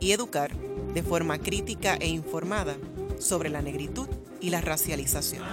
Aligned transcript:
y 0.00 0.12
educar 0.12 0.50
de 0.94 1.02
forma 1.02 1.38
crítica 1.38 1.94
e 1.94 2.08
informada 2.08 2.76
sobre 3.18 3.50
la 3.50 3.62
negritud 3.62 4.08
y 4.40 4.50
la 4.50 4.60
racialización. 4.60 5.44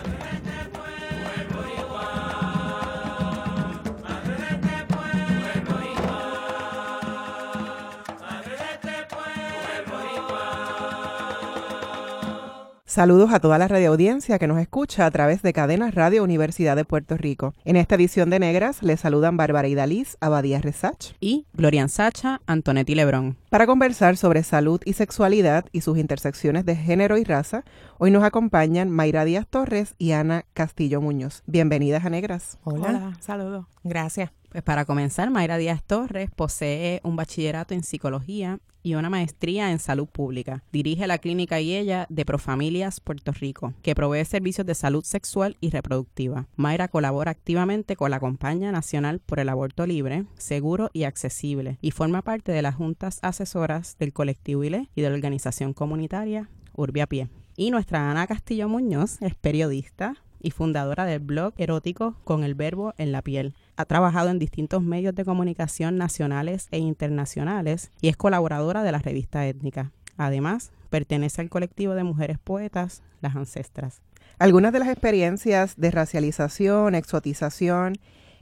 Saludos 12.97 13.31
a 13.31 13.39
toda 13.39 13.59
la 13.59 13.67
radioaudiencia 13.67 14.39
que 14.39 14.47
nos 14.47 14.57
escucha 14.57 15.05
a 15.05 15.11
través 15.11 15.43
de 15.43 15.53
Cadenas 15.53 15.93
Radio 15.93 16.23
Universidad 16.23 16.75
de 16.75 16.83
Puerto 16.83 17.15
Rico. 17.15 17.53
En 17.63 17.75
esta 17.75 17.93
edición 17.93 18.31
de 18.31 18.39
Negras 18.39 18.81
les 18.81 19.01
saludan 19.01 19.37
Bárbara 19.37 19.67
Idaliz, 19.67 20.17
Abadía 20.19 20.59
Resach 20.61 21.13
y 21.19 21.45
Glorian 21.53 21.89
Sacha, 21.89 22.41
Antonetti 22.47 22.95
Lebrón. 22.95 23.37
Para 23.51 23.67
conversar 23.67 24.17
sobre 24.17 24.41
salud 24.41 24.81
y 24.83 24.93
sexualidad 24.93 25.65
y 25.71 25.81
sus 25.81 25.99
intersecciones 25.99 26.65
de 26.65 26.75
género 26.75 27.19
y 27.19 27.23
raza, 27.23 27.65
hoy 27.99 28.09
nos 28.09 28.23
acompañan 28.23 28.89
Mayra 28.89 29.25
Díaz 29.25 29.45
Torres 29.47 29.93
y 29.99 30.13
Ana 30.13 30.45
Castillo 30.55 30.99
Muñoz. 30.99 31.43
Bienvenidas 31.45 32.03
a 32.03 32.09
Negras. 32.09 32.57
Hola, 32.63 33.15
saludos. 33.19 33.67
Gracias. 33.83 34.31
Pues 34.49 34.63
para 34.63 34.85
comenzar, 34.85 35.29
Mayra 35.29 35.57
Díaz 35.57 35.83
Torres 35.83 36.29
posee 36.33 37.01
un 37.03 37.15
bachillerato 37.15 37.73
en 37.73 37.83
psicología 37.83 38.59
y 38.81 38.95
una 38.95 39.09
maestría 39.09 39.71
en 39.71 39.79
salud 39.79 40.07
pública. 40.07 40.63
Dirige 40.71 41.05
la 41.07 41.17
clínica 41.17 41.59
y 41.59 41.75
ella 41.75 42.05
de 42.09 42.23
Profamilias 42.23 43.01
Puerto 43.01 43.33
Rico, 43.33 43.73
que 43.81 43.93
provee 43.93 44.23
servicios 44.23 44.65
de 44.65 44.75
salud 44.75 45.03
sexual 45.03 45.57
y 45.59 45.71
reproductiva. 45.71 46.47
Mayra 46.55 46.87
colabora 46.87 47.31
activamente 47.31 47.97
con 47.97 48.11
la 48.11 48.21
Compañía 48.21 48.71
Nacional 48.71 49.19
por 49.19 49.39
el 49.39 49.49
Aborto 49.49 49.85
Libre, 49.85 50.25
Seguro 50.37 50.89
y 50.93 51.03
Accesible 51.03 51.77
y 51.81 51.91
forma 51.91 52.21
parte 52.21 52.53
de 52.53 52.61
las 52.61 52.75
juntas 52.75 53.19
asesoras 53.23 53.97
del 53.99 54.13
colectivo 54.13 54.63
ILE 54.63 54.89
y 54.95 55.01
de 55.01 55.09
la 55.09 55.15
organización 55.15 55.73
comunitaria 55.73 56.49
Urbia 56.73 57.07
Pie. 57.07 57.27
Y 57.57 57.71
nuestra 57.71 58.09
Ana 58.09 58.27
Castillo 58.27 58.69
Muñoz 58.69 59.21
es 59.21 59.35
periodista, 59.35 60.15
y 60.47 60.51
fundadora 60.51 61.03
del 61.03 61.19
blog 61.19 61.53
erótico 61.57 62.15
Con 62.23 62.45
el 62.45 62.55
Verbo 62.55 62.93
en 62.97 63.11
la 63.11 63.21
Piel. 63.21 63.53
Ha 63.75 63.83
trabajado 63.83 64.29
en 64.29 64.39
distintos 64.39 64.81
medios 64.81 65.13
de 65.13 65.25
comunicación 65.25 65.97
nacionales 65.97 66.69
e 66.71 66.77
internacionales 66.77 67.91
y 67.99 68.07
es 68.07 68.15
colaboradora 68.15 68.81
de 68.81 68.93
la 68.93 68.99
revista 68.99 69.45
étnica. 69.45 69.91
Además, 70.15 70.71
pertenece 70.89 71.41
al 71.41 71.49
colectivo 71.49 71.95
de 71.95 72.05
mujeres 72.05 72.39
poetas 72.39 73.03
Las 73.19 73.35
Ancestras. 73.35 74.01
Algunas 74.39 74.71
de 74.71 74.79
las 74.79 74.87
experiencias 74.87 75.75
de 75.75 75.91
racialización, 75.91 76.95
exotización 76.95 77.97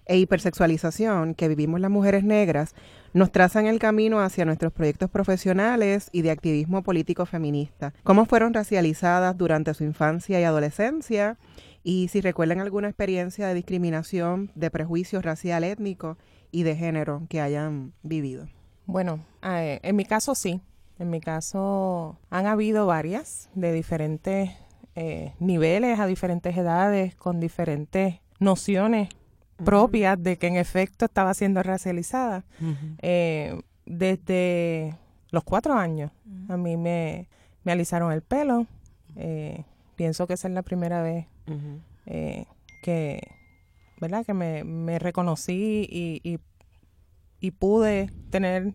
e 0.05 0.19
hipersexualización 0.19 1.33
que 1.33 1.47
vivimos 1.47 1.79
las 1.79 1.89
mujeres 1.89 2.23
negras 2.23 2.75
nos 3.13 3.31
trazan 3.31 3.65
el 3.65 3.79
camino 3.79 4.19
hacia 4.19 4.45
nuestros 4.45 4.71
proyectos 4.73 5.09
profesionales 5.09 6.09
y 6.11 6.21
de 6.21 6.29
activismo 6.29 6.83
político 6.83 7.25
feminista. 7.25 7.95
¿Cómo 8.03 8.25
fueron 8.25 8.53
racializadas 8.53 9.35
durante 9.35 9.73
su 9.73 9.83
infancia 9.83 10.39
y 10.39 10.43
adolescencia? 10.43 11.37
Y 11.85 12.07
si 12.07 12.19
recuerdan 12.19 12.61
alguna 12.61 12.87
experiencia 12.87 13.47
de 13.47 13.53
discriminación, 13.53 14.51
de 14.55 14.71
prejuicio 14.71 15.21
racial, 15.21 15.63
étnico 15.63 16.17
y 16.51 16.63
de 16.63 16.75
género 16.75 17.21
que 17.29 17.41
hayan 17.41 17.93
vivido. 18.01 18.47
Bueno, 18.87 19.23
eh, 19.43 19.79
en 19.83 19.95
mi 19.95 20.03
caso 20.03 20.33
sí. 20.33 20.61
En 20.97 21.11
mi 21.11 21.21
caso 21.21 22.17
han 22.31 22.47
habido 22.47 22.87
varias 22.87 23.51
de 23.53 23.71
diferentes 23.71 24.49
eh, 24.95 25.33
niveles, 25.39 25.99
a 25.99 26.07
diferentes 26.07 26.57
edades, 26.57 27.15
con 27.15 27.39
diferentes 27.39 28.15
nociones 28.39 29.09
propias 29.63 30.21
de 30.21 30.37
que 30.37 30.47
en 30.47 30.55
efecto 30.55 31.05
estaba 31.05 31.35
siendo 31.35 31.61
racializada. 31.61 32.45
Eh, 33.03 33.61
desde 33.85 34.97
los 35.29 35.43
cuatro 35.43 35.75
años 35.75 36.09
a 36.49 36.57
mí 36.57 36.77
me, 36.77 37.27
me 37.63 37.73
alisaron 37.73 38.11
el 38.11 38.23
pelo. 38.23 38.65
pienso 39.95 40.25
que 40.25 40.33
esa 40.33 40.47
es 40.47 40.53
la 40.55 40.63
primera 40.63 41.03
vez 41.03 41.27
eh, 42.05 42.45
que, 42.81 43.21
¿verdad? 43.99 44.25
Que 44.25 44.33
me, 44.33 44.99
reconocí 44.99 45.87
y, 45.89 46.39
y, 47.39 47.51
pude 47.51 48.09
tener 48.31 48.73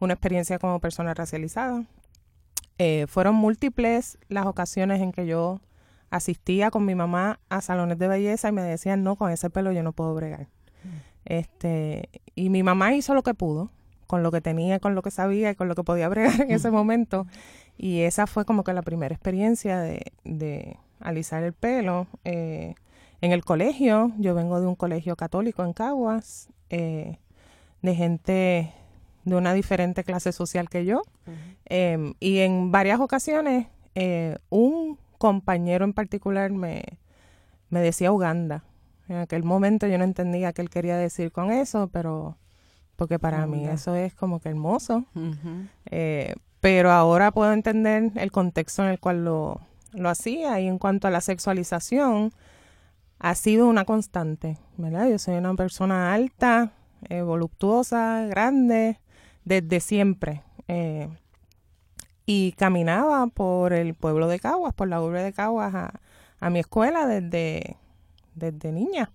una 0.00 0.14
experiencia 0.14 0.58
como 0.58 0.80
persona 0.80 1.14
racializada. 1.14 1.84
Eh, 2.78 3.06
fueron 3.08 3.36
múltiples 3.36 4.18
las 4.28 4.46
ocasiones 4.46 5.00
en 5.00 5.12
que 5.12 5.26
yo 5.26 5.60
asistía 6.10 6.70
con 6.70 6.84
mi 6.84 6.94
mamá 6.94 7.38
a 7.48 7.60
salones 7.60 7.98
de 7.98 8.08
belleza 8.08 8.48
y 8.48 8.52
me 8.52 8.62
decían, 8.62 9.04
no, 9.04 9.16
con 9.16 9.30
ese 9.30 9.50
pelo 9.50 9.72
yo 9.72 9.82
no 9.82 9.92
puedo 9.92 10.14
bregar. 10.14 10.48
Este, 11.24 12.08
y 12.34 12.50
mi 12.50 12.62
mamá 12.62 12.94
hizo 12.94 13.14
lo 13.14 13.22
que 13.22 13.34
pudo, 13.34 13.70
con 14.06 14.22
lo 14.22 14.32
que 14.32 14.40
tenía, 14.40 14.80
con 14.80 14.94
lo 14.94 15.02
que 15.02 15.10
sabía 15.10 15.50
y 15.50 15.54
con 15.54 15.68
lo 15.68 15.74
que 15.74 15.84
podía 15.84 16.08
bregar 16.08 16.40
en 16.40 16.50
ese 16.50 16.70
momento. 16.70 17.26
Y 17.76 18.00
esa 18.00 18.26
fue 18.26 18.44
como 18.44 18.64
que 18.64 18.72
la 18.72 18.82
primera 18.82 19.14
experiencia 19.14 19.78
de, 19.80 20.78
alisar 21.00 21.42
el 21.42 21.52
pelo. 21.52 22.06
Eh, 22.24 22.74
en 23.20 23.32
el 23.32 23.44
colegio, 23.44 24.12
yo 24.18 24.34
vengo 24.34 24.60
de 24.60 24.66
un 24.66 24.76
colegio 24.76 25.16
católico 25.16 25.64
en 25.64 25.72
Caguas, 25.72 26.48
eh, 26.70 27.18
de 27.82 27.94
gente 27.94 28.72
de 29.24 29.34
una 29.34 29.52
diferente 29.52 30.04
clase 30.04 30.32
social 30.32 30.68
que 30.68 30.84
yo. 30.84 31.02
Em, 31.66 32.14
y 32.20 32.38
en 32.38 32.70
varias 32.70 33.00
ocasiones, 33.00 33.66
eh, 33.94 34.36
un 34.48 34.98
compañero 35.18 35.84
en 35.84 35.92
particular 35.92 36.50
me, 36.50 36.84
me 37.70 37.80
decía 37.80 38.12
Uganda. 38.12 38.64
En 39.08 39.16
aquel 39.16 39.42
momento 39.42 39.86
yo 39.86 39.98
no 39.98 40.04
entendía 40.04 40.52
qué 40.52 40.62
él 40.62 40.70
quería 40.70 40.96
decir 40.96 41.32
con 41.32 41.50
eso, 41.50 41.88
pero 41.88 42.36
porque 42.96 43.18
para 43.18 43.46
mí 43.46 43.66
eso 43.66 43.94
es 43.94 44.14
como 44.14 44.40
que 44.40 44.48
hermoso. 44.48 45.04
pero 46.60 46.90
ahora 46.90 47.30
puedo 47.30 47.52
entender 47.52 48.10
el 48.16 48.32
contexto 48.32 48.82
en 48.82 48.90
el 48.90 48.98
cual 48.98 49.24
lo, 49.24 49.60
lo 49.92 50.08
hacía 50.08 50.60
y 50.60 50.66
en 50.66 50.78
cuanto 50.78 51.08
a 51.08 51.10
la 51.10 51.20
sexualización 51.20 52.32
ha 53.18 53.34
sido 53.34 53.66
una 53.66 53.84
constante, 53.84 54.58
¿verdad? 54.76 55.08
Yo 55.08 55.18
soy 55.18 55.34
una 55.36 55.54
persona 55.54 56.14
alta, 56.14 56.72
eh, 57.08 57.22
voluptuosa, 57.22 58.26
grande, 58.26 59.00
desde 59.44 59.80
siempre. 59.80 60.42
Eh, 60.68 61.08
y 62.26 62.52
caminaba 62.52 63.26
por 63.28 63.72
el 63.72 63.94
pueblo 63.94 64.28
de 64.28 64.38
Caguas, 64.38 64.74
por 64.74 64.86
la 64.86 65.00
urbe 65.00 65.22
de 65.22 65.32
Caguas 65.32 65.74
a, 66.40 66.50
mi 66.50 66.58
escuela 66.58 67.06
desde, 67.06 67.76
desde 68.34 68.70
niña. 68.70 69.10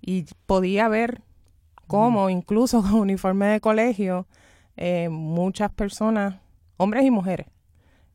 Y 0.00 0.24
podía 0.46 0.88
ver 0.88 1.20
cómo, 1.86 2.30
incluso 2.30 2.80
con 2.82 2.94
uniforme 2.94 3.46
de 3.46 3.60
colegio, 3.60 4.26
eh, 4.76 5.08
muchas 5.10 5.70
personas, 5.70 6.36
hombres 6.78 7.04
y 7.04 7.10
mujeres, 7.10 7.46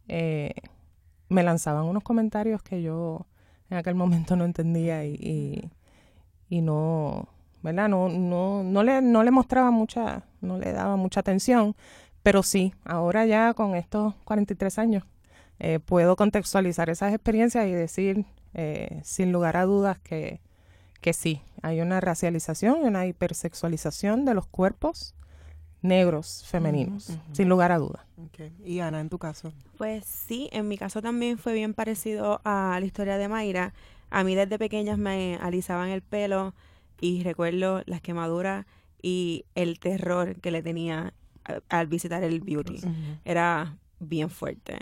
eh, 0.07 0.53
me 1.31 1.43
lanzaban 1.43 1.85
unos 1.85 2.03
comentarios 2.03 2.61
que 2.61 2.81
yo 2.81 3.25
en 3.69 3.77
aquel 3.77 3.95
momento 3.95 4.35
no 4.35 4.43
entendía 4.43 5.05
y, 5.05 5.71
y, 6.49 6.61
no, 6.61 7.29
¿verdad? 7.63 7.87
No, 7.87 8.09
no, 8.09 8.63
no, 8.63 8.83
le, 8.83 9.01
no 9.01 9.23
le 9.23 9.31
mostraba 9.31 9.71
mucha, 9.71 10.23
no 10.41 10.57
le 10.57 10.73
daba 10.73 10.97
mucha 10.97 11.21
atención, 11.21 11.75
pero 12.21 12.43
sí, 12.43 12.73
ahora 12.83 13.25
ya 13.25 13.53
con 13.53 13.75
estos 13.75 14.13
43 14.25 14.77
años 14.77 15.03
eh, 15.59 15.79
puedo 15.79 16.17
contextualizar 16.17 16.89
esas 16.89 17.13
experiencias 17.13 17.65
y 17.65 17.71
decir 17.71 18.25
eh, 18.53 18.99
sin 19.05 19.31
lugar 19.31 19.55
a 19.55 19.63
dudas 19.63 19.99
que, 19.99 20.41
que 20.99 21.13
sí, 21.13 21.41
hay 21.61 21.79
una 21.79 22.01
racialización 22.01 22.83
y 22.83 22.87
una 22.87 23.05
hipersexualización 23.05 24.25
de 24.25 24.33
los 24.33 24.47
cuerpos 24.47 25.15
negros 25.81 26.43
femeninos, 26.45 27.17
sin 27.31 27.49
lugar 27.49 27.71
a 27.71 27.77
duda. 27.77 28.05
Y 28.63 28.79
Ana, 28.79 28.99
en 28.99 29.09
tu 29.09 29.17
caso. 29.17 29.51
Pues 29.77 30.05
sí, 30.05 30.49
en 30.51 30.67
mi 30.67 30.77
caso 30.77 31.01
también 31.01 31.37
fue 31.37 31.53
bien 31.53 31.73
parecido 31.73 32.41
a 32.43 32.77
la 32.79 32.85
historia 32.85 33.17
de 33.17 33.27
Mayra. 33.27 33.73
A 34.09 34.23
mí 34.23 34.35
desde 34.35 34.59
pequeñas 34.59 34.97
me 34.97 35.37
alisaban 35.41 35.89
el 35.89 36.01
pelo 36.01 36.53
y 36.99 37.23
recuerdo 37.23 37.81
las 37.85 38.01
quemaduras 38.01 38.65
y 39.01 39.45
el 39.55 39.79
terror 39.79 40.39
que 40.39 40.51
le 40.51 40.61
tenía 40.61 41.13
al 41.69 41.87
visitar 41.87 42.23
el 42.23 42.41
beauty. 42.41 42.81
Era 43.25 43.77
bien 43.99 44.29
fuerte. 44.29 44.77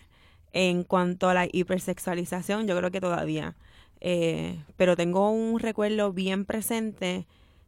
En 0.52 0.84
cuanto 0.84 1.30
a 1.30 1.34
la 1.34 1.48
hipersexualización, 1.50 2.68
yo 2.68 2.76
creo 2.78 2.92
que 2.92 3.00
todavía. 3.00 3.56
Eh, 4.02 4.62
pero 4.76 4.96
tengo 4.96 5.30
un 5.30 5.60
recuerdo 5.60 6.12
bien 6.12 6.46
presente 6.46 7.28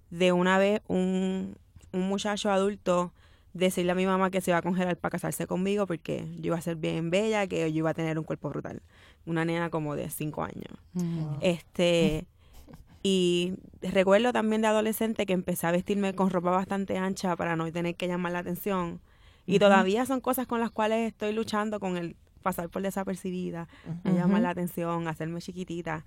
de 0.10 0.32
una 0.32 0.58
vez 0.58 0.82
un, 0.88 1.58
un 1.94 2.02
muchacho 2.08 2.52
adulto 2.52 3.14
decirle 3.54 3.92
a 3.92 3.96
mi 3.96 4.06
mamá 4.06 4.30
que 4.30 4.42
se 4.42 4.52
iba 4.52 4.58
a 4.58 4.62
congelar 4.62 4.98
para 4.98 5.12
casarse 5.12 5.48
conmigo 5.48 5.88
porque 5.88 6.28
yo 6.40 6.48
iba 6.48 6.58
a 6.58 6.62
ser 6.62 6.76
bien 6.76 7.10
bella, 7.10 7.48
que 7.48 7.72
yo 7.72 7.80
iba 7.80 7.90
a 7.90 7.94
tener 7.94 8.18
un 8.18 8.24
cuerpo 8.24 8.50
brutal. 8.50 8.82
Una 9.26 9.46
nena 9.46 9.70
como 9.70 9.96
de 9.96 10.10
cinco 10.10 10.44
años. 10.44 10.74
Este, 11.42 12.26
y 13.04 13.54
recuerdo 13.82 14.34
también 14.34 14.62
de 14.62 14.68
adolescente 14.68 15.26
que 15.26 15.34
empecé 15.34 15.68
a 15.68 15.72
vestirme 15.72 16.14
con 16.14 16.30
ropa 16.30 16.52
bastante 16.52 16.98
ancha 16.98 17.36
para 17.36 17.56
no 17.56 17.72
tener 17.72 17.96
que 17.96 18.08
llamar 18.08 18.32
la 18.32 18.40
atención. 18.40 19.02
Y 19.46 19.60
todavía 19.60 20.06
son 20.06 20.22
cosas 20.22 20.48
con 20.48 20.60
las 20.60 20.72
cuales 20.72 21.08
estoy 21.08 21.34
luchando 21.34 21.80
con 21.80 21.98
el 21.98 22.16
pasar 22.42 22.70
por 22.70 22.82
desapercibida, 22.82 23.68
no 24.04 24.14
llamar 24.14 24.42
la 24.42 24.50
atención, 24.52 25.08
hacerme 25.08 25.42
chiquitita. 25.42 26.06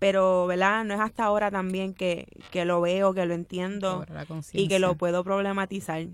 Pero, 0.00 0.46
¿verdad? 0.48 0.84
No 0.84 0.94
es 0.94 1.00
hasta 1.00 1.24
ahora 1.24 1.50
también 1.52 1.94
que, 1.94 2.26
que 2.50 2.64
lo 2.64 2.80
veo, 2.80 3.14
que 3.14 3.24
lo 3.26 3.34
entiendo 3.34 4.04
y 4.52 4.66
que 4.66 4.80
lo 4.80 4.96
puedo 4.96 5.22
problematizar. 5.22 6.04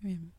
Bien. 0.00 0.32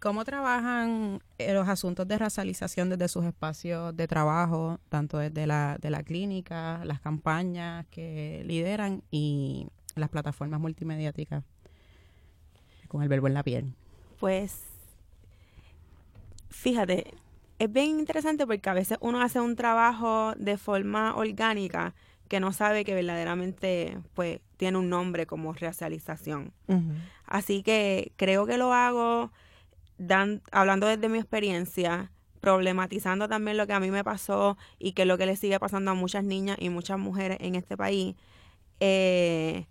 ¿Cómo 0.00 0.24
trabajan 0.24 1.20
eh, 1.36 1.52
los 1.52 1.68
asuntos 1.68 2.08
de 2.08 2.16
racialización 2.16 2.88
desde 2.88 3.06
sus 3.08 3.26
espacios 3.26 3.94
de 3.94 4.08
trabajo, 4.08 4.78
tanto 4.88 5.18
desde 5.18 5.46
la, 5.46 5.76
de 5.78 5.90
la 5.90 6.02
clínica, 6.02 6.82
las 6.86 7.00
campañas 7.00 7.84
que 7.90 8.42
lideran 8.46 9.02
y 9.10 9.66
las 9.96 10.08
plataformas 10.08 10.58
multimediáticas 10.58 11.44
con 12.88 13.02
el 13.02 13.10
verbo 13.10 13.26
en 13.26 13.34
la 13.34 13.42
piel? 13.42 13.74
Pues, 14.18 14.62
fíjate, 16.48 17.12
es 17.60 17.70
bien 17.70 17.98
interesante 18.00 18.46
porque 18.46 18.70
a 18.70 18.74
veces 18.74 18.96
uno 19.02 19.20
hace 19.20 19.38
un 19.38 19.54
trabajo 19.54 20.32
de 20.36 20.56
forma 20.56 21.14
orgánica 21.14 21.94
que 22.26 22.40
no 22.40 22.54
sabe 22.54 22.84
que 22.84 22.94
verdaderamente 22.94 23.98
pues 24.14 24.40
tiene 24.56 24.78
un 24.78 24.88
nombre 24.88 25.26
como 25.26 25.52
racialización. 25.52 26.54
Así 27.26 27.62
que 27.62 28.12
creo 28.16 28.46
que 28.46 28.56
lo 28.56 28.72
hago 28.72 29.30
dan, 29.98 30.40
hablando 30.52 30.86
desde 30.86 31.10
mi 31.10 31.18
experiencia, 31.18 32.10
problematizando 32.40 33.28
también 33.28 33.58
lo 33.58 33.66
que 33.66 33.74
a 33.74 33.80
mí 33.80 33.90
me 33.90 34.04
pasó 34.04 34.56
y 34.78 34.92
que 34.92 35.02
es 35.02 35.08
lo 35.08 35.18
que 35.18 35.26
le 35.26 35.36
sigue 35.36 35.60
pasando 35.60 35.90
a 35.90 35.94
muchas 35.94 36.24
niñas 36.24 36.56
y 36.60 36.70
muchas 36.70 36.98
mujeres 36.98 37.36
en 37.42 37.56
este 37.56 37.76
país. 37.76 38.16
Eh, 38.80 39.66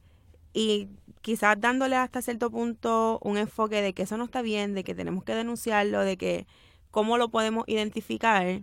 y 0.54 0.90
quizás 1.22 1.60
dándole 1.60 1.96
hasta 1.96 2.22
cierto 2.22 2.52
punto 2.52 3.18
un 3.24 3.40
enfoque 3.40 3.82
de 3.82 3.94
que 3.94 4.04
eso 4.04 4.16
no 4.16 4.26
está 4.26 4.44
bien, 4.44 4.76
de 4.76 4.84
que 4.84 4.94
tenemos 4.94 5.24
que 5.24 5.34
denunciarlo, 5.34 6.02
de 6.02 6.18
que 6.18 6.46
cómo 6.92 7.18
lo 7.18 7.30
podemos 7.30 7.66
identificar, 7.68 8.62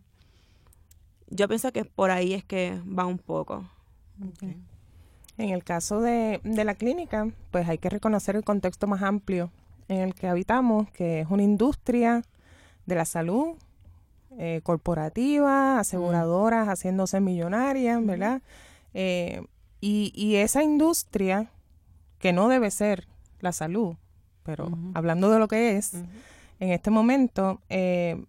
yo 1.28 1.48
pienso 1.48 1.72
que 1.72 1.84
por 1.84 2.10
ahí 2.10 2.34
es 2.34 2.44
que 2.44 2.80
va 2.86 3.06
un 3.06 3.18
poco. 3.18 3.68
En 5.38 5.50
el 5.50 5.64
caso 5.64 6.00
de, 6.00 6.40
de 6.44 6.64
la 6.64 6.74
clínica, 6.74 7.28
pues 7.50 7.68
hay 7.68 7.78
que 7.78 7.90
reconocer 7.90 8.36
el 8.36 8.44
contexto 8.44 8.86
más 8.86 9.02
amplio 9.02 9.50
en 9.88 10.00
el 10.00 10.14
que 10.14 10.28
habitamos, 10.28 10.90
que 10.90 11.20
es 11.20 11.30
una 11.30 11.42
industria 11.42 12.22
de 12.86 12.94
la 12.94 13.04
salud 13.04 13.56
eh, 14.38 14.60
corporativa, 14.62 15.78
aseguradoras 15.78 16.68
haciéndose 16.68 17.20
millonarias, 17.20 18.04
¿verdad? 18.04 18.42
Eh, 18.92 19.42
y, 19.80 20.12
y, 20.14 20.36
esa 20.36 20.62
industria, 20.62 21.50
que 22.18 22.32
no 22.32 22.48
debe 22.48 22.70
ser 22.70 23.06
la 23.40 23.52
salud, 23.52 23.96
pero 24.42 24.70
hablando 24.94 25.30
de 25.30 25.38
lo 25.38 25.48
que 25.48 25.76
es, 25.76 25.92
en 26.60 26.70
este 26.70 26.90
momento, 26.90 27.60
eh, 27.68 28.24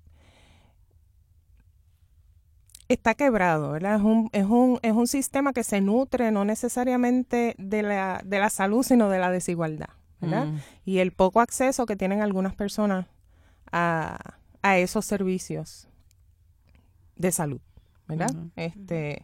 está 2.87 3.15
quebrado, 3.15 3.71
¿verdad? 3.71 3.95
Es 3.95 4.01
un, 4.01 4.29
es, 4.31 4.45
un, 4.45 4.79
es 4.81 4.93
un 4.93 5.07
sistema 5.07 5.53
que 5.53 5.63
se 5.63 5.81
nutre 5.81 6.31
no 6.31 6.45
necesariamente 6.45 7.55
de 7.57 7.83
la, 7.83 8.21
de 8.23 8.39
la 8.39 8.49
salud, 8.49 8.83
sino 8.83 9.09
de 9.09 9.19
la 9.19 9.31
desigualdad. 9.31 9.89
¿verdad? 10.19 10.47
Mm. 10.47 10.57
Y 10.85 10.97
el 10.99 11.11
poco 11.11 11.41
acceso 11.41 11.85
que 11.85 11.95
tienen 11.95 12.21
algunas 12.21 12.55
personas 12.55 13.05
a, 13.71 14.37
a 14.61 14.77
esos 14.77 15.05
servicios 15.05 15.87
de 17.15 17.31
salud, 17.31 17.61
¿verdad? 18.07 18.31
Este, 18.55 19.23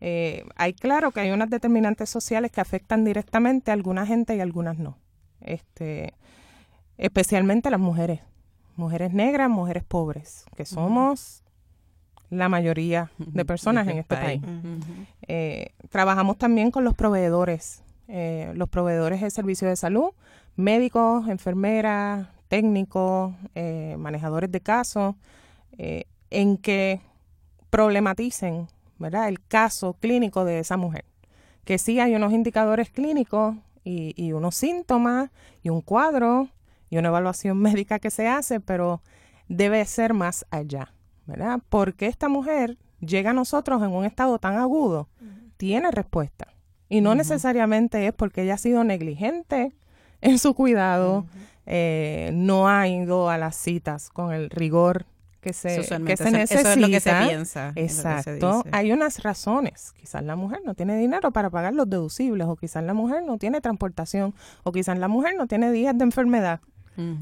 eh, 0.00 0.44
hay 0.56 0.72
claro 0.72 1.10
que 1.10 1.20
hay 1.20 1.30
unas 1.30 1.50
determinantes 1.50 2.08
sociales 2.08 2.50
que 2.50 2.60
afectan 2.60 3.04
directamente 3.04 3.70
a 3.70 3.74
alguna 3.74 4.06
gente 4.06 4.34
y 4.34 4.40
a 4.40 4.42
algunas 4.42 4.78
no. 4.78 4.98
Este, 5.40 6.14
especialmente 6.96 7.70
las 7.70 7.80
mujeres, 7.80 8.20
mujeres 8.80 9.12
negras, 9.12 9.48
mujeres 9.50 9.84
pobres, 9.84 10.46
que 10.56 10.64
somos 10.64 11.44
la 12.30 12.48
mayoría 12.48 13.10
de 13.18 13.44
personas 13.44 13.86
en 13.86 13.98
este 13.98 14.16
país. 14.16 14.42
Eh, 15.28 15.72
trabajamos 15.90 16.38
también 16.38 16.70
con 16.70 16.82
los 16.84 16.94
proveedores 16.94 17.82
eh, 18.12 18.52
los 18.56 18.68
proveedores 18.68 19.20
de 19.20 19.30
servicios 19.30 19.68
de 19.68 19.76
salud, 19.76 20.10
médicos, 20.56 21.28
enfermeras, 21.28 22.26
técnicos, 22.48 23.32
eh, 23.54 23.94
manejadores 23.98 24.50
de 24.50 24.60
casos, 24.60 25.14
en 26.30 26.56
que 26.58 27.00
problematicen 27.70 28.66
¿verdad? 28.98 29.28
el 29.28 29.40
caso 29.40 29.94
clínico 29.94 30.44
de 30.44 30.58
esa 30.58 30.76
mujer. 30.76 31.04
Que 31.64 31.78
sí 31.78 32.00
hay 32.00 32.14
unos 32.16 32.32
indicadores 32.32 32.90
clínicos 32.90 33.54
y, 33.84 34.12
y 34.16 34.32
unos 34.32 34.56
síntomas 34.56 35.30
y 35.62 35.68
un 35.70 35.80
cuadro 35.80 36.48
y 36.90 36.98
una 36.98 37.08
evaluación 37.08 37.58
médica 37.62 37.98
que 37.98 38.10
se 38.10 38.28
hace, 38.28 38.60
pero 38.60 39.02
debe 39.48 39.84
ser 39.86 40.12
más 40.12 40.44
allá, 40.50 40.92
¿verdad? 41.26 41.60
Porque 41.68 42.06
esta 42.06 42.28
mujer 42.28 42.76
llega 43.00 43.30
a 43.30 43.34
nosotros 43.34 43.82
en 43.82 43.90
un 43.90 44.04
estado 44.04 44.38
tan 44.38 44.56
agudo, 44.56 45.08
tiene 45.56 45.90
respuesta. 45.90 46.48
Y 46.88 47.00
no 47.00 47.14
necesariamente 47.14 48.06
es 48.06 48.12
porque 48.12 48.42
ella 48.42 48.54
ha 48.54 48.58
sido 48.58 48.82
negligente 48.82 49.72
en 50.20 50.38
su 50.38 50.54
cuidado, 50.54 51.26
eh, 51.66 52.30
no 52.34 52.68
ha 52.68 52.88
ido 52.88 53.30
a 53.30 53.38
las 53.38 53.56
citas 53.56 54.10
con 54.10 54.32
el 54.32 54.50
rigor 54.50 55.06
que 55.40 55.52
se, 55.52 55.76
que 56.04 56.16
se 56.16 56.30
necesita. 56.30 56.60
Eso 56.60 56.70
es 56.70 56.76
lo 56.76 56.88
que 56.88 57.00
se 57.00 57.12
piensa. 57.12 57.72
Exacto. 57.76 58.64
Hay 58.72 58.92
unas 58.92 59.22
razones. 59.22 59.92
Quizás 59.92 60.22
la 60.22 60.36
mujer 60.36 60.60
no 60.64 60.74
tiene 60.74 60.96
dinero 60.96 61.30
para 61.30 61.50
pagar 61.50 61.74
los 61.74 61.88
deducibles, 61.88 62.46
o 62.46 62.56
quizás 62.56 62.84
la 62.84 62.94
mujer 62.94 63.22
no 63.24 63.38
tiene 63.38 63.60
transportación, 63.60 64.34
o 64.64 64.72
quizás 64.72 64.98
la 64.98 65.08
mujer 65.08 65.34
no 65.36 65.46
tiene 65.46 65.72
días 65.72 65.96
de 65.96 66.04
enfermedad. 66.04 66.60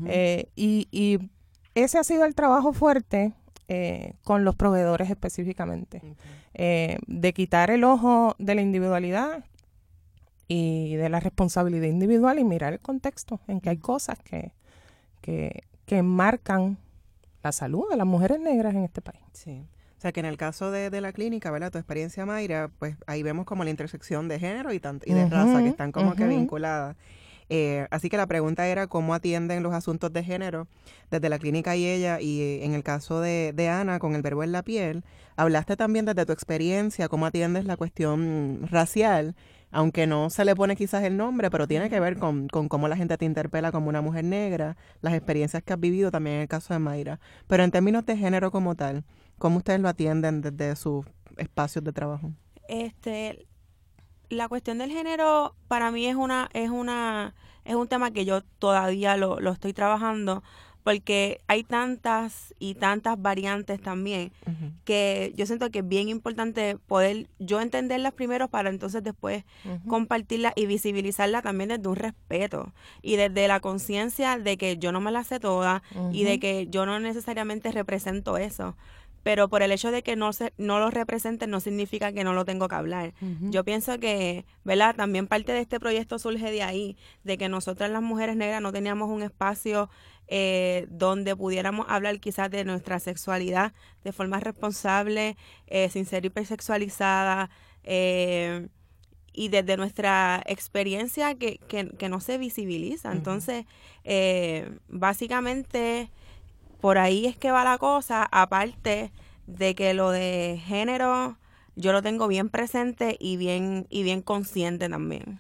Eh, 0.07 0.49
y, 0.57 0.89
y, 0.91 1.31
ese 1.75 1.99
ha 1.99 2.05
sido 2.05 2.25
el 2.25 2.35
trabajo 2.35 2.73
fuerte 2.73 3.33
eh, 3.69 4.15
con 4.25 4.45
los 4.45 4.57
proveedores 4.57 5.11
específicamente. 5.11 6.03
de 6.55 7.33
quitar 7.35 7.71
el 7.71 7.85
ojo 7.85 8.35
de 8.39 8.55
la 8.57 8.63
individualidad 8.63 9.45
y 10.49 10.97
de 10.97 11.09
la 11.09 11.21
responsabilidad 11.21 11.87
individual 11.87 12.39
y 12.39 12.45
mirar 12.45 12.73
el 12.73 12.81
contexto 12.81 13.41
en 13.47 13.61
que 13.61 13.71
hay 13.71 13.77
cosas 13.77 14.19
que, 14.19 14.55
que, 15.21 15.65
que 15.85 16.03
marcan 16.03 16.79
la 17.43 17.53
salud 17.53 17.85
de 17.91 17.97
las 17.97 18.07
mujeres 18.07 18.41
negras 18.41 18.75
en 18.75 18.85
este 18.85 19.03
país. 19.03 19.23
Sí. 19.33 19.67
O 19.99 20.01
sea, 20.01 20.13
que 20.13 20.21
en 20.21 20.27
el 20.27 20.37
caso 20.37 20.71
de, 20.71 20.91
de, 20.91 21.01
la 21.01 21.13
clínica, 21.13 21.51
¿verdad? 21.51 21.73
Tu 21.73 21.79
experiencia, 21.79 22.25
Mayra, 22.25 22.71
pues 22.79 22.97
ahí 23.07 23.23
vemos 23.23 23.47
como 23.47 23.65
la 23.65 23.71
intersección 23.71 24.29
de 24.29 24.39
género 24.39 24.73
y, 24.73 24.77
y 24.77 25.13
de 25.13 25.29
raza 25.29 25.61
que 25.61 25.69
están 25.69 25.93
como 25.93 26.15
que 26.15 26.27
vinculadas. 26.27 26.97
Eh, 27.51 27.87
así 27.91 28.09
que 28.09 28.17
la 28.17 28.27
pregunta 28.27 28.67
era 28.67 28.87
cómo 28.87 29.15
atienden 29.15 29.63
los 29.63 29.73
asuntos 29.73 30.13
de 30.13 30.23
género 30.23 30.69
desde 31.11 31.29
la 31.29 31.39
clínica 31.39 31.77
y 31.77 31.87
ella, 31.87 32.21
y 32.21 32.41
eh, 32.41 32.65
en 32.65 32.75
el 32.75 32.83
caso 32.83 33.21
de, 33.21 33.53
de, 33.55 33.69
Ana, 33.69 33.99
con 33.99 34.15
el 34.15 34.23
verbo 34.23 34.43
en 34.43 34.53
la 34.53 34.63
piel, 34.63 35.05
hablaste 35.37 35.77
también 35.77 36.05
desde 36.05 36.27
tu 36.27 36.33
experiencia, 36.33 37.09
cómo 37.09 37.27
atiendes 37.27 37.65
la 37.65 37.77
cuestión 37.77 38.67
racial 38.71 39.35
aunque 39.71 40.07
no 40.07 40.31
se 40.31 40.45
le 40.45 40.55
pone 40.55 40.77
quizás 40.77 41.05
el 41.05 41.17
nombre, 41.17 41.51
pero 41.51 41.67
tiene 41.67 41.91
que 41.91 42.01
ver 42.01 42.19
con, 42.19 42.49
con, 42.49 42.69
cómo 42.69 42.89
la 42.89 42.97
gente 42.97 43.17
te 43.19 43.25
interpela 43.25 43.73
como 43.73 43.89
una 43.89 44.01
mujer 44.01 44.25
negra, 44.25 44.77
las 45.01 45.15
experiencias 45.15 45.63
que 45.63 45.73
has 45.73 45.81
vivido 45.81 46.11
también 46.11 46.37
en 46.37 46.43
el 46.43 46.49
caso 46.49 46.73
de 46.73 46.81
Mayra. 46.81 47.21
Pero 47.47 47.65
en 47.65 47.71
términos 47.71 48.07
de 48.07 48.17
género 48.17 48.51
como 48.51 48.75
tal, 48.75 49.05
¿cómo 49.39 49.59
ustedes 49.59 49.81
lo 49.81 49.89
atienden 49.89 50.41
desde 50.41 50.75
sus 50.77 51.05
espacios 51.37 51.85
de 51.85 51.93
trabajo? 51.93 52.33
Este, 52.69 53.47
la 54.31 54.49
cuestión 54.49 54.79
del 54.79 54.91
género 54.91 55.55
para 55.69 55.91
mí 55.91 56.07
es 56.07 56.17
una, 56.17 56.49
es 56.53 56.71
una, 56.71 57.35
es 57.65 57.75
un 57.75 57.89
tema 57.89 58.11
que 58.11 58.25
yo 58.25 58.43
todavía 58.59 59.17
lo, 59.17 59.41
lo 59.41 59.53
estoy 59.53 59.73
trabajando 59.73 60.43
porque 60.85 61.43
hay 61.49 61.65
tantas 61.65 62.55
y 62.59 62.75
tantas 62.75 63.21
variantes 63.21 63.79
también 63.79 64.33
que 64.87 65.35
yo 65.37 65.45
siento 65.45 65.71
que 65.71 65.81
es 65.81 65.89
bien 65.89 66.09
importante 66.09 66.79
poder 66.87 67.29
yo 67.39 67.61
entenderlas 67.61 68.15
primero 68.15 68.49
para 68.49 68.71
entonces 68.71 69.03
después 69.03 69.45
compartirlas 69.87 70.55
y 70.57 70.65
visibilizarlas 70.65 71.43
también 71.43 71.69
desde 71.69 71.87
un 71.89 71.97
respeto 71.97 72.73
y 73.03 73.17
desde 73.17 73.49
la 73.49 73.61
conciencia 73.61 74.39
de 74.39 74.57
que 74.57 74.79
yo 74.79 74.91
no 74.93 75.01
me 75.03 75.11
las 75.11 75.27
sé 75.27 75.41
todas 75.41 75.83
y 76.11 76.25
de 76.25 76.41
que 76.41 76.69
yo 76.71 76.87
no 76.87 76.99
necesariamente 77.01 77.71
represento 77.71 78.39
eso 78.39 78.75
pero 79.29 79.51
por 79.51 79.63
el 79.63 79.73
hecho 79.73 79.91
de 79.91 80.03
que 80.03 80.17
no 80.17 80.33
se, 80.33 80.55
no 80.57 80.79
lo 80.79 80.91
representen 80.91 81.51
no 81.51 81.61
significa 81.61 82.15
que 82.15 82.25
no 82.25 82.33
lo 82.33 82.47
tengo 82.47 82.67
que 82.67 82.77
hablar. 82.77 83.13
Yo 83.51 83.63
pienso 83.63 84.01
que, 84.01 84.47
¿verdad? 84.65 84.97
También 84.97 85.27
parte 85.27 85.53
de 85.53 85.61
este 85.61 85.79
proyecto 85.79 86.19
surge 86.19 86.51
de 86.51 86.63
ahí, 86.63 86.97
de 87.25 87.37
que 87.37 87.51
nosotras 87.51 87.91
las 87.91 88.01
mujeres 88.01 88.37
negras 88.37 88.63
no 88.63 88.73
teníamos 88.73 89.11
un 89.11 89.23
espacio 89.23 89.91
eh, 90.29 90.87
donde 90.89 91.37
pudiéramos 91.37 91.85
hablar 91.91 92.21
quizás 92.21 92.51
de 92.51 92.65
nuestra 92.65 93.01
sexualidad 93.01 93.75
de 94.03 94.13
forma 94.13 94.41
responsable, 94.41 95.37
eh, 95.67 95.91
sin 95.91 96.07
ser 96.07 96.25
hipersexualizada, 96.25 97.51
eh, 97.85 98.67
y 99.35 99.51
desde 99.51 99.77
nuestra 99.77 100.43
experiencia 100.47 101.35
que, 101.35 101.59
que, 101.69 102.09
no 102.09 102.21
se 102.21 102.39
visibiliza. 102.39 103.13
Entonces, 103.13 103.67
eh, 104.05 104.71
básicamente, 104.89 106.11
por 106.81 106.99
ahí 106.99 107.27
es 107.27 107.37
que 107.37 107.51
va 107.51 107.65
la 107.65 107.79
cosa, 107.79 108.29
aparte 108.31 109.11
de 109.47 109.75
que 109.75 109.95
lo 109.95 110.11
de 110.11 110.61
género 110.65 111.37
yo 111.77 111.93
lo 111.93 112.03
tengo 112.03 112.27
bien 112.29 112.49
presente 112.49 113.17
y 113.21 113.37
bien, 113.37 113.87
y 113.89 114.03
bien 114.03 114.21
consciente 114.21 114.89
también. 114.89 115.39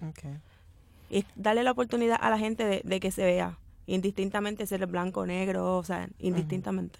Y 1.10 1.24
darle 1.34 1.64
la 1.64 1.72
oportunidad 1.72 2.18
a 2.20 2.30
la 2.30 2.38
gente 2.38 2.82
de, 2.84 3.00
que 3.00 3.10
se 3.10 3.24
vea, 3.24 3.58
indistintamente 3.86 4.66
ser 4.66 4.86
blanco, 4.86 5.26
negro, 5.26 5.76
o 5.76 5.84
sea, 5.84 6.08
indistintamente. 6.18 6.98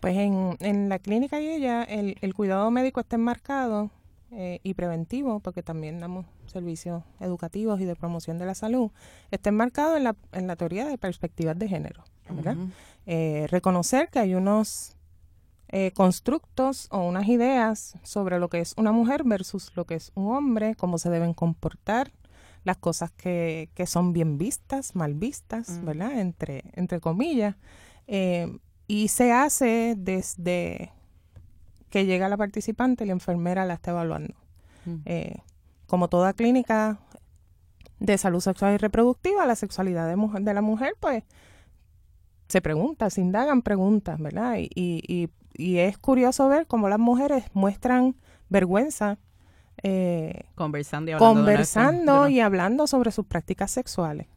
Pues 0.00 0.16
en, 0.16 0.56
en 0.60 0.88
la 0.88 0.98
clínica 0.98 1.40
y 1.40 1.48
ella, 1.48 1.82
el, 1.84 2.16
el 2.20 2.34
cuidado 2.34 2.70
médico 2.70 3.00
está 3.00 3.16
enmarcado 3.16 3.90
eh, 4.32 4.58
y 4.64 4.74
preventivo, 4.74 5.38
porque 5.38 5.62
también 5.62 6.00
damos 6.00 6.26
servicios 6.46 7.04
educativos 7.20 7.80
y 7.80 7.84
de 7.84 7.94
promoción 7.94 8.38
de 8.38 8.46
la 8.46 8.56
salud, 8.56 8.90
está 9.30 9.50
enmarcado 9.50 9.96
en 9.96 10.02
la, 10.02 10.16
en 10.32 10.48
la 10.48 10.56
teoría 10.56 10.84
de 10.84 10.98
perspectivas 10.98 11.56
de 11.56 11.68
género. 11.68 12.02
Eh, 13.06 13.46
reconocer 13.50 14.08
que 14.08 14.18
hay 14.18 14.34
unos 14.34 14.96
eh, 15.68 15.92
constructos 15.92 16.88
o 16.90 17.06
unas 17.06 17.28
ideas 17.28 17.94
sobre 18.02 18.40
lo 18.40 18.48
que 18.48 18.58
es 18.58 18.74
una 18.76 18.90
mujer 18.90 19.22
versus 19.22 19.70
lo 19.76 19.84
que 19.84 19.94
es 19.94 20.10
un 20.16 20.34
hombre, 20.34 20.74
cómo 20.74 20.98
se 20.98 21.08
deben 21.08 21.32
comportar, 21.32 22.10
las 22.64 22.78
cosas 22.78 23.12
que, 23.12 23.70
que 23.74 23.86
son 23.86 24.12
bien 24.12 24.38
vistas, 24.38 24.96
mal 24.96 25.14
vistas, 25.14 25.84
¿verdad? 25.84 26.18
Entre, 26.18 26.64
entre 26.72 26.98
comillas. 26.98 27.54
y 28.88 29.06
se 29.06 29.30
hace 29.30 29.94
desde 29.96 30.90
que 31.90 32.06
llega 32.06 32.28
la 32.28 32.36
participante 32.36 33.04
y 33.04 33.06
la 33.06 33.12
enfermera 33.12 33.64
la 33.64 33.74
está 33.74 33.92
evaluando. 33.92 34.34
Mm. 34.84 34.96
Eh, 35.04 35.36
como 35.86 36.08
toda 36.08 36.32
clínica 36.32 36.98
de 37.98 38.18
salud 38.18 38.40
sexual 38.40 38.74
y 38.74 38.76
reproductiva, 38.78 39.46
la 39.46 39.56
sexualidad 39.56 40.08
de, 40.08 40.16
mujer, 40.16 40.42
de 40.42 40.54
la 40.54 40.62
mujer, 40.62 40.94
pues 41.00 41.24
se 42.48 42.60
pregunta, 42.60 43.10
se 43.10 43.20
indagan 43.20 43.62
preguntas, 43.62 44.20
¿verdad? 44.20 44.56
Y, 44.58 44.68
y, 44.74 45.30
y, 45.54 45.78
es 45.78 45.98
curioso 45.98 46.48
ver 46.48 46.66
cómo 46.66 46.88
las 46.88 46.98
mujeres 46.98 47.44
muestran 47.54 48.16
vergüenza. 48.48 49.18
Eh, 49.82 50.44
conversando 50.54 51.10
y 51.10 51.14
hablando, 51.14 51.34
conversando 51.34 52.28
y 52.28 52.40
hablando 52.40 52.86
sobre 52.86 53.10
sus 53.10 53.26
prácticas 53.26 53.70
sexuales. 53.70 54.28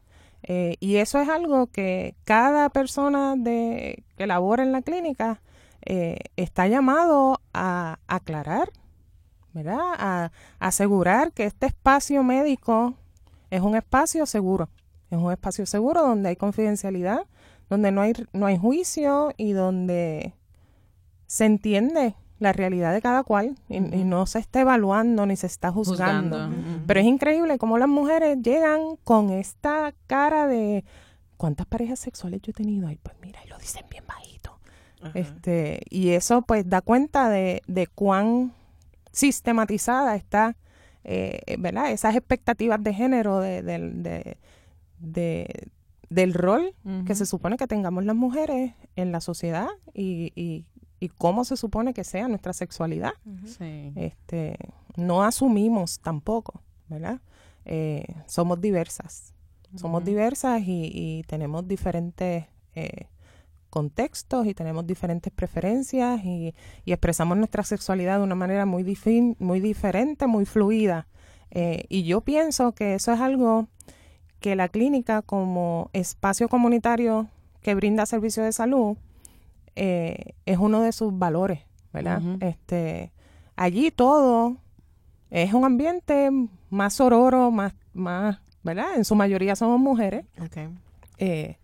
Eh, 0.42 0.76
y 0.80 0.96
eso 0.96 1.20
es 1.20 1.28
algo 1.28 1.66
que 1.66 2.14
cada 2.24 2.70
persona 2.70 3.36
de, 3.36 4.04
que 4.16 4.26
labora 4.26 4.62
en 4.62 4.72
la 4.72 4.82
clínica 4.82 5.42
eh, 5.84 6.18
está 6.36 6.66
llamado 6.66 7.40
a 7.52 7.98
aclarar, 8.06 8.70
¿verdad? 9.52 9.80
A, 9.98 10.32
asegurar 10.58 11.32
que 11.32 11.44
este 11.44 11.66
espacio 11.66 12.22
médico 12.22 12.94
es 13.50 13.60
un 13.60 13.76
espacio 13.76 14.26
seguro, 14.26 14.68
es 15.10 15.18
un 15.18 15.32
espacio 15.32 15.66
seguro 15.66 16.02
donde 16.02 16.30
hay 16.30 16.36
confidencialidad, 16.36 17.26
donde 17.68 17.92
no 17.92 18.02
hay, 18.02 18.12
no 18.32 18.46
hay 18.46 18.58
juicio 18.58 19.32
y 19.36 19.52
donde 19.52 20.34
se 21.26 21.46
entiende 21.46 22.14
la 22.40 22.52
realidad 22.52 22.92
de 22.92 23.02
cada 23.02 23.22
cual 23.22 23.56
y, 23.68 23.80
no 23.80 24.26
se 24.26 24.38
está 24.38 24.62
evaluando 24.62 25.26
ni 25.26 25.36
se 25.36 25.46
está 25.46 25.70
juzgando. 25.70 26.50
Pero 26.86 27.00
es 27.00 27.06
increíble 27.06 27.58
cómo 27.58 27.78
las 27.78 27.88
mujeres 27.88 28.38
llegan 28.42 28.96
con 29.04 29.30
esta 29.30 29.94
cara 30.06 30.46
de 30.46 30.84
¿cuántas 31.36 31.66
parejas 31.66 31.98
sexuales 31.98 32.40
yo 32.42 32.50
he 32.50 32.54
tenido? 32.54 32.88
Ay, 32.88 32.98
pues 33.02 33.14
mira, 33.20 33.40
y 33.44 33.48
lo 33.48 33.58
dicen 33.58 33.84
bien 33.90 34.04
bajito. 34.06 34.39
Este, 35.14 35.80
y 35.88 36.10
eso 36.10 36.42
pues 36.42 36.68
da 36.68 36.80
cuenta 36.82 37.28
de, 37.30 37.62
de 37.66 37.86
cuán 37.86 38.52
sistematizada 39.12 40.14
está, 40.14 40.56
eh, 41.04 41.40
¿verdad? 41.58 41.90
Esas 41.90 42.14
expectativas 42.14 42.82
de 42.82 42.94
género 42.94 43.40
de, 43.40 43.62
de, 44.98 45.68
del 46.10 46.34
rol 46.34 46.74
que 47.06 47.14
se 47.14 47.24
supone 47.24 47.56
que 47.56 47.66
tengamos 47.66 48.04
las 48.04 48.16
mujeres 48.16 48.74
en 48.96 49.12
la 49.12 49.20
sociedad 49.20 49.68
y, 49.94 50.32
y, 50.34 50.66
y 50.98 51.08
cómo 51.08 51.44
se 51.44 51.56
supone 51.56 51.94
que 51.94 52.04
sea 52.04 52.28
nuestra 52.28 52.52
sexualidad. 52.52 53.12
este, 53.96 54.56
no 54.96 55.22
asumimos 55.22 56.00
tampoco, 56.00 56.62
¿verdad? 56.88 57.20
Eh, 57.64 58.04
somos 58.26 58.60
diversas. 58.60 59.32
Somos 59.76 60.04
diversas 60.04 60.62
y, 60.62 60.90
y 60.92 61.22
tenemos 61.28 61.66
diferentes 61.66 62.46
eh, 62.74 63.06
contextos 63.70 64.46
y 64.46 64.54
tenemos 64.54 64.86
diferentes 64.86 65.32
preferencias 65.32 66.22
y, 66.24 66.54
expresamos 66.84 67.38
nuestra 67.38 67.62
sexualidad 67.62 68.18
de 68.18 68.24
una 68.24 68.34
manera 68.34 68.66
muy, 68.66 68.84
muy 69.38 69.60
diferente, 69.60 70.26
muy 70.26 70.44
fluida. 70.44 71.06
Eh, 71.52 71.84
y 71.88 72.02
yo 72.02 72.20
pienso 72.20 72.72
que 72.72 72.94
eso 72.94 73.12
es 73.12 73.20
algo 73.20 73.68
que 74.40 74.56
la 74.56 74.68
clínica 74.68 75.22
como 75.22 75.90
espacio 75.92 76.48
comunitario 76.48 77.28
que 77.62 77.74
brinda 77.74 78.06
servicio 78.06 78.42
de 78.42 78.52
salud 78.52 78.96
eh, 79.76 80.34
es 80.46 80.58
uno 80.58 80.82
de 80.82 80.92
sus 80.92 81.16
valores, 81.16 81.60
¿verdad? 81.92 82.22
este, 82.40 83.12
allí 83.56 83.90
todo 83.90 84.56
es 85.30 85.52
un 85.52 85.64
ambiente 85.64 86.30
más 86.70 86.94
sororo, 86.94 87.50
más, 87.50 87.74
más, 87.92 88.40
¿verdad? 88.62 88.96
En 88.96 89.04
su 89.04 89.14
mayoría 89.14 89.54
somos 89.54 89.78
mujeres. 89.78 90.24
Eh, 91.18 91.56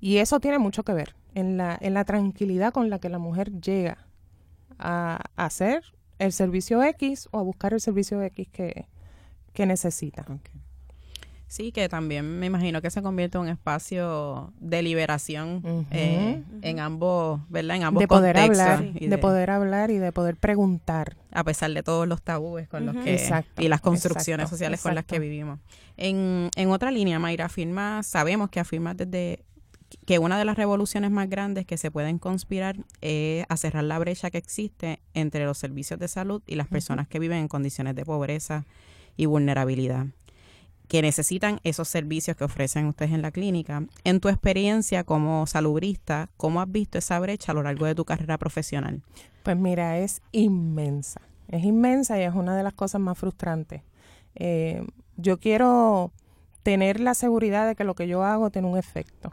y 0.00 0.16
eso 0.18 0.40
tiene 0.40 0.58
mucho 0.58 0.82
que 0.82 0.92
ver 0.92 1.14
en 1.34 1.56
la, 1.56 1.76
en 1.80 1.94
la 1.94 2.04
tranquilidad 2.04 2.72
con 2.72 2.90
la 2.90 2.98
que 2.98 3.08
la 3.08 3.18
mujer 3.18 3.52
llega 3.60 3.98
a, 4.78 5.20
hacer 5.36 5.82
el 6.18 6.32
servicio 6.32 6.82
X 6.82 7.28
o 7.32 7.38
a 7.38 7.42
buscar 7.42 7.72
el 7.72 7.80
servicio 7.80 8.22
X 8.22 8.48
que, 8.48 8.86
que 9.52 9.66
necesita. 9.66 10.24
Sí, 11.52 11.70
que 11.70 11.86
también 11.90 12.38
me 12.38 12.46
imagino 12.46 12.80
que 12.80 12.90
se 12.90 13.02
convierte 13.02 13.36
en 13.36 13.42
un 13.42 13.48
espacio 13.50 14.54
de 14.58 14.80
liberación 14.80 15.86
eh, 15.90 16.42
en 16.62 16.80
ambos, 16.80 17.42
¿verdad? 17.50 17.76
En 17.76 17.82
ambos 17.82 18.00
de 18.00 18.08
poder 18.08 18.38
hablar, 18.38 18.82
de, 18.82 19.18
poder 19.18 19.50
hablar 19.50 19.90
y 19.90 19.98
de 19.98 20.12
poder 20.12 20.36
preguntar, 20.36 21.18
a 21.30 21.44
pesar 21.44 21.70
de 21.72 21.82
todos 21.82 22.08
los 22.08 22.22
tabúes 22.22 22.68
con 22.68 22.86
los 22.86 22.96
que 22.96 23.44
y 23.58 23.68
las 23.68 23.82
construcciones 23.82 24.48
sociales 24.48 24.80
con 24.80 24.94
las 24.94 25.04
que 25.04 25.18
vivimos. 25.18 25.58
En, 25.98 26.48
en 26.56 26.70
otra 26.70 26.90
línea, 26.90 27.18
Mayra 27.18 27.44
afirma, 27.44 28.02
sabemos 28.02 28.48
que 28.48 28.58
afirma 28.58 28.94
desde 28.94 29.44
que 30.06 30.18
una 30.18 30.38
de 30.38 30.44
las 30.44 30.56
revoluciones 30.56 31.10
más 31.10 31.28
grandes 31.28 31.66
que 31.66 31.76
se 31.76 31.90
pueden 31.90 32.18
conspirar 32.18 32.76
es 33.00 33.44
a 33.48 33.56
cerrar 33.56 33.84
la 33.84 33.98
brecha 33.98 34.30
que 34.30 34.38
existe 34.38 35.00
entre 35.14 35.44
los 35.44 35.58
servicios 35.58 35.98
de 35.98 36.08
salud 36.08 36.42
y 36.46 36.56
las 36.56 36.68
personas 36.68 37.08
que 37.08 37.18
viven 37.18 37.38
en 37.38 37.48
condiciones 37.48 37.94
de 37.94 38.04
pobreza 38.04 38.64
y 39.16 39.26
vulnerabilidad 39.26 40.06
que 40.92 41.00
necesitan 41.00 41.58
esos 41.64 41.88
servicios 41.88 42.36
que 42.36 42.44
ofrecen 42.44 42.84
ustedes 42.84 43.12
en 43.12 43.22
la 43.22 43.30
clínica. 43.30 43.82
En 44.04 44.20
tu 44.20 44.28
experiencia 44.28 45.04
como 45.04 45.46
salubrista, 45.46 46.28
¿cómo 46.36 46.60
has 46.60 46.70
visto 46.70 46.98
esa 46.98 47.18
brecha 47.18 47.52
a 47.52 47.54
lo 47.54 47.62
largo 47.62 47.86
de 47.86 47.94
tu 47.94 48.04
carrera 48.04 48.36
profesional? 48.36 49.00
Pues 49.42 49.56
mira, 49.56 49.98
es 49.98 50.20
inmensa, 50.32 51.22
es 51.48 51.64
inmensa 51.64 52.18
y 52.18 52.24
es 52.24 52.34
una 52.34 52.54
de 52.54 52.62
las 52.62 52.74
cosas 52.74 53.00
más 53.00 53.16
frustrantes. 53.16 53.80
Eh, 54.34 54.86
yo 55.16 55.40
quiero 55.40 56.12
tener 56.62 57.00
la 57.00 57.14
seguridad 57.14 57.66
de 57.66 57.74
que 57.74 57.84
lo 57.84 57.94
que 57.94 58.06
yo 58.06 58.22
hago 58.22 58.50
tiene 58.50 58.68
un 58.68 58.76
efecto. 58.76 59.32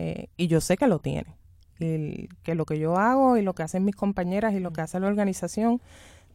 Eh, 0.00 0.28
y 0.36 0.46
yo 0.46 0.60
sé 0.60 0.76
que 0.76 0.86
lo 0.86 1.00
tiene. 1.00 1.34
Y 1.80 2.28
que 2.44 2.54
lo 2.54 2.64
que 2.66 2.78
yo 2.78 2.96
hago 2.96 3.36
y 3.36 3.42
lo 3.42 3.54
que 3.54 3.64
hacen 3.64 3.84
mis 3.84 3.96
compañeras 3.96 4.54
y 4.54 4.60
lo 4.60 4.72
que 4.72 4.80
hace 4.80 5.00
la 5.00 5.08
organización 5.08 5.82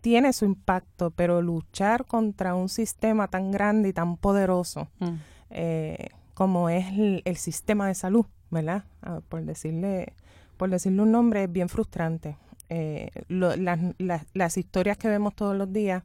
tiene 0.02 0.34
su 0.34 0.44
impacto, 0.44 1.12
pero 1.12 1.42
luchar 1.42 2.06
contra 2.06 2.56
un 2.56 2.68
sistema 2.68 3.30
tan 3.30 3.52
grande 3.52 3.90
y 3.90 3.94
tan 3.94 4.18
poderoso 4.18 4.90
mm. 5.00 5.14
eh, 5.52 6.10
como 6.34 6.68
es 6.68 6.88
el, 7.24 7.38
sistema 7.38 7.88
de 7.88 7.96
salud, 7.96 8.26
¿verdad? 8.52 8.84
Ah, 9.02 9.22
por 9.30 9.44
decirle 9.44 10.14
por 10.58 10.70
decirle 10.70 11.02
un 11.02 11.12
nombre 11.12 11.44
es 11.46 11.52
bien 11.52 11.70
frustrante. 11.70 12.36
Eh, 12.68 13.12
las, 13.30 14.58
historias 14.58 14.98
que 14.98 15.08
vemos 15.08 15.36
todos 15.36 15.56
los 15.56 15.72
días 15.72 16.04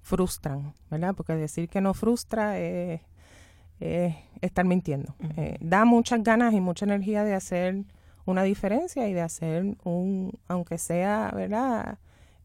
frustran, 0.00 0.72
¿verdad? 0.90 1.14
Porque 1.14 1.34
decir 1.34 1.68
que 1.68 1.82
no 1.82 1.92
frustra 1.92 2.58
es 2.58 3.02
estar 4.40 4.64
mintiendo. 4.64 5.14
Eh, 5.36 5.56
da 5.60 5.84
muchas 5.84 6.22
ganas 6.22 6.52
y 6.52 6.60
mucha 6.60 6.84
energía 6.84 7.24
de 7.24 7.34
hacer 7.34 7.84
una 8.26 8.42
diferencia 8.42 9.08
y 9.08 9.14
de 9.14 9.22
hacer 9.22 9.76
un, 9.84 10.38
aunque 10.48 10.78
sea, 10.78 11.32
¿verdad? 11.34 11.98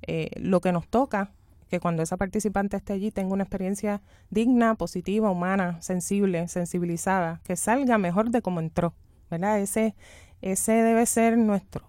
Eh, 0.04 0.30
lo 0.38 0.62
que 0.62 0.72
nos 0.72 0.88
toca, 0.88 1.32
que 1.70 1.80
cuando 1.80 2.04
esa 2.04 2.18
participante 2.18 2.78
esté 2.78 2.94
allí 2.94 3.12
tenga 3.12 3.34
una 3.34 3.44
experiencia 3.44 4.02
digna, 4.30 4.76
positiva, 4.76 5.30
humana, 5.30 5.82
sensible, 5.82 6.48
sensibilizada, 6.48 7.42
que 7.44 7.56
salga 7.56 7.98
mejor 7.98 8.30
de 8.30 8.42
como 8.42 8.60
entró, 8.60 8.94
¿verdad? 9.30 9.60
Ese, 9.60 9.96
ese 10.42 10.72
debe 10.72 11.06
ser 11.06 11.38
nuestro. 11.38 11.84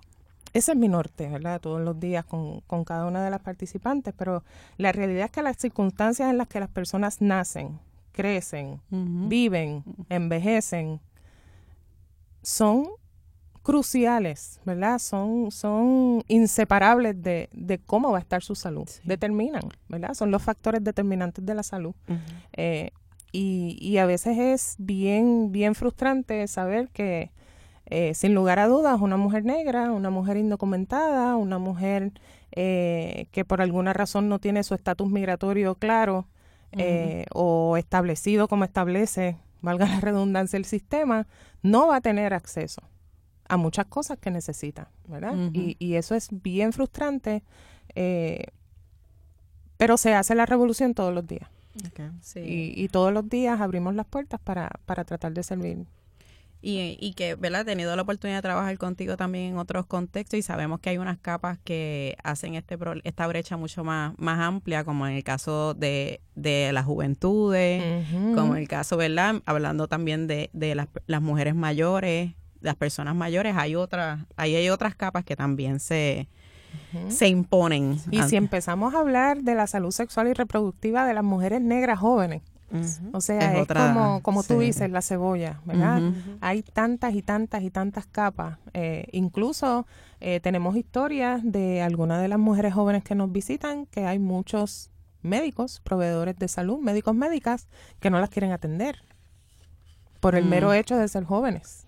Ese 0.54 0.72
es 0.72 0.78
mi 0.78 0.88
norte, 0.88 1.28
¿verdad? 1.28 1.60
Todos 1.60 1.80
los 1.82 2.00
días 2.00 2.24
con, 2.24 2.60
con 2.62 2.84
cada 2.84 3.06
una 3.06 3.22
de 3.22 3.30
las 3.30 3.40
participantes, 3.40 4.14
pero 4.16 4.42
la 4.78 4.92
realidad 4.92 5.26
es 5.26 5.30
que 5.30 5.42
las 5.42 5.58
circunstancias 5.58 6.30
en 6.30 6.38
las 6.38 6.48
que 6.48 6.58
las 6.58 6.70
personas 6.70 7.20
nacen, 7.20 7.78
crecen, 8.18 8.80
viven, 8.90 9.84
envejecen, 10.08 11.00
son 12.42 12.88
cruciales, 13.62 14.60
¿verdad? 14.64 14.98
Son, 14.98 15.52
son 15.52 16.24
inseparables 16.26 17.22
de, 17.22 17.48
de 17.52 17.78
cómo 17.78 18.10
va 18.10 18.18
a 18.18 18.20
estar 18.20 18.42
su 18.42 18.56
salud. 18.56 18.88
Determinan, 19.04 19.62
¿verdad? 19.88 20.14
Son 20.14 20.32
los 20.32 20.42
factores 20.42 20.82
determinantes 20.82 21.46
de 21.46 21.54
la 21.54 21.62
salud. 21.62 21.94
Eh, 22.54 22.90
y, 23.30 23.78
y, 23.80 23.98
a 23.98 24.06
veces 24.06 24.36
es 24.36 24.74
bien, 24.78 25.52
bien 25.52 25.76
frustrante 25.76 26.48
saber 26.48 26.88
que, 26.88 27.30
eh, 27.86 28.14
sin 28.14 28.34
lugar 28.34 28.58
a 28.58 28.66
dudas, 28.66 29.00
una 29.00 29.16
mujer 29.16 29.44
negra, 29.44 29.92
una 29.92 30.10
mujer 30.10 30.38
indocumentada, 30.38 31.36
una 31.36 31.60
mujer 31.60 32.10
eh, 32.50 33.28
que 33.30 33.44
por 33.44 33.62
alguna 33.62 33.92
razón 33.92 34.28
no 34.28 34.40
tiene 34.40 34.64
su 34.64 34.74
estatus 34.74 35.08
migratorio 35.08 35.76
claro 35.76 36.26
o 37.32 37.76
establecido 37.76 38.48
como 38.48 38.64
establece, 38.64 39.36
valga 39.60 39.86
la 39.86 40.00
redundancia, 40.00 40.56
el 40.56 40.64
sistema, 40.64 41.26
no 41.62 41.88
va 41.88 41.96
a 41.96 42.00
tener 42.00 42.34
acceso 42.34 42.82
a 43.48 43.56
muchas 43.56 43.86
cosas 43.86 44.18
que 44.18 44.30
necesita, 44.30 44.90
¿verdad? 45.06 45.34
y, 45.52 45.76
y, 45.78 45.94
eso 45.94 46.14
es 46.14 46.28
bien 46.30 46.72
frustrante, 46.72 47.42
eh, 47.94 48.48
pero 49.78 49.96
se 49.96 50.14
hace 50.14 50.34
la 50.34 50.44
revolución 50.44 50.92
todos 50.94 51.14
los 51.14 51.26
días. 51.26 51.48
Y, 52.34 52.74
y, 52.76 52.88
todos 52.88 53.12
los 53.12 53.28
días 53.28 53.60
abrimos 53.60 53.94
las 53.94 54.06
puertas 54.06 54.40
para, 54.40 54.68
para 54.84 55.04
tratar 55.04 55.32
de 55.32 55.42
servir 55.42 55.86
y, 56.60 56.96
y, 57.00 57.12
que, 57.14 57.36
¿verdad? 57.36 57.60
He 57.62 57.64
tenido 57.64 57.94
la 57.94 58.02
oportunidad 58.02 58.38
de 58.38 58.42
trabajar 58.42 58.76
contigo 58.78 59.16
también 59.16 59.52
en 59.52 59.58
otros 59.58 59.86
contextos 59.86 60.38
y 60.38 60.42
sabemos 60.42 60.80
que 60.80 60.90
hay 60.90 60.98
unas 60.98 61.18
capas 61.18 61.58
que 61.62 62.16
hacen 62.24 62.54
este 62.54 62.76
esta 63.04 63.26
brecha 63.28 63.56
mucho 63.56 63.84
más, 63.84 64.14
más 64.18 64.40
amplia, 64.40 64.82
como 64.84 65.06
en 65.06 65.14
el 65.14 65.22
caso 65.22 65.74
de, 65.74 66.20
de 66.34 66.72
las 66.72 66.84
juventudes, 66.84 68.06
como 68.34 68.56
en 68.56 68.62
el 68.62 68.68
caso, 68.68 68.96
¿verdad? 68.96 69.36
Hablando 69.46 69.86
también 69.86 70.26
de, 70.26 70.50
de 70.52 70.74
las, 70.74 70.88
las 71.06 71.22
mujeres 71.22 71.54
mayores, 71.54 72.32
las 72.60 72.74
personas 72.74 73.14
mayores, 73.14 73.54
hay 73.56 73.76
otras, 73.76 74.26
ahí 74.36 74.56
hay 74.56 74.68
otras 74.68 74.96
capas 74.96 75.24
que 75.24 75.36
también 75.36 75.78
se, 75.78 76.28
se 77.08 77.28
imponen. 77.28 78.00
Y 78.10 78.22
si 78.24 78.34
empezamos 78.34 78.94
a 78.94 78.98
hablar 78.98 79.42
de 79.42 79.54
la 79.54 79.68
salud 79.68 79.92
sexual 79.92 80.26
y 80.26 80.32
reproductiva 80.32 81.06
de 81.06 81.14
las 81.14 81.24
mujeres 81.24 81.60
negras 81.60 82.00
jóvenes, 82.00 82.42
o 83.12 83.20
sea, 83.20 83.60
es, 83.60 83.66
como, 83.66 84.20
como 84.22 84.42
tú 84.42 84.58
dices, 84.58 84.90
la 84.90 85.00
cebolla, 85.02 85.60
¿verdad? 85.64 86.12
Hay 86.40 86.62
tantas 86.62 87.14
y 87.14 87.22
tantas 87.22 87.62
y 87.62 87.70
tantas 87.70 88.06
capas. 88.06 88.58
Eh, 88.74 89.06
incluso 89.12 89.86
eh, 90.20 90.40
tenemos 90.40 90.76
historias 90.76 91.40
de 91.44 91.82
algunas 91.82 92.20
de 92.20 92.28
las 92.28 92.38
mujeres 92.38 92.74
jóvenes 92.74 93.04
que 93.04 93.14
nos 93.14 93.32
visitan 93.32 93.86
que 93.86 94.06
hay 94.06 94.18
muchos 94.18 94.90
médicos, 95.22 95.80
proveedores 95.80 96.38
de 96.38 96.48
salud, 96.48 96.78
médicos 96.78 97.14
médicas, 97.14 97.68
que 98.00 98.10
no 98.10 98.20
las 98.20 98.30
quieren 98.30 98.52
atender 98.52 99.02
por 100.20 100.34
el 100.34 100.44
mero 100.44 100.68
mm. 100.70 100.74
hecho 100.74 100.96
de 100.96 101.08
ser 101.08 101.24
jóvenes. 101.24 101.86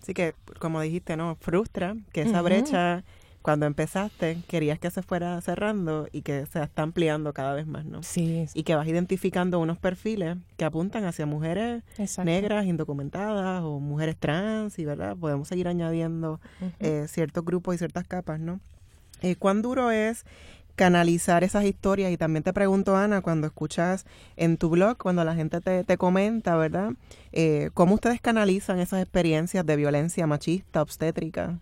Así 0.00 0.14
que, 0.14 0.34
como 0.58 0.80
dijiste, 0.80 1.16
¿no? 1.16 1.36
Frustra 1.36 1.96
que 2.12 2.22
esa 2.22 2.42
brecha, 2.42 3.04
cuando 3.44 3.66
empezaste, 3.66 4.38
querías 4.48 4.78
que 4.78 4.90
se 4.90 5.02
fuera 5.02 5.38
cerrando 5.42 6.08
y 6.12 6.22
que 6.22 6.46
se 6.46 6.62
está 6.62 6.80
ampliando 6.80 7.34
cada 7.34 7.52
vez 7.52 7.66
más, 7.66 7.84
¿no? 7.84 8.02
Sí. 8.02 8.46
Y 8.54 8.62
que 8.62 8.74
vas 8.74 8.88
identificando 8.88 9.60
unos 9.60 9.76
perfiles 9.76 10.38
que 10.56 10.64
apuntan 10.64 11.04
hacia 11.04 11.26
mujeres 11.26 11.82
negras, 12.24 12.64
indocumentadas 12.64 13.62
o 13.62 13.80
mujeres 13.80 14.16
trans, 14.18 14.78
y 14.78 14.86
verdad, 14.86 15.14
podemos 15.14 15.46
seguir 15.46 15.68
añadiendo 15.68 16.40
eh, 16.80 17.04
ciertos 17.06 17.44
grupos 17.44 17.74
y 17.74 17.78
ciertas 17.78 18.08
capas, 18.08 18.40
¿no? 18.40 18.60
Eh, 19.20 19.36
¿Cuán 19.36 19.60
duro 19.60 19.90
es 19.90 20.24
canalizar 20.74 21.44
esas 21.44 21.66
historias 21.66 22.12
y 22.12 22.16
también 22.16 22.44
te 22.44 22.54
pregunto 22.54 22.96
Ana 22.96 23.20
cuando 23.20 23.46
escuchas 23.46 24.06
en 24.36 24.56
tu 24.56 24.70
blog 24.70 24.96
cuando 24.96 25.22
la 25.22 25.34
gente 25.34 25.60
te, 25.60 25.84
te 25.84 25.96
comenta 25.98 26.56
verdad 26.56 26.94
eh, 27.30 27.70
cómo 27.74 27.94
ustedes 27.94 28.20
canalizan 28.20 28.80
esas 28.80 29.00
experiencias 29.00 29.64
de 29.64 29.76
violencia 29.76 30.26
machista 30.26 30.82
obstétrica 30.82 31.60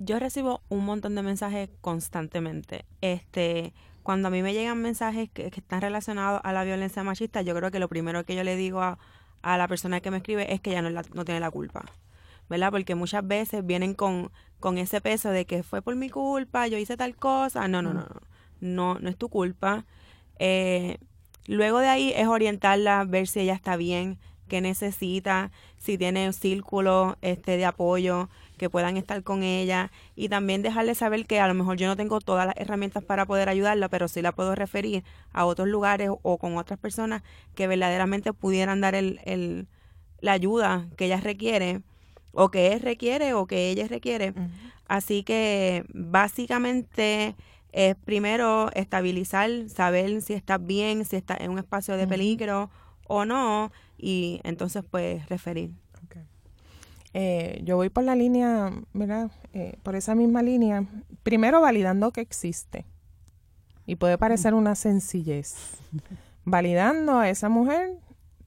yo 0.00 0.18
recibo 0.18 0.62
un 0.68 0.84
montón 0.84 1.14
de 1.14 1.22
mensajes 1.22 1.70
constantemente 1.80 2.84
este 3.00 3.72
cuando 4.02 4.28
a 4.28 4.30
mí 4.30 4.42
me 4.42 4.52
llegan 4.52 4.80
mensajes 4.80 5.30
que, 5.30 5.46
están 5.46 5.80
relacionados 5.80 6.40
a 6.42 6.52
la 6.52 6.64
violencia 6.64 7.04
machista 7.04 7.42
yo 7.42 7.54
creo 7.54 7.70
que 7.70 7.78
lo 7.78 7.88
primero 7.88 8.24
que 8.24 8.34
yo 8.34 8.42
le 8.42 8.56
digo 8.56 8.80
a, 8.80 8.98
a 9.42 9.56
la 9.56 9.68
persona 9.68 10.00
que 10.00 10.10
me 10.10 10.16
escribe 10.16 10.52
es 10.52 10.60
que 10.60 10.72
ya 10.72 10.82
no, 10.82 10.90
no 10.90 11.24
tiene 11.24 11.38
la 11.38 11.50
culpa 11.50 11.84
¿verdad? 12.50 12.72
Porque 12.72 12.96
muchas 12.96 13.26
veces 13.26 13.64
vienen 13.64 13.94
con, 13.94 14.30
con 14.58 14.76
ese 14.76 15.00
peso 15.00 15.30
de 15.30 15.46
que 15.46 15.62
fue 15.62 15.80
por 15.80 15.94
mi 15.94 16.10
culpa, 16.10 16.66
yo 16.66 16.76
hice 16.76 16.96
tal 16.96 17.14
cosa. 17.14 17.68
No, 17.68 17.80
no, 17.80 17.94
no, 17.94 18.00
no, 18.00 18.20
no, 18.60 18.98
no 18.98 19.08
es 19.08 19.16
tu 19.16 19.28
culpa. 19.28 19.86
Eh, 20.40 20.98
luego 21.46 21.78
de 21.78 21.88
ahí 21.88 22.12
es 22.14 22.26
orientarla, 22.26 23.04
ver 23.04 23.28
si 23.28 23.40
ella 23.40 23.54
está 23.54 23.76
bien, 23.76 24.18
qué 24.48 24.60
necesita, 24.60 25.52
si 25.78 25.96
tiene 25.96 26.26
un 26.26 26.32
círculo 26.32 27.16
este, 27.22 27.56
de 27.56 27.66
apoyo, 27.66 28.28
que 28.60 28.68
puedan 28.68 28.98
estar 28.98 29.22
con 29.22 29.42
ella 29.42 29.90
y 30.14 30.28
también 30.28 30.60
dejarle 30.60 30.94
saber 30.94 31.24
que 31.24 31.40
a 31.40 31.48
lo 31.48 31.54
mejor 31.54 31.78
yo 31.78 31.86
no 31.86 31.96
tengo 31.96 32.20
todas 32.20 32.46
las 32.46 32.54
herramientas 32.58 33.02
para 33.02 33.24
poder 33.24 33.48
ayudarla, 33.48 33.88
pero 33.88 34.06
sí 34.06 34.20
la 34.20 34.32
puedo 34.32 34.54
referir 34.54 35.02
a 35.32 35.46
otros 35.46 35.66
lugares 35.66 36.10
o 36.20 36.36
con 36.36 36.58
otras 36.58 36.78
personas 36.78 37.22
que 37.54 37.66
verdaderamente 37.66 38.34
pudieran 38.34 38.82
dar 38.82 38.94
el, 38.94 39.18
el, 39.24 39.66
la 40.20 40.32
ayuda 40.32 40.88
que 40.98 41.06
ella 41.06 41.22
requiere 41.22 41.80
o 42.32 42.50
que 42.50 42.74
él 42.74 42.80
requiere 42.80 43.32
o 43.32 43.46
que 43.46 43.70
ella 43.70 43.88
requiere. 43.88 44.34
Así 44.86 45.22
que 45.22 45.86
básicamente 45.94 47.36
es 47.72 47.96
primero 47.96 48.70
estabilizar, 48.74 49.70
saber 49.70 50.20
si 50.20 50.34
estás 50.34 50.62
bien, 50.62 51.06
si 51.06 51.16
estás 51.16 51.40
en 51.40 51.50
un 51.50 51.58
espacio 51.58 51.96
de 51.96 52.06
peligro 52.06 52.68
o 53.06 53.24
no, 53.24 53.72
y 53.96 54.42
entonces 54.44 54.84
pues 54.90 55.26
referir. 55.30 55.70
Eh, 57.12 57.60
yo 57.64 57.76
voy 57.76 57.88
por 57.88 58.04
la 58.04 58.14
línea, 58.14 58.72
¿verdad? 58.92 59.30
Eh, 59.52 59.76
por 59.82 59.96
esa 59.96 60.14
misma 60.14 60.42
línea, 60.42 60.84
primero 61.22 61.60
validando 61.60 62.12
que 62.12 62.20
existe. 62.20 62.84
Y 63.86 63.96
puede 63.96 64.18
parecer 64.18 64.54
una 64.54 64.74
sencillez. 64.74 65.56
Validando 66.44 67.18
a 67.18 67.28
esa 67.28 67.48
mujer, 67.48 67.98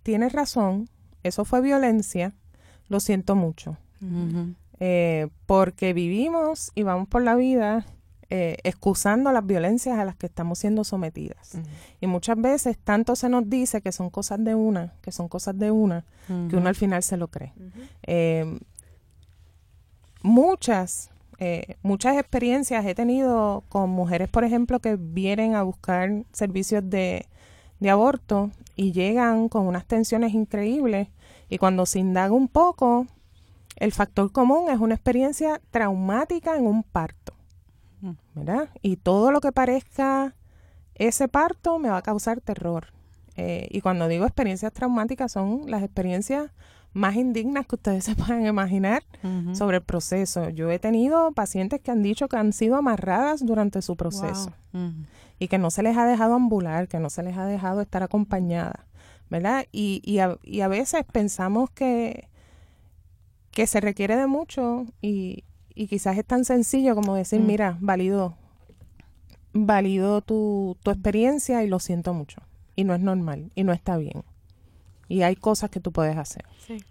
tienes 0.01 0.31
razón, 0.31 0.89
eso 1.23 1.45
fue 1.45 1.61
violencia, 1.61 2.33
lo 2.87 2.99
siento 2.99 3.35
mucho. 3.35 3.77
Eh, 4.79 5.29
porque 5.45 5.93
vivimos 5.93 6.71
y 6.75 6.83
vamos 6.83 7.07
por 7.07 7.23
la 7.23 7.35
vida 7.35 7.85
eh, 8.29 8.57
excusando 8.63 9.31
las 9.31 9.45
violencias 9.45 9.97
a 9.97 10.05
las 10.05 10.15
que 10.15 10.25
estamos 10.25 10.59
siendo 10.59 10.83
sometidas. 10.83 11.57
Y 12.01 12.07
muchas 12.07 12.39
veces 12.39 12.77
tanto 12.77 13.15
se 13.15 13.29
nos 13.29 13.49
dice 13.49 13.81
que 13.81 13.91
son 13.91 14.09
cosas 14.09 14.43
de 14.43 14.55
una, 14.55 14.93
que 15.01 15.11
son 15.11 15.27
cosas 15.27 15.57
de 15.57 15.71
una, 15.71 16.05
que 16.27 16.55
uno 16.55 16.67
al 16.67 16.75
final 16.75 17.03
se 17.03 17.17
lo 17.17 17.27
cree. 17.27 17.53
Eh, 18.03 18.59
muchas, 20.21 21.09
muchas 21.81 22.17
experiencias 22.17 22.85
he 22.85 22.95
tenido 22.95 23.63
con 23.69 23.89
mujeres, 23.89 24.29
por 24.29 24.43
ejemplo, 24.43 24.79
que 24.79 24.95
vienen 24.97 25.55
a 25.55 25.63
buscar 25.63 26.23
servicios 26.31 26.89
de, 26.89 27.27
de 27.79 27.89
aborto 27.89 28.51
y 28.75 28.91
llegan 28.91 29.49
con 29.49 29.67
unas 29.67 29.85
tensiones 29.85 30.33
increíbles 30.33 31.09
y 31.49 31.57
cuando 31.57 31.85
se 31.85 31.99
indaga 31.99 32.33
un 32.33 32.47
poco, 32.47 33.05
el 33.75 33.91
factor 33.91 34.31
común 34.31 34.71
es 34.71 34.79
una 34.79 34.95
experiencia 34.95 35.61
traumática 35.69 36.55
en 36.57 36.65
un 36.65 36.83
parto. 36.83 37.33
¿Verdad? 38.35 38.69
Y 38.81 38.97
todo 38.97 39.31
lo 39.31 39.41
que 39.41 39.51
parezca 39.51 40.35
ese 40.95 41.27
parto 41.27 41.79
me 41.79 41.89
va 41.89 41.97
a 41.97 42.01
causar 42.01 42.41
terror. 42.41 42.87
Eh, 43.35 43.67
y 43.71 43.81
cuando 43.81 44.07
digo 44.07 44.25
experiencias 44.25 44.71
traumáticas 44.73 45.31
son 45.31 45.63
las 45.69 45.81
experiencias 45.81 46.51
más 46.93 47.15
indignas 47.15 47.65
que 47.65 47.75
ustedes 47.75 48.03
se 48.05 48.15
puedan 48.15 48.45
imaginar 48.45 49.03
sobre 49.53 49.77
el 49.77 49.83
proceso. 49.83 50.49
Yo 50.49 50.69
he 50.69 50.79
tenido 50.79 51.31
pacientes 51.31 51.81
que 51.81 51.91
han 51.91 52.03
dicho 52.03 52.27
que 52.27 52.37
han 52.37 52.53
sido 52.53 52.75
amarradas 52.75 53.45
durante 53.45 53.81
su 53.81 53.95
proceso 53.95 54.51
y 55.39 55.47
que 55.47 55.57
no 55.57 55.71
se 55.71 55.81
les 55.81 55.97
ha 55.97 56.05
dejado 56.05 56.35
ambular, 56.35 56.87
que 56.87 56.99
no 56.99 57.09
se 57.09 57.23
les 57.23 57.37
ha 57.37 57.45
dejado 57.45 57.81
estar 57.81 58.03
acompañada. 58.03 58.85
¿verdad? 59.29 59.65
Y, 59.71 59.99
y, 60.05 60.19
a, 60.19 60.37
y 60.43 60.61
a 60.61 60.67
veces 60.67 61.03
pensamos 61.11 61.71
que, 61.71 62.29
que 63.49 63.65
se 63.65 63.81
requiere 63.81 64.15
de 64.15 64.27
mucho 64.27 64.85
y, 65.01 65.43
y 65.75 65.87
quizás 65.87 66.17
es 66.17 66.25
tan 66.25 66.45
sencillo 66.45 66.95
como 66.95 67.15
decir, 67.15 67.39
mm. 67.39 67.45
mira, 67.45 67.77
valido, 67.81 68.35
valido 69.53 70.21
tu, 70.21 70.77
tu 70.83 70.91
experiencia 70.91 71.63
y 71.63 71.67
lo 71.67 71.79
siento 71.79 72.13
mucho. 72.13 72.41
Y 72.75 72.83
no 72.83 72.93
es 72.95 73.01
normal 73.01 73.51
y 73.55 73.63
no 73.63 73.73
está 73.73 73.97
bien. 73.97 74.23
Y 75.07 75.21
hay 75.21 75.35
cosas 75.35 75.69
que 75.69 75.79
tú 75.79 75.91
puedes 75.91 76.17
hacer. 76.17 76.45
Sí. 76.65 76.83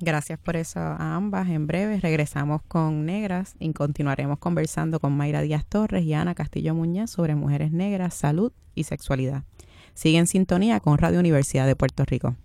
Gracias 0.00 0.38
por 0.38 0.56
eso 0.56 0.78
a 0.80 1.16
ambas. 1.16 1.48
En 1.48 1.66
breve 1.66 2.00
regresamos 2.00 2.62
con 2.68 3.06
Negras 3.06 3.54
y 3.58 3.72
continuaremos 3.72 4.38
conversando 4.38 5.00
con 5.00 5.16
Mayra 5.16 5.42
Díaz 5.42 5.64
Torres 5.66 6.04
y 6.04 6.14
Ana 6.14 6.34
Castillo 6.34 6.74
Muñoz 6.74 7.10
sobre 7.10 7.34
mujeres 7.34 7.72
negras, 7.72 8.14
salud 8.14 8.52
y 8.74 8.84
sexualidad. 8.84 9.44
Sigue 9.94 10.18
en 10.18 10.26
sintonía 10.26 10.80
con 10.80 10.98
Radio 10.98 11.18
Universidad 11.18 11.66
de 11.66 11.76
Puerto 11.76 12.04
Rico. 12.04 12.36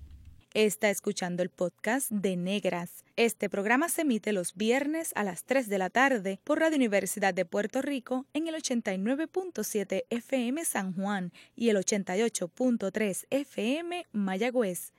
Está 0.56 0.90
escuchando 0.90 1.44
el 1.44 1.50
podcast 1.50 2.10
de 2.10 2.38
Negras. 2.38 3.04
Este 3.18 3.50
programa 3.50 3.90
se 3.90 4.04
emite 4.04 4.32
los 4.32 4.56
viernes 4.56 5.12
a 5.16 5.26
las 5.26 5.44
3 5.44 5.68
de 5.68 5.78
la 5.78 5.90
tarde 5.90 6.40
por 6.46 6.62
Radio 6.62 6.78
Universidad 6.78 7.34
de 7.34 7.44
Puerto 7.44 7.82
Rico 7.82 8.26
en 8.34 8.48
el 8.48 8.56
89.7 8.56 10.06
FM 10.10 10.64
San 10.64 10.94
Juan 10.94 11.34
y 11.58 11.72
el 11.72 11.76
88.3 11.76 13.26
FM 13.32 14.06
Mayagüez. 14.14 14.94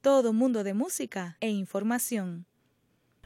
Todo 0.00 0.32
mundo 0.32 0.64
de 0.64 0.72
música 0.72 1.36
e 1.40 1.50
información. 1.50 2.46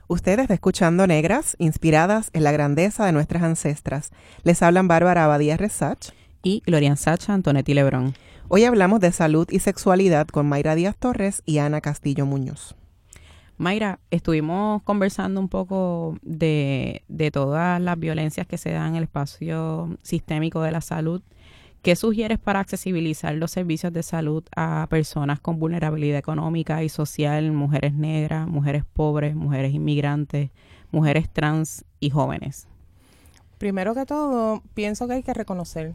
Ustedes 0.09 0.41
está 0.41 0.55
escuchando 0.55 1.07
Negras, 1.07 1.55
inspiradas 1.61 2.31
en 2.33 2.43
la 2.43 2.51
grandeza 2.51 3.07
de 3.07 3.13
nuestras 3.13 3.45
ancestras. 3.45 4.11
Les 4.43 4.63
hablan 4.63 4.89
Bárbara 4.89 5.27
Abadía 5.27 5.57
Resach 5.57 6.11
y 6.43 6.61
Glorian 6.67 6.97
Sacha 6.97 7.35
Antonetti 7.35 7.73
Lebrón. 7.73 8.15
Hoy 8.49 8.65
hablamos 8.65 9.01
de 9.01 9.13
salud 9.13 9.47
y 9.51 9.59
sexualidad 9.59 10.27
con 10.27 10.49
Mayra 10.49 10.75
Díaz 10.75 10.97
Torres 10.97 11.43
y 11.45 11.59
Ana 11.59 11.81
Castillo 11.81 12.27
Muñoz. 12.27 12.75
Mayra, 13.59 13.99
estuvimos 14.11 14.83
conversando 14.83 15.41
un 15.41 15.49
poco 15.49 16.17
de, 16.23 17.03
de 17.09 17.31
todas 17.31 17.81
las 17.81 17.99
violencias 17.99 18.47
que 18.47 18.59
se 18.59 18.71
dan 18.71 18.91
en 18.91 18.97
el 18.97 19.03
espacio 19.05 19.97
sistémico 20.03 20.63
de 20.63 20.73
la 20.73 20.81
salud 20.81 21.23
¿Qué 21.83 21.95
sugieres 21.95 22.41
para 22.41 22.59
accesibilizar 22.59 23.35
los 23.35 23.53
servicios 23.53 23.93
de 23.93 24.03
salud 24.03 24.43
a 24.57 24.89
personas 24.91 25.39
con 25.39 25.61
vulnerabilidad 25.61 26.19
económica 26.19 26.83
y 26.83 26.89
social, 26.89 27.53
mujeres 27.53 27.95
negras, 27.95 28.49
mujeres 28.49 28.85
pobres, 28.85 29.37
mujeres 29.37 29.73
inmigrantes, 29.73 30.51
mujeres 30.91 31.31
trans 31.33 31.85
y 32.01 32.11
jóvenes? 32.11 32.67
Primero 33.59 33.95
que 33.95 34.07
todo, 34.07 34.63
pienso 34.75 35.07
que 35.07 35.15
hay 35.15 35.23
que 35.23 35.35
reconocer, 35.35 35.95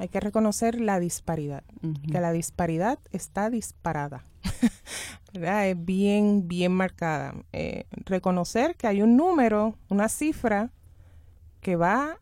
hay 0.00 0.08
que 0.08 0.18
reconocer 0.18 0.80
la 0.80 0.98
disparidad, 0.98 1.62
que 2.10 2.20
la 2.20 2.32
disparidad 2.32 2.98
está 3.12 3.50
disparada, 3.50 4.24
Es 5.32 5.84
bien, 5.84 6.48
bien 6.48 6.72
marcada. 6.72 7.34
Eh, 7.52 7.84
reconocer 8.06 8.76
que 8.76 8.86
hay 8.86 9.02
un 9.02 9.16
número, 9.16 9.74
una 9.90 10.08
cifra 10.08 10.70
que 11.60 11.76
va 11.76 12.18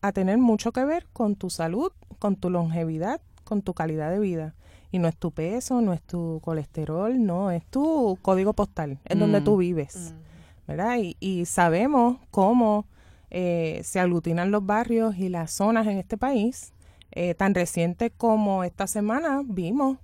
a 0.00 0.12
tener 0.12 0.38
mucho 0.38 0.72
que 0.72 0.84
ver 0.86 1.06
con 1.12 1.36
tu 1.36 1.50
salud, 1.50 1.92
con 2.18 2.36
tu 2.36 2.48
longevidad, 2.48 3.20
con 3.44 3.60
tu 3.60 3.74
calidad 3.74 4.10
de 4.10 4.18
vida. 4.18 4.54
Y 4.90 4.98
no 4.98 5.06
es 5.06 5.16
tu 5.16 5.30
peso, 5.30 5.82
no 5.82 5.92
es 5.92 6.00
tu 6.02 6.40
colesterol, 6.42 7.24
no, 7.24 7.50
es 7.50 7.64
tu 7.66 8.18
código 8.22 8.54
postal, 8.54 8.98
es 9.04 9.18
donde 9.18 9.42
tú 9.42 9.56
mm. 9.56 9.58
vives. 9.58 10.14
Mm. 10.14 10.66
¿Verdad? 10.66 10.96
Y, 11.20 11.44
sabemos 11.44 12.16
cómo 12.30 12.86
eh, 13.30 13.82
se 13.84 14.00
aglutinan 14.00 14.50
los 14.50 14.64
barrios 14.64 15.18
y 15.18 15.28
las 15.28 15.52
zonas 15.52 15.86
en 15.86 15.98
este 15.98 16.16
país. 16.16 16.72
Eh, 17.12 17.34
tan 17.34 17.54
reciente 17.54 18.10
como 18.10 18.64
esta 18.64 18.86
semana 18.86 19.42
vimos, 19.44 19.98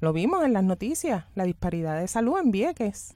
lo 0.00 0.12
vimos 0.12 0.44
en 0.44 0.52
las 0.52 0.64
noticias, 0.64 1.24
la 1.34 1.44
disparidad 1.44 1.98
de 1.98 2.06
salud 2.06 2.38
en 2.38 2.50
Vieques. 2.50 3.14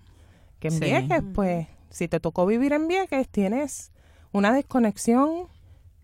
Que 0.61 0.69
en 0.69 0.81
Vieques, 0.81 1.23
pues, 1.35 1.67
si 1.91 2.09
te 2.09 2.21
tocó 2.21 2.47
vivir 2.47 2.73
en 2.73 2.89
Vieques, 2.89 3.29
tienes 3.29 3.93
una 4.33 4.53
desconexión 4.53 5.49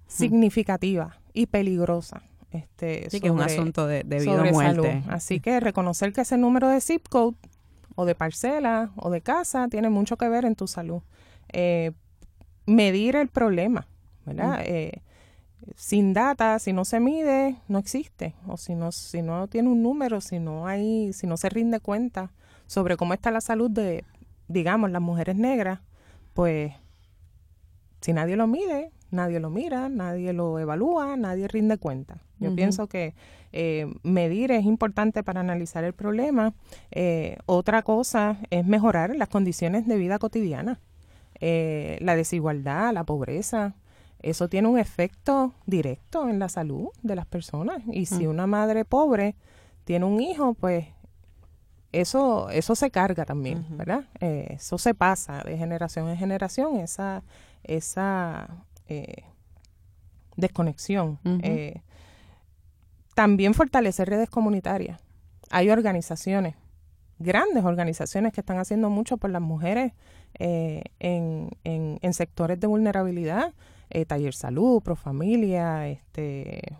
significativa 0.06 1.18
y 1.32 1.46
peligrosa. 1.46 2.22
Este, 2.50 3.08
sí, 3.10 3.20
que 3.20 3.28
es 3.28 3.32
un 3.32 3.42
asunto 3.42 3.86
de, 3.86 4.02
vida 4.02 4.42
o 4.42 4.52
muerte. 4.52 5.02
Así 5.08 5.40
que 5.40 5.60
reconocer 5.60 6.12
que 6.12 6.22
ese 6.22 6.36
número 6.36 6.68
de 6.68 6.80
zip 6.80 7.06
code 7.08 7.36
o 7.94 8.04
de 8.04 8.14
parcela 8.14 8.90
o 8.96 9.10
de 9.10 9.20
casa 9.20 9.68
tiene 9.68 9.88
mucho 9.88 10.16
que 10.16 10.28
ver 10.28 10.44
en 10.44 10.56
tu 10.56 10.66
salud. 10.66 11.02
Eh, 11.52 11.92
medir 12.66 13.16
el 13.16 13.28
problema, 13.28 13.86
¿verdad? 14.26 14.62
Eh, 14.64 15.02
sin 15.76 16.12
data, 16.12 16.58
si 16.58 16.72
no 16.72 16.84
se 16.84 17.00
mide, 17.00 17.56
no 17.68 17.78
existe. 17.78 18.34
O 18.46 18.56
si 18.56 18.74
no, 18.74 18.92
si 18.92 19.22
no 19.22 19.48
tiene 19.48 19.68
un 19.68 19.82
número, 19.82 20.20
si 20.20 20.38
no 20.38 20.66
hay, 20.66 21.12
si 21.12 21.26
no 21.26 21.36
se 21.36 21.48
rinde 21.48 21.80
cuenta 21.80 22.32
sobre 22.66 22.96
cómo 22.96 23.14
está 23.14 23.30
la 23.30 23.40
salud 23.40 23.70
de, 23.70 24.04
digamos, 24.48 24.90
las 24.90 25.02
mujeres 25.02 25.36
negras, 25.36 25.80
pues 26.34 26.72
si 28.00 28.12
nadie 28.12 28.36
lo 28.36 28.46
mide, 28.46 28.92
nadie 29.10 29.40
lo 29.40 29.50
mira, 29.50 29.88
nadie 29.88 30.32
lo 30.32 30.58
evalúa, 30.58 31.16
nadie 31.16 31.48
rinde 31.48 31.78
cuenta. 31.78 32.22
Yo 32.38 32.54
pienso 32.54 32.86
que 32.86 33.14
eh, 33.52 33.92
medir 34.02 34.50
es 34.50 34.64
importante 34.64 35.22
para 35.22 35.40
analizar 35.40 35.84
el 35.84 35.92
problema. 35.92 36.54
Eh, 36.90 37.36
otra 37.44 37.82
cosa 37.82 38.38
es 38.48 38.66
mejorar 38.66 39.14
las 39.14 39.28
condiciones 39.28 39.86
de 39.86 39.98
vida 39.98 40.18
cotidiana. 40.18 40.80
Eh, 41.38 41.98
la 42.00 42.16
desigualdad, 42.16 42.94
la 42.94 43.04
pobreza, 43.04 43.74
eso 44.22 44.48
tiene 44.48 44.68
un 44.68 44.78
efecto 44.78 45.54
directo 45.66 46.28
en 46.28 46.38
la 46.38 46.48
salud 46.48 46.88
de 47.02 47.16
las 47.16 47.26
personas. 47.26 47.82
Y 47.90 48.06
si 48.06 48.26
mm. 48.26 48.30
una 48.30 48.46
madre 48.46 48.84
pobre 48.84 49.34
tiene 49.84 50.04
un 50.04 50.20
hijo, 50.20 50.54
pues 50.54 50.86
eso, 51.92 52.50
eso 52.50 52.74
se 52.74 52.90
carga 52.90 53.24
también, 53.24 53.66
¿verdad? 53.70 54.04
eso 54.20 54.78
se 54.78 54.94
pasa 54.94 55.42
de 55.42 55.58
generación 55.58 56.08
en 56.08 56.16
generación, 56.16 56.76
esa, 56.76 57.24
esa 57.64 58.48
eh, 58.88 59.24
desconexión. 60.36 61.18
Eh, 61.42 61.82
también 63.14 63.54
fortalecer 63.54 64.08
redes 64.08 64.30
comunitarias. 64.30 65.00
Hay 65.50 65.70
organizaciones, 65.70 66.54
grandes 67.18 67.64
organizaciones 67.64 68.32
que 68.32 68.40
están 68.40 68.58
haciendo 68.58 68.88
mucho 68.88 69.16
por 69.16 69.30
las 69.30 69.42
mujeres 69.42 69.92
eh, 70.38 70.84
en, 71.00 71.50
en, 71.64 72.14
sectores 72.14 72.60
de 72.60 72.66
vulnerabilidad, 72.66 73.52
Taller 74.06 74.34
Salud, 74.34 74.82
Profamilia, 74.82 75.88
este, 75.88 76.76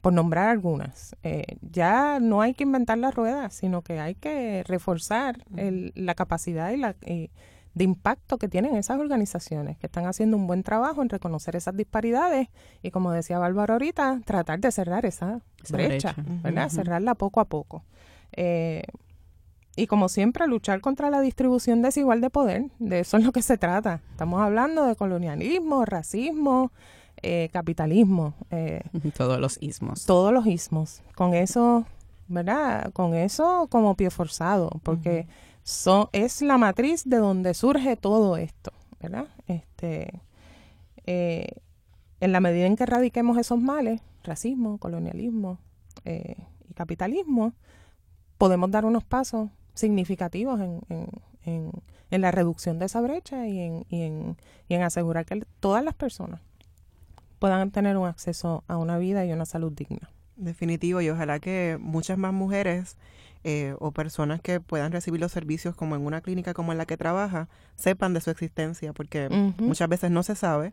por 0.00 0.12
nombrar 0.12 0.48
algunas. 0.48 1.16
ya 1.60 2.20
no 2.20 2.40
hay 2.40 2.54
que 2.54 2.64
inventar 2.64 2.98
la 2.98 3.10
rueda, 3.10 3.50
sino 3.50 3.82
que 3.82 4.00
hay 4.00 4.14
que 4.14 4.64
reforzar 4.66 5.44
la 5.50 6.14
capacidad 6.14 6.70
y 6.70 6.76
la 6.76 6.94
de 7.78 7.84
impacto 7.84 8.38
que 8.38 8.48
tienen 8.48 8.74
esas 8.74 8.98
organizaciones, 8.98 9.78
que 9.78 9.86
están 9.86 10.06
haciendo 10.06 10.36
un 10.36 10.48
buen 10.48 10.64
trabajo 10.64 11.00
en 11.00 11.08
reconocer 11.08 11.54
esas 11.54 11.76
disparidades 11.76 12.48
y, 12.82 12.90
como 12.90 13.12
decía 13.12 13.38
Bárbara 13.38 13.74
ahorita, 13.74 14.20
tratar 14.24 14.58
de 14.58 14.72
cerrar 14.72 15.06
esa, 15.06 15.40
brecha, 15.70 16.14
¿verdad? 16.42 16.70
Cerrarla 16.70 17.14
poco 17.14 17.40
a 17.40 17.44
poco. 17.44 17.84
Eh, 18.32 18.82
y 19.78 19.86
como 19.86 20.08
siempre, 20.08 20.48
luchar 20.48 20.80
contra 20.80 21.08
la 21.08 21.20
distribución 21.20 21.82
desigual 21.82 22.20
de 22.20 22.30
poder, 22.30 22.64
de 22.80 22.98
eso 22.98 23.16
es 23.16 23.24
lo 23.24 23.30
que 23.30 23.42
se 23.42 23.58
trata. 23.58 24.02
Estamos 24.10 24.40
hablando 24.40 24.84
de 24.84 24.96
colonialismo, 24.96 25.84
racismo, 25.84 26.72
eh, 27.22 27.48
capitalismo. 27.52 28.34
Eh, 28.50 28.82
todos 29.16 29.38
los 29.38 29.56
ismos. 29.62 30.04
Todos 30.04 30.32
los 30.32 30.48
ismos. 30.48 31.02
Con 31.14 31.32
eso, 31.32 31.86
¿verdad? 32.26 32.92
Con 32.92 33.14
eso 33.14 33.68
como 33.70 33.94
pie 33.94 34.10
forzado, 34.10 34.68
porque 34.82 35.28
es 36.10 36.42
la 36.42 36.58
matriz 36.58 37.04
de 37.04 37.18
donde 37.18 37.54
surge 37.54 37.94
todo 37.94 38.36
esto, 38.36 38.72
¿verdad? 39.00 39.28
Este, 39.46 40.22
eh, 41.06 41.52
en 42.18 42.32
la 42.32 42.40
medida 42.40 42.66
en 42.66 42.74
que 42.74 42.82
erradiquemos 42.82 43.38
esos 43.38 43.60
males, 43.60 44.00
racismo, 44.24 44.78
colonialismo 44.78 45.60
y 46.04 46.74
capitalismo, 46.74 47.52
podemos 48.38 48.72
dar 48.72 48.84
unos 48.84 49.04
pasos 49.04 49.50
significativos 49.78 50.60
en, 50.60 50.80
en, 51.44 51.70
en, 52.10 52.20
la 52.20 52.30
reducción 52.30 52.78
de 52.78 52.86
esa 52.86 53.00
brecha 53.00 53.46
y 53.46 53.60
en, 53.60 53.86
y 53.88 54.02
en, 54.02 54.36
y 54.68 54.74
en 54.74 54.82
asegurar 54.82 55.24
que 55.24 55.44
todas 55.60 55.84
las 55.84 55.94
personas 55.94 56.40
puedan 57.38 57.70
tener 57.70 57.96
un 57.96 58.08
acceso 58.08 58.64
a 58.66 58.76
una 58.76 58.98
vida 58.98 59.24
y 59.24 59.32
una 59.32 59.46
salud 59.46 59.72
digna. 59.72 60.10
Definitivo, 60.36 61.00
y 61.00 61.10
ojalá 61.10 61.38
que 61.38 61.78
muchas 61.80 62.18
más 62.18 62.32
mujeres 62.32 62.96
eh, 63.44 63.74
o 63.78 63.92
personas 63.92 64.40
que 64.40 64.60
puedan 64.60 64.90
recibir 64.90 65.20
los 65.20 65.30
servicios 65.30 65.76
como 65.76 65.94
en 65.94 66.04
una 66.04 66.20
clínica 66.20 66.54
como 66.54 66.72
en 66.72 66.78
la 66.78 66.86
que 66.86 66.96
trabaja, 66.96 67.48
sepan 67.76 68.14
de 68.14 68.20
su 68.20 68.30
existencia, 68.30 68.92
porque 68.92 69.28
muchas 69.58 69.88
veces 69.88 70.10
no 70.10 70.24
se 70.24 70.34
sabe 70.34 70.72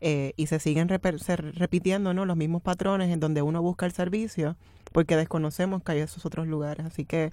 eh, 0.00 0.32
y 0.36 0.46
se 0.46 0.60
siguen 0.60 0.88
repitiendo 0.88 2.14
¿no? 2.14 2.24
los 2.24 2.36
mismos 2.36 2.62
patrones 2.62 3.10
en 3.10 3.18
donde 3.18 3.42
uno 3.42 3.60
busca 3.62 3.84
el 3.86 3.92
servicio 3.92 4.56
porque 4.92 5.16
desconocemos 5.16 5.82
que 5.82 5.92
hay 5.92 5.98
esos 5.98 6.24
otros 6.24 6.46
lugares. 6.46 6.86
Así 6.86 7.04
que 7.04 7.32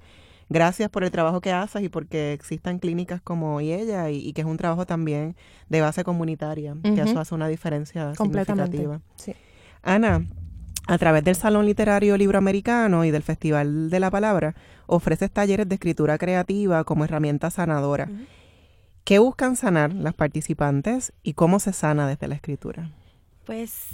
gracias 0.51 0.89
por 0.89 1.03
el 1.03 1.11
trabajo 1.11 1.39
que 1.39 1.51
haces 1.51 1.81
y 1.81 1.89
porque 1.89 2.33
existan 2.33 2.79
clínicas 2.79 3.21
como 3.21 3.59
ella 3.61 4.09
y, 4.09 4.33
que 4.33 4.41
es 4.41 4.47
un 4.47 4.57
trabajo 4.57 4.85
también 4.85 5.35
de 5.69 5.81
base 5.81 6.03
comunitaria, 6.03 6.75
que 6.83 7.01
eso 7.01 7.19
hace 7.19 7.33
una 7.33 7.47
diferencia 7.47 8.13
significativa. 8.15 8.99
Ana, 9.81 10.25
a 10.87 10.97
través 10.97 11.23
del 11.23 11.35
Salón 11.35 11.65
Literario 11.65 12.17
Libroamericano 12.17 13.05
y 13.05 13.11
del 13.11 13.23
Festival 13.23 13.89
de 13.89 13.99
la 13.99 14.11
Palabra, 14.11 14.55
ofreces 14.87 15.31
talleres 15.31 15.69
de 15.69 15.75
escritura 15.75 16.17
creativa 16.17 16.83
como 16.83 17.05
herramienta 17.05 17.49
sanadora. 17.49 18.09
¿Qué 19.05 19.19
buscan 19.19 19.55
sanar 19.55 19.93
las 19.93 20.13
participantes 20.13 21.13
y 21.23 21.33
cómo 21.33 21.59
se 21.59 21.73
sana 21.73 22.07
desde 22.07 22.27
la 22.27 22.35
escritura? 22.35 22.91
Pues 23.45 23.87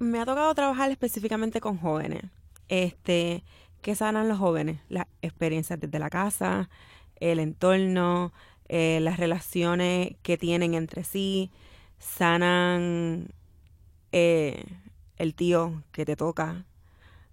me 0.00 0.20
ha 0.20 0.26
tocado 0.26 0.52
trabajar 0.54 0.90
específicamente 0.90 1.60
con 1.60 1.78
jóvenes. 1.78 2.24
Este, 2.68 3.44
¿qué 3.82 3.94
sanan 3.94 4.28
los 4.28 4.38
jóvenes? 4.38 4.80
Las 4.88 5.06
experiencias 5.20 5.78
desde 5.80 5.98
la 5.98 6.10
casa, 6.10 6.70
el 7.16 7.38
entorno, 7.40 8.32
eh, 8.68 9.00
las 9.02 9.18
relaciones 9.18 10.16
que 10.22 10.38
tienen 10.38 10.74
entre 10.74 11.04
sí, 11.04 11.50
sanan 11.98 13.28
eh, 14.12 14.64
el 15.16 15.34
tío 15.34 15.82
que 15.92 16.04
te 16.04 16.16
toca, 16.16 16.64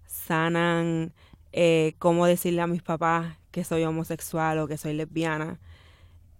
sanan 0.06 1.12
eh, 1.52 1.94
cómo 1.98 2.26
decirle 2.26 2.62
a 2.62 2.66
mis 2.66 2.82
papás 2.82 3.36
que 3.50 3.64
soy 3.64 3.84
homosexual 3.84 4.58
o 4.58 4.68
que 4.68 4.78
soy 4.78 4.94
lesbiana. 4.94 5.58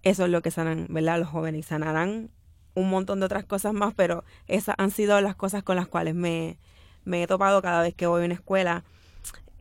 Eso 0.03 0.25
es 0.25 0.31
lo 0.31 0.41
que 0.41 0.51
sanan, 0.51 0.87
¿verdad? 0.89 1.19
Los 1.19 1.29
jóvenes 1.29 1.65
sanarán 1.65 2.31
un 2.73 2.89
montón 2.89 3.19
de 3.19 3.25
otras 3.25 3.45
cosas 3.45 3.73
más, 3.73 3.93
pero 3.93 4.23
esas 4.47 4.75
han 4.77 4.91
sido 4.91 5.19
las 5.21 5.35
cosas 5.35 5.63
con 5.63 5.75
las 5.75 5.87
cuales 5.87 6.15
me, 6.15 6.57
he 7.05 7.27
topado 7.27 7.61
cada 7.61 7.81
vez 7.81 7.93
que 7.93 8.07
voy 8.07 8.23
a 8.23 8.25
una 8.25 8.33
escuela. 8.33 8.83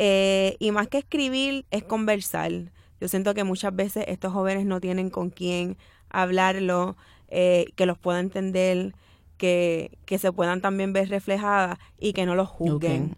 Eh, 0.03 0.57
y 0.59 0.71
más 0.71 0.89
que 0.89 0.97
escribir, 0.97 1.67
es 1.71 1.85
conversar. 1.85 2.51
Yo 3.03 3.09
siento 3.09 3.35
que 3.35 3.45
muchas 3.45 3.77
veces 3.77 4.07
estos 4.09 4.33
jóvenes 4.33 4.65
no 4.65 4.81
tienen 4.81 5.11
con 5.11 5.29
quién 5.29 5.77
hablarlo, 6.09 6.97
eh, 7.29 7.67
que 7.77 7.85
los 7.85 7.99
pueda 7.99 8.19
entender, 8.19 8.95
que, 9.37 9.99
que 10.07 10.19
se 10.19 10.33
puedan 10.33 10.63
también 10.63 10.95
ver 10.95 11.11
reflejadas 11.11 11.79
y 11.99 12.15
que 12.15 12.25
no 12.25 12.35
los 12.35 12.49
juzguen. 12.49 13.13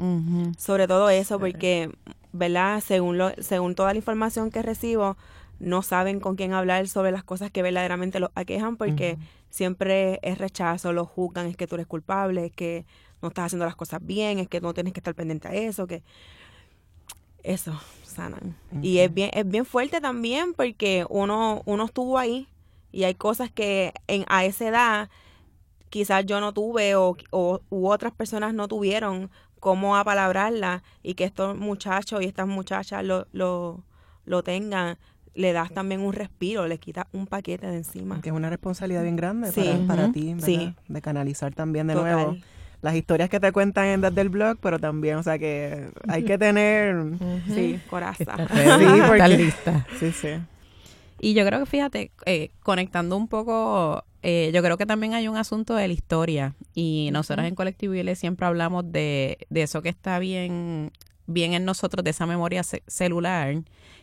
Sobre 0.58 0.88
todo 0.88 1.08
eso, 1.08 1.38
porque, 1.38 1.88
¿verdad? 2.32 2.82
Según, 2.84 3.16
lo, 3.16 3.30
según 3.38 3.76
toda 3.76 3.92
la 3.92 3.98
información 3.98 4.50
que 4.50 4.62
recibo, 4.62 5.16
no 5.60 5.82
saben 5.82 6.18
con 6.18 6.34
quién 6.34 6.52
hablar 6.52 6.88
sobre 6.88 7.12
las 7.12 7.22
cosas 7.22 7.52
que 7.52 7.62
verdaderamente 7.62 8.18
los 8.18 8.30
aquejan 8.34 8.76
porque 8.76 9.18
siempre 9.50 10.18
es 10.22 10.38
rechazo, 10.38 10.92
los 10.92 11.06
juzgan, 11.06 11.46
es 11.46 11.56
que 11.56 11.68
tú 11.68 11.76
eres 11.76 11.86
culpable, 11.86 12.46
es 12.46 12.52
que 12.52 12.84
no 13.20 13.28
estás 13.28 13.46
haciendo 13.46 13.66
las 13.66 13.76
cosas 13.76 14.04
bien, 14.04 14.40
es 14.40 14.48
que 14.48 14.60
no 14.60 14.74
tienes 14.74 14.92
que 14.92 14.98
estar 14.98 15.14
pendiente 15.14 15.46
a 15.46 15.54
eso, 15.54 15.86
que 15.86 16.02
eso 17.42 17.78
sanan. 18.04 18.56
Y 18.82 18.98
es 18.98 19.12
bien, 19.12 19.30
es 19.32 19.48
bien 19.48 19.64
fuerte 19.64 20.00
también 20.00 20.54
porque 20.54 21.06
uno, 21.08 21.62
uno 21.64 21.84
estuvo 21.86 22.18
ahí 22.18 22.46
y 22.92 23.04
hay 23.04 23.14
cosas 23.14 23.50
que 23.50 23.92
en, 24.06 24.24
a 24.28 24.44
esa 24.44 24.68
edad 24.68 25.10
quizás 25.90 26.24
yo 26.26 26.40
no 26.40 26.52
tuve 26.52 26.94
o, 26.94 27.16
o 27.30 27.60
u 27.70 27.88
otras 27.88 28.12
personas 28.12 28.54
no 28.54 28.68
tuvieron 28.68 29.30
cómo 29.60 29.96
apalabrarla 29.96 30.82
y 31.02 31.14
que 31.14 31.24
estos 31.24 31.56
muchachos 31.56 32.22
y 32.22 32.26
estas 32.26 32.48
muchachas 32.48 33.04
lo, 33.04 33.26
lo, 33.32 33.82
lo 34.24 34.42
tengan, 34.42 34.98
le 35.34 35.52
das 35.52 35.72
también 35.72 36.00
un 36.00 36.12
respiro, 36.12 36.66
le 36.66 36.78
quitas 36.78 37.06
un 37.12 37.26
paquete 37.26 37.66
de 37.68 37.76
encima. 37.76 38.20
Que 38.20 38.30
es 38.30 38.34
una 38.34 38.50
responsabilidad 38.50 39.02
bien 39.02 39.16
grande 39.16 39.52
Sí. 39.52 39.60
para, 39.62 39.86
para 39.86 40.12
ti, 40.12 40.34
¿verdad? 40.34 40.46
Sí. 40.46 40.74
De 40.88 41.00
canalizar 41.00 41.54
también 41.54 41.86
de 41.86 41.94
Total. 41.94 42.12
nuevo 42.12 42.36
las 42.82 42.94
historias 42.94 43.30
que 43.30 43.40
te 43.40 43.50
cuentan 43.52 43.86
en 43.86 44.00
desde 44.02 44.20
el 44.20 44.28
blog, 44.28 44.58
pero 44.60 44.78
también, 44.78 45.16
o 45.16 45.22
sea, 45.22 45.38
que 45.38 45.88
hay 46.08 46.24
que 46.24 46.36
tener... 46.36 46.96
Sí, 47.54 47.78
coraza. 47.88 48.36
Sí, 48.48 49.00
porque- 49.06 49.28
lista. 49.36 49.86
Sí, 49.98 50.12
sí. 50.12 50.28
Y 51.20 51.34
yo 51.34 51.46
creo 51.46 51.60
que, 51.60 51.66
fíjate, 51.66 52.10
eh, 52.26 52.50
conectando 52.64 53.16
un 53.16 53.28
poco, 53.28 54.04
eh, 54.22 54.50
yo 54.52 54.60
creo 54.62 54.76
que 54.76 54.86
también 54.86 55.14
hay 55.14 55.28
un 55.28 55.36
asunto 55.36 55.76
de 55.76 55.86
la 55.86 55.94
historia. 55.94 56.54
Y 56.74 57.10
nosotros 57.12 57.46
en 57.46 57.54
Colectivo 57.54 57.94
ILE 57.94 58.16
siempre 58.16 58.44
hablamos 58.46 58.90
de, 58.90 59.38
de 59.48 59.62
eso 59.62 59.82
que 59.82 59.88
está 59.88 60.18
bien, 60.18 60.90
bien 61.28 61.52
en 61.54 61.64
nosotros, 61.64 62.02
de 62.02 62.10
esa 62.10 62.26
memoria 62.26 62.64
ce- 62.64 62.82
celular. 62.88 63.54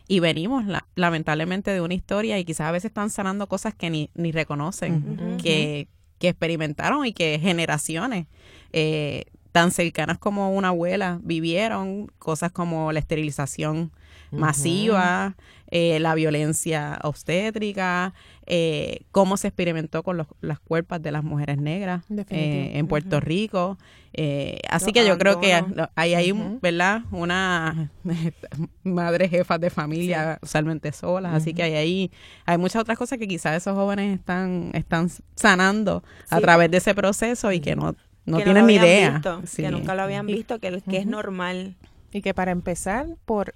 Y 0.08 0.20
venimos, 0.20 0.64
la- 0.64 0.86
lamentablemente, 0.94 1.70
de 1.72 1.82
una 1.82 1.92
historia 1.92 2.38
y 2.38 2.44
quizás 2.46 2.68
a 2.68 2.72
veces 2.72 2.86
están 2.88 3.10
sanando 3.10 3.46
cosas 3.48 3.74
que 3.74 3.90
ni, 3.90 4.08
ni 4.14 4.32
reconocen, 4.32 5.36
que, 5.42 5.88
que 6.18 6.28
experimentaron 6.30 7.04
y 7.04 7.12
que 7.12 7.38
generaciones 7.38 8.26
eh, 8.72 9.24
tan 9.52 9.70
cercanas 9.72 10.18
como 10.18 10.54
una 10.54 10.68
abuela 10.68 11.18
vivieron, 11.22 12.06
cosas 12.18 12.52
como 12.52 12.92
la 12.92 13.00
esterilización 13.00 13.90
masiva, 14.32 15.34
eh, 15.72 15.98
la 15.98 16.14
violencia 16.14 17.00
obstétrica, 17.02 18.14
eh, 18.46 19.00
cómo 19.10 19.36
se 19.36 19.48
experimentó 19.48 20.04
con 20.04 20.16
los, 20.16 20.28
las 20.40 20.60
cuerpas 20.60 21.02
de 21.02 21.10
las 21.10 21.24
mujeres 21.24 21.58
negras 21.58 22.04
eh, 22.28 22.70
en 22.74 22.86
Puerto 22.86 23.16
Ujú. 23.18 23.26
Rico. 23.26 23.78
Eh, 24.12 24.60
así 24.68 24.92
que 24.92 25.04
yo 25.06 25.18
creo 25.18 25.40
que 25.40 25.54
abandonos. 25.54 25.88
hay 25.96 26.14
ahí, 26.14 26.30
Ujú. 26.32 26.58
¿verdad? 26.62 27.02
Una 27.10 27.90
madres 28.84 29.30
jefas 29.30 29.60
de 29.60 29.70
familia 29.70 30.38
usualmente 30.42 30.92
solas, 30.92 31.34
así 31.34 31.52
que 31.54 31.62
hay 31.62 31.74
ahí 31.74 32.10
hay 32.46 32.58
muchas 32.58 32.82
otras 32.82 32.98
cosas 32.98 33.18
que 33.18 33.28
quizás 33.28 33.56
esos 33.56 33.74
jóvenes 33.74 34.18
están 34.18 34.70
están 34.74 35.08
sanando 35.36 36.02
a 36.28 36.36
Sí. 36.36 36.42
través 36.42 36.70
de 36.70 36.78
ese 36.78 36.94
proceso 36.94 37.52
y 37.52 37.60
que 37.60 37.76
no 37.76 37.94
no 38.30 38.38
que 38.38 38.44
tienen 38.44 38.62
lo 38.62 38.66
ni 38.68 38.74
idea. 38.74 39.10
visto, 39.12 39.42
Sí. 39.46 39.62
Que 39.62 39.70
nunca 39.70 39.94
lo 39.94 40.02
habían 40.02 40.28
Y- 40.28 40.34
visto, 40.34 40.58
que, 40.58 40.80
que 40.82 40.98
es 40.98 41.06
normal. 41.06 41.76
Y 42.12 42.22
que 42.22 42.34
para 42.34 42.50
empezar, 42.50 43.06
por 43.24 43.54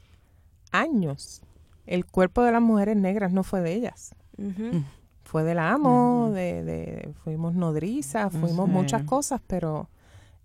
años, 0.70 1.42
el 1.86 2.04
cuerpo 2.06 2.42
de 2.42 2.52
las 2.52 2.62
mujeres 2.62 2.96
negras 2.96 3.32
no 3.32 3.42
fue 3.44 3.60
de 3.60 3.72
ellas. 3.74 4.14
Ujú. 4.38 4.82
Fue 5.24 5.42
del 5.44 5.58
amo, 5.58 6.30
de, 6.32 6.62
de- 6.64 7.12
fuimos 7.24 7.54
nodrizas, 7.54 8.32
fuimos 8.32 8.66
Sí. 8.66 8.72
muchas 8.72 9.02
cosas, 9.04 9.40
pero 9.46 9.88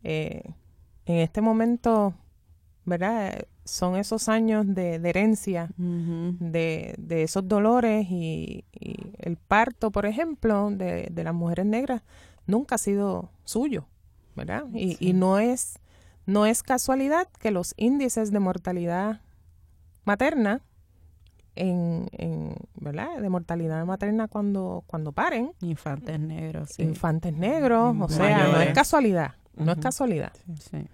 eh, 0.04 0.44
en 1.06 1.18
este 1.18 1.42
momento, 1.42 2.14
¿verdad? 2.86 3.46
Son 3.66 3.98
esos 3.98 4.30
años 4.30 4.66
de, 4.74 4.98
de 4.98 5.10
herencia, 5.10 5.70
de, 5.78 6.96
de 6.98 7.24
esos 7.24 7.48
dolores 7.48 8.08
y, 8.10 8.64
y 8.80 8.96
el 9.20 9.38
parto, 9.38 9.92
por 9.92 10.06
ejemplo, 10.08 10.72
de, 10.72 11.08
de 11.12 11.24
las 11.24 11.34
mujeres 11.36 11.66
negras 11.68 12.02
nunca 12.48 12.76
ha 12.76 12.78
sido 12.80 13.30
suyo, 13.44 13.86
¿verdad? 14.36 14.66
Y, 14.74 14.98
y 15.00 15.14
no 15.14 15.40
es 15.40 15.80
no 16.26 16.46
es 16.46 16.62
casualidad 16.62 17.28
que 17.40 17.52
los 17.52 17.74
índices 17.78 18.32
de 18.32 18.40
mortalidad 18.40 19.22
materna 20.06 20.62
en, 21.56 22.08
en 22.12 22.56
¿verdad? 22.76 23.20
de 23.20 23.30
mortalidad 23.30 23.84
materna 23.86 24.28
cuando 24.28 24.84
cuando 24.88 25.12
paren 25.12 25.52
Infantes 25.62 26.20
negros, 26.20 26.70
sí. 26.76 26.84
infantes 26.84 27.34
negros, 27.34 27.96
o 28.00 28.10
sea, 28.10 28.48
no 28.48 28.62
es 28.62 28.74
casualidad, 28.74 29.36
no 29.56 29.72
es 29.72 29.80
casualidad. 29.80 30.34
Sí. 30.60 30.86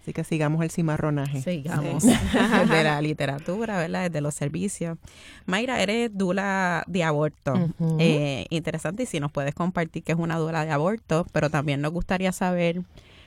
Así 0.00 0.14
que 0.14 0.24
sigamos 0.24 0.62
el 0.62 0.70
cimarronaje. 0.70 1.42
Sigamos 1.42 2.04
desde 2.04 2.24
la 2.84 3.00
literatura, 3.02 3.76
¿verdad? 3.76 4.04
Desde 4.04 4.22
los 4.22 4.34
servicios. 4.34 4.96
Mayra, 5.44 5.82
eres 5.82 6.16
dula 6.16 6.84
de 6.86 7.04
aborto. 7.04 7.54
Eh, 7.98 8.46
interesante, 8.48 9.02
y 9.02 9.06
si 9.06 9.20
nos 9.20 9.30
puedes 9.30 9.54
compartir 9.54 10.02
qué 10.02 10.12
es 10.12 10.18
una 10.18 10.38
dula 10.38 10.64
de 10.64 10.70
aborto, 10.70 11.26
pero 11.32 11.50
también 11.50 11.82
nos 11.82 11.92
gustaría 11.92 12.32
saber 12.32 12.82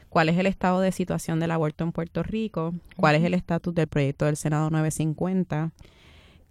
cuál 0.10 0.30
es 0.30 0.38
el 0.38 0.48
estado 0.48 0.80
de 0.80 0.92
situación 0.92 1.40
del 1.40 1.52
aborto 1.52 1.84
en 1.84 1.92
Puerto 1.92 2.24
Rico, 2.24 2.74
cuál 2.98 3.16
es 3.16 3.24
el 3.24 3.36
estatus 3.36 3.74
del 3.76 3.88
proyecto 3.88 4.26
del 4.26 4.38
Senado 4.38 4.70
950, 4.72 5.72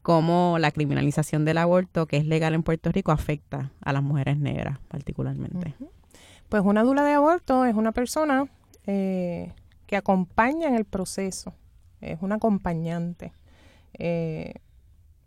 cómo 0.02 0.56
la 0.60 0.70
criminalización 0.70 1.44
del 1.44 1.58
aborto, 1.58 2.06
que 2.06 2.16
es 2.16 2.26
legal 2.26 2.54
en 2.54 2.62
Puerto 2.62 2.92
Rico, 2.92 3.10
afecta 3.10 3.70
a 3.80 3.92
las 3.92 4.02
mujeres 4.04 4.38
negras 4.38 4.78
particularmente. 4.86 5.74
Pues 6.48 6.62
una 6.64 6.82
dula 6.82 7.04
de 7.04 7.12
aborto 7.12 7.64
es 7.64 7.74
una 7.74 7.92
persona 7.92 8.46
eh, 8.86 9.52
que 9.92 9.98
acompaña 9.98 10.68
en 10.68 10.74
el 10.74 10.86
proceso, 10.86 11.52
es 12.00 12.22
una 12.22 12.36
acompañante. 12.36 13.34
Eh, 13.98 14.54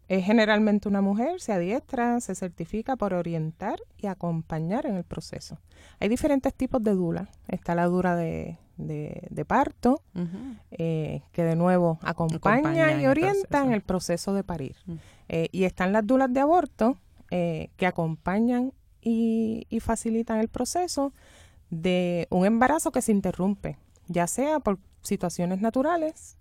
es 0.08 0.26
generalmente 0.26 0.88
una 0.90 1.02
mujer, 1.02 1.40
se 1.40 1.54
adiestra, 1.54 2.20
se 2.20 2.34
certifica 2.34 2.96
por 2.96 3.14
orientar 3.14 3.78
y 3.96 4.08
acompañar 4.08 4.88
en 4.88 4.96
el 4.96 5.04
proceso. 5.04 5.60
Hay 6.00 6.10
diferentes 6.10 6.52
tipos 6.56 6.82
de 6.84 6.94
dula. 6.96 7.30
Está 7.48 7.76
la 7.76 7.86
dura 7.86 8.16
de, 8.16 8.58
de- 8.78 9.28
de 9.30 9.46
parto, 9.46 10.02
eh, 10.72 11.22
que 11.32 11.44
de 11.44 11.56
nuevo 11.56 12.00
acompaña, 12.02 12.88
y 13.04 13.06
orienta 13.06 13.64
en 13.68 13.72
el 13.72 13.82
proceso 13.82 14.34
de 14.34 14.44
parir. 14.44 14.76
Eh, 15.30 15.48
y 15.52 15.66
están 15.66 15.94
las 15.94 16.08
dulas 16.08 16.34
de 16.34 16.40
aborto 16.40 16.98
eh, 17.30 17.70
que 17.78 17.86
acompañan 17.86 18.74
y, 19.00 19.68
y 19.70 19.80
facilitan 19.80 20.40
el 20.40 20.48
proceso 20.48 21.14
de 21.70 22.26
un 22.32 22.48
embarazo 22.48 22.92
que 22.92 23.04
se 23.04 23.12
interrumpe, 23.12 23.78
ya 24.08 24.28
sea 24.28 24.60
por 24.60 24.80
situaciones 25.02 25.62
naturales 25.62 26.38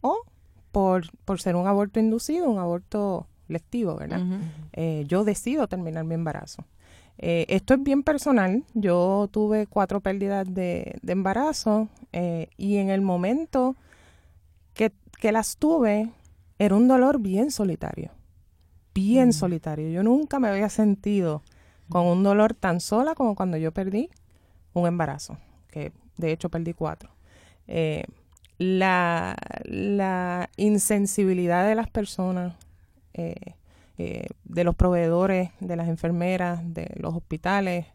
o 0.00 0.20
por, 0.72 1.04
por 1.24 1.40
ser 1.40 1.56
un 1.56 1.66
aborto 1.66 2.00
inducido, 2.00 2.48
un 2.48 2.58
aborto 2.58 3.26
lectivo, 3.48 3.96
¿verdad? 3.96 4.22
Eh, 4.72 5.04
yo 5.08 5.24
decido 5.24 5.66
terminar 5.66 6.04
mi 6.04 6.14
embarazo. 6.14 6.64
Eh, 7.18 7.44
esto 7.48 7.74
es 7.74 7.82
bien 7.82 8.02
personal. 8.02 8.64
Yo 8.74 9.28
tuve 9.30 9.66
cuatro 9.66 10.00
pérdidas 10.00 10.52
de, 10.52 10.98
de 11.02 11.12
embarazo 11.12 11.88
eh, 12.12 12.48
y 12.56 12.76
en 12.76 12.88
el 12.90 13.02
momento 13.02 13.76
que, 14.72 14.92
que 15.20 15.32
las 15.32 15.56
tuve 15.56 16.10
era 16.58 16.74
un 16.74 16.88
dolor 16.88 17.20
bien 17.20 17.50
solitario. 17.50 18.12
Bien 18.94 19.32
solitario. 19.32 19.90
Yo 19.90 20.02
nunca 20.02 20.38
me 20.38 20.48
había 20.48 20.68
sentido 20.68 21.42
con 21.88 22.06
un 22.06 22.22
dolor 22.22 22.54
tan 22.54 22.80
sola 22.80 23.14
como 23.14 23.34
cuando 23.34 23.56
yo 23.56 23.72
perdí 23.72 24.10
un 24.72 24.86
embarazo, 24.86 25.36
que 25.70 25.92
de 26.20 26.32
hecho 26.32 26.48
perdí 26.48 26.72
cuatro. 26.74 27.10
Eh, 27.66 28.04
la, 28.58 29.36
la 29.64 30.50
insensibilidad 30.56 31.66
de 31.66 31.74
las 31.74 31.88
personas, 31.88 32.54
eh, 33.14 33.34
eh, 33.96 34.26
de 34.44 34.64
los 34.64 34.74
proveedores, 34.74 35.50
de 35.60 35.76
las 35.76 35.88
enfermeras, 35.88 36.60
de 36.74 36.92
los 36.96 37.14
hospitales, 37.14 37.86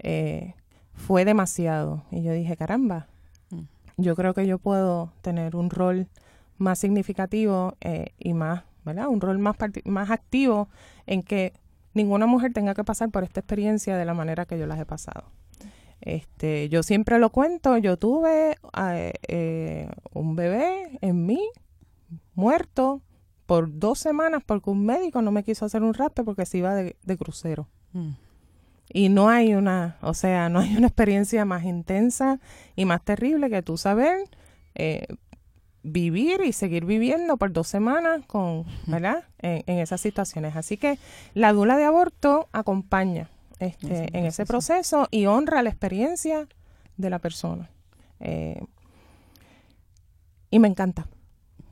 eh, 0.00 0.54
fue 0.94 1.24
demasiado. 1.24 2.02
Y 2.10 2.22
yo 2.22 2.32
dije, 2.32 2.56
caramba, 2.56 3.06
Mm. 3.50 3.62
yo 3.96 4.14
creo 4.16 4.34
que 4.34 4.46
yo 4.46 4.58
puedo 4.58 5.12
tener 5.22 5.56
un 5.56 5.70
rol 5.70 6.08
más 6.58 6.78
significativo 6.80 7.76
y 8.18 8.34
más, 8.34 8.64
¿verdad? 8.84 9.08
Un 9.08 9.20
rol 9.20 9.38
más, 9.38 9.56
más 9.84 10.10
activo 10.10 10.68
en 11.06 11.22
que 11.22 11.52
ninguna 11.94 12.26
mujer 12.26 12.52
tenga 12.52 12.74
que 12.74 12.84
pasar 12.84 13.10
por 13.10 13.22
esta 13.22 13.40
experiencia 13.40 13.96
de 13.96 14.04
la 14.04 14.14
manera 14.14 14.44
que 14.44 14.58
yo 14.58 14.66
las 14.66 14.80
he 14.80 14.84
pasado. 14.84 15.24
Este, 16.00 16.68
yo 16.68 16.82
siempre 16.82 17.18
lo 17.18 17.30
cuento, 17.30 17.76
yo 17.78 17.96
tuve 17.96 18.56
eh, 18.76 19.12
eh, 19.28 19.90
un 20.12 20.36
bebé 20.36 20.98
en 21.00 21.26
mí, 21.26 21.40
muerto, 22.34 23.02
por 23.46 23.78
dos 23.78 23.98
semanas 23.98 24.42
porque 24.44 24.70
un 24.70 24.84
médico 24.84 25.22
no 25.22 25.32
me 25.32 25.42
quiso 25.42 25.64
hacer 25.64 25.82
un 25.82 25.94
raspe 25.94 26.22
porque 26.22 26.44
se 26.44 26.58
iba 26.58 26.74
de, 26.74 26.96
de 27.02 27.16
crucero. 27.16 27.66
Mm. 27.92 28.10
Y 28.92 29.08
no 29.08 29.28
hay 29.28 29.54
una, 29.54 29.96
o 30.00 30.14
sea, 30.14 30.48
no 30.48 30.60
hay 30.60 30.76
una 30.76 30.86
experiencia 30.86 31.44
más 31.44 31.64
intensa 31.64 32.40
y 32.76 32.84
más 32.84 33.02
terrible 33.02 33.50
que 33.50 33.62
tú 33.62 33.76
saber 33.76 34.28
eh, 34.74 35.06
vivir 35.82 36.40
y 36.44 36.52
seguir 36.52 36.84
viviendo 36.84 37.36
por 37.36 37.52
dos 37.52 37.68
semanas 37.68 38.24
con, 38.26 38.64
¿verdad? 38.86 39.24
En, 39.38 39.78
esas 39.78 40.00
situaciones. 40.00 40.56
Así 40.56 40.76
que 40.76 40.98
la 41.34 41.52
dula 41.52 41.76
de 41.76 41.84
aborto 41.84 42.48
acompaña 42.52 43.30
este, 43.58 44.16
en 44.16 44.26
ese 44.26 44.46
proceso 44.46 45.08
y 45.10 45.26
honra 45.26 45.62
la 45.62 45.70
experiencia 45.70 46.46
de 46.96 47.10
la 47.10 47.18
persona. 47.18 47.70
Eh, 48.20 48.60
y 50.50 50.58
me 50.58 50.68
encanta, 50.68 51.06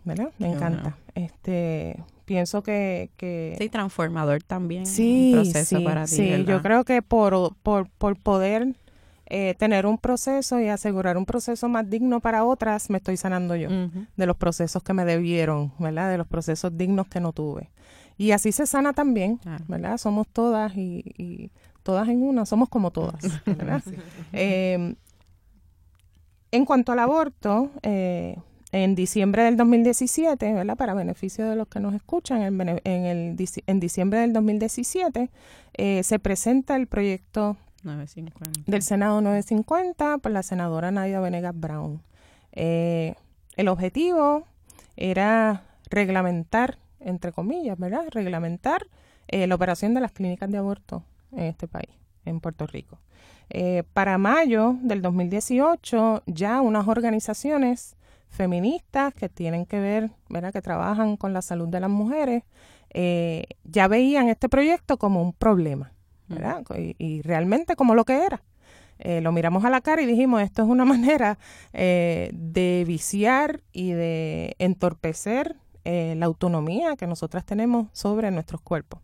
¿verdad? 0.05 0.31
Me 0.39 0.53
encanta. 0.53 0.97
Este, 1.15 2.03
pienso 2.25 2.63
que, 2.63 3.11
que... 3.17 3.57
Sí, 3.59 3.69
transformador 3.69 4.43
también. 4.43 4.87
Sí, 4.87 5.33
proceso 5.35 5.83
para 5.83 6.05
ti, 6.05 6.17
sí. 6.17 6.45
Yo 6.45 6.63
creo 6.63 6.85
que 6.85 7.03
por, 7.03 7.57
por, 7.63 7.89
por 7.91 8.17
poder 8.19 8.75
eh, 9.29 9.55
tener 9.59 9.87
un 9.87 9.99
proceso 9.99 10.61
y 10.61 10.69
asegurar 10.69 11.17
un 11.17 11.27
proceso 11.27 11.69
más 11.69 11.91
digno 11.91 12.21
para 12.21 12.45
otras, 12.45 12.91
me 12.91 12.99
estoy 12.99 13.17
sanando 13.17 13.57
yo 13.57 13.69
de 13.69 14.27
los 14.27 14.37
procesos 14.37 14.85
que 14.85 14.93
me 14.93 15.05
debieron, 15.05 15.73
¿verdad? 15.81 16.11
De 16.11 16.19
los 16.19 16.29
procesos 16.29 16.77
dignos 16.77 17.09
que 17.09 17.19
no 17.19 17.33
tuve. 17.33 17.71
Y 18.19 18.31
así 18.31 18.53
se 18.53 18.67
sana 18.67 18.93
también, 18.93 19.41
¿verdad? 19.67 19.99
Somos 19.99 20.29
todas 20.29 20.77
y, 20.77 21.51
todas 21.87 22.09
en 22.09 22.21
una, 22.21 22.45
somos 22.45 22.69
como 22.69 22.91
todas, 22.91 23.23
¿verdad? 23.47 23.81
Em, 24.33 24.97
en 26.51 26.65
cuanto 26.65 26.91
al 26.91 26.99
aborto, 26.99 27.71
eh, 27.83 28.37
en 28.73 28.97
diciembre 28.97 29.45
del 29.45 29.57
2017, 29.57 30.53
¿verdad? 30.53 30.77
Para 30.77 30.95
beneficio 30.95 31.49
de 31.49 31.55
los 31.55 31.69
que 31.69 31.79
nos 31.79 31.95
escuchan, 31.95 32.43
en, 32.43 32.81
en, 32.83 33.05
el, 33.05 33.37
en 33.67 33.81
diciembre 33.81 34.19
del 34.19 34.33
2017 34.33 35.31
eh, 35.75 36.03
se 36.03 36.19
presenta 36.19 36.75
el 36.75 36.89
proyecto 36.89 37.57
del 38.67 38.83
Senado 38.83 39.21
950 39.21 40.19
por 40.19 40.33
la 40.33 40.43
senadora 40.43 40.91
Nadia 40.91 41.21
Venegas 41.21 41.55
Brown. 41.55 42.03
Eh, 42.51 43.15
el 43.55 43.69
objetivo 43.69 44.43
era 44.97 45.63
reglamentar, 45.89 46.79
entre 46.99 47.31
comillas, 47.31 47.79
¿verdad? 47.79 48.09
Reglamentar 48.11 48.89
eh, 49.29 49.47
la 49.47 49.55
operación 49.55 49.95
de 49.95 50.01
las 50.01 50.11
clínicas 50.11 50.51
de 50.51 50.59
aborto 50.59 51.05
en 51.37 51.45
este 51.45 51.69
país, 51.69 51.91
en 52.25 52.41
Puerto 52.41 52.67
Rico. 52.67 52.99
Eh, 53.49 53.85
para 53.93 54.19
mayo 54.19 54.77
del 54.83 55.03
2018, 55.03 56.25
ya 56.27 56.61
unas 56.61 56.89
organizaciones 56.89 57.97
feministas 58.29 59.15
que 59.15 59.29
tienen 59.29 59.67
que 59.67 59.79
ver, 59.79 60.11
¿verdad? 60.29 60.53
que 60.53 60.63
trabajan 60.63 61.17
con 61.17 61.33
la 61.33 61.43
salud 61.43 61.69
de 61.69 61.81
las 61.81 61.91
mujeres, 61.91 62.43
ya 63.65 63.89
veían 63.89 64.29
este 64.29 64.49
proyecto 64.49 64.97
como 64.97 65.21
un 65.21 65.35
problema. 65.35 65.93
Y, 66.99 67.23
realmente 67.23 67.77
como 67.77 67.95
lo 67.95 68.05
que 68.05 68.25
era. 68.25 68.43
Eh, 68.99 69.21
lo 69.21 69.31
miramos 69.31 69.65
a 69.65 69.71
la 69.71 69.83
cara 69.83 70.01
y 70.03 70.07
dijimos, 70.07 70.41
esto 70.43 70.63
es 70.63 70.69
una 70.69 70.85
manera 70.97 71.39
eh, 71.73 72.31
de 72.33 72.85
viciar 72.87 73.61
y 73.73 73.93
de 73.93 74.57
entorpecer 74.59 75.57
eh, 75.85 76.15
la 76.17 76.27
autonomía 76.27 76.97
que 76.97 77.07
nosotras 77.07 77.45
tenemos 77.45 77.89
sobre 77.93 78.31
nuestros 78.31 78.61
cuerpos. 78.61 79.01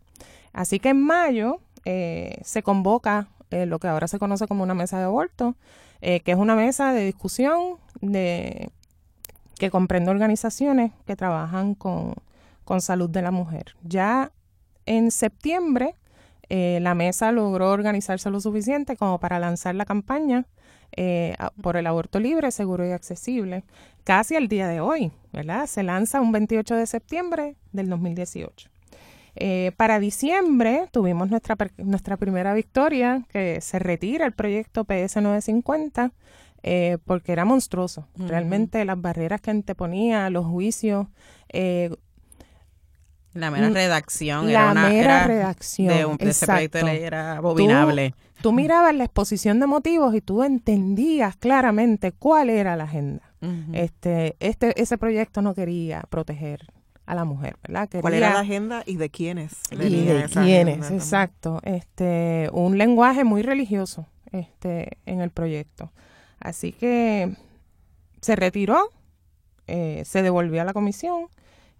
Así 0.51 0.79
que 0.79 0.89
en 0.89 1.01
mayo 1.01 1.61
se 1.85 2.63
convoca 2.63 3.27
lo 3.49 3.79
que 3.79 3.87
ahora 3.87 4.07
se 4.07 4.19
conoce 4.19 4.47
como 4.47 4.63
una 4.63 4.73
mesa 4.73 4.97
de 4.97 5.05
aborto, 5.05 5.55
que 6.01 6.23
es 6.25 6.37
una 6.37 6.55
mesa 6.55 6.93
de 6.93 7.05
discusión 7.05 7.77
de, 8.01 8.69
que 9.57 9.69
comprende 9.69 10.11
organizaciones 10.11 10.91
que 11.05 11.15
trabajan 11.15 11.75
con, 11.75 12.15
con 12.65 12.81
salud 12.81 13.09
de 13.09 13.21
la 13.21 13.31
mujer. 13.31 13.75
Ya 13.83 14.31
en 14.85 15.11
septiembre 15.11 15.95
eh, 16.49 16.79
la 16.81 16.93
mesa 16.93 17.31
logró 17.31 17.71
organizarse 17.71 18.29
lo 18.29 18.39
suficiente 18.39 18.97
como 18.97 19.19
para 19.19 19.39
lanzar 19.39 19.75
la 19.75 19.85
campaña 19.85 20.45
eh, 20.95 21.35
por 21.61 21.77
el 21.77 21.87
aborto 21.87 22.19
libre, 22.19 22.51
seguro 22.51 22.85
y 22.85 22.91
accesible, 22.91 23.63
casi 24.03 24.35
el 24.35 24.47
día 24.47 24.67
de 24.67 24.79
hoy, 24.79 25.11
¿verdad? 25.31 25.65
Se 25.65 25.81
lanza 25.81 26.21
un 26.21 26.31
28 26.31 26.75
de 26.75 26.85
septiembre 26.85 27.55
del 27.71 27.89
2018. 27.89 28.69
Eh, 29.35 29.71
para 29.77 29.99
diciembre 29.99 30.87
tuvimos 30.91 31.29
nuestra, 31.29 31.55
nuestra 31.77 32.17
primera 32.17 32.53
victoria, 32.53 33.25
que 33.29 33.61
se 33.61 33.79
retira 33.79 34.25
el 34.25 34.33
proyecto 34.33 34.85
PS 34.85 35.17
950, 35.17 36.11
porque 37.05 37.31
era 37.33 37.43
monstruoso. 37.43 38.07
Realmente 38.15 38.85
las 38.85 39.01
barreras 39.01 39.41
que 39.41 39.51
anteponía, 39.51 40.29
los 40.29 40.45
juicios, 40.45 41.07
la 43.33 43.49
mera 43.49 43.69
mm, 43.69 43.73
redacción 43.73 44.45
la 44.45 44.51
era 44.51 44.71
una, 44.71 44.89
mera 44.89 45.27
redacción 45.27 45.87
de 45.87 46.05
un 46.05 46.17
ese 46.19 46.45
proyecto 46.45 46.77
de 46.77 46.83
ley 46.83 47.03
era 47.03 47.37
abominable. 47.37 48.13
Tú, 48.41 48.51
mirabas 48.51 48.93
la 48.93 49.05
exposición 49.05 49.59
de 49.59 49.67
motivos 49.67 50.13
y 50.13 50.21
tú 50.21 50.43
entendías 50.43 51.35
claramente 51.37 52.11
cuál 52.11 52.49
era 52.49 52.75
la 52.75 52.83
agenda. 52.83 53.23
Este, 53.73 54.37
este, 54.39 54.81
ese 54.81 54.97
proyecto 54.97 55.41
no 55.41 55.53
quería 55.53 56.03
proteger 56.09 56.65
a 57.05 57.15
la 57.15 57.25
mujer, 57.25 57.57
¿verdad? 57.67 57.89
¿Cuál 58.01 58.13
era 58.13 58.33
la 58.33 58.39
agenda 58.39 58.83
y 58.85 58.95
de 58.95 59.09
quiénes? 59.09 59.53
Y 59.71 59.75
de 59.75 60.29
quiénes, 60.31 60.91
exacto. 60.91 61.59
Este, 61.63 62.49
un 62.53 62.77
lenguaje 62.77 63.23
muy 63.23 63.41
religioso, 63.41 64.07
este, 64.31 64.97
en 65.05 65.21
el 65.21 65.29
proyecto. 65.29 65.91
Así 66.39 66.71
que 66.71 67.35
se 68.21 68.35
retiró, 68.35 68.89
eh, 69.67 70.03
se 70.05 70.21
devolvió 70.21 70.61
a 70.61 70.65
la 70.65 70.73
comisión 70.73 71.27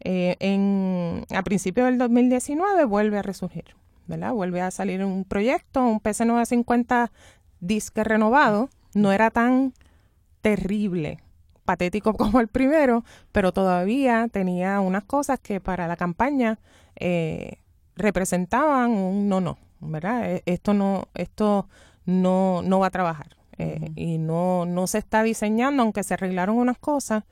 eh, 0.06 0.36
en, 0.40 1.26
a 1.34 1.44
principios 1.44 1.88
del 1.88 1.98
2019 1.98 2.84
vuelve 2.86 3.20
a 3.20 3.22
resurgir, 3.22 3.76
¿verdad? 4.08 4.34
Vuelve 4.34 4.62
a 4.62 4.70
salir 4.70 5.04
un 5.04 5.24
proyecto, 5.24 5.86
un 5.86 6.02
PC950 6.02 7.10
disque 7.62 8.04
renovado. 8.04 8.70
No 8.94 9.12
era 9.12 9.32
tan 9.32 9.74
terrible, 10.42 11.20
patético 11.66 12.14
como 12.18 12.40
el 12.40 12.48
primero, 12.48 13.04
pero 13.32 13.52
todavía 13.52 14.28
tenía 14.32 14.80
unas 14.80 15.04
cosas 15.04 15.40
que 15.40 15.60
para 15.60 15.88
la 15.88 15.98
campaña 15.98 16.60
eh, 16.96 17.58
representaban 17.96 18.92
un 18.92 19.30
no, 19.30 19.42
no, 19.42 19.58
¿verdad? 19.80 20.32
E, 20.32 20.44
esto 20.46 20.74
no, 20.74 21.08
esto 21.14 21.68
no, 22.06 22.62
no 22.64 22.80
va 22.80 22.88
a 22.88 22.92
trabajar. 22.92 23.38
Eh, 23.60 23.92
y 23.96 24.18
no, 24.18 24.66
no 24.66 24.88
se 24.88 24.98
está 24.98 25.22
diseñando, 25.22 25.84
aunque 25.84 26.04
se 26.04 26.16
arreglaron 26.16 26.58
unas 26.58 26.78
cosas, 26.78 27.24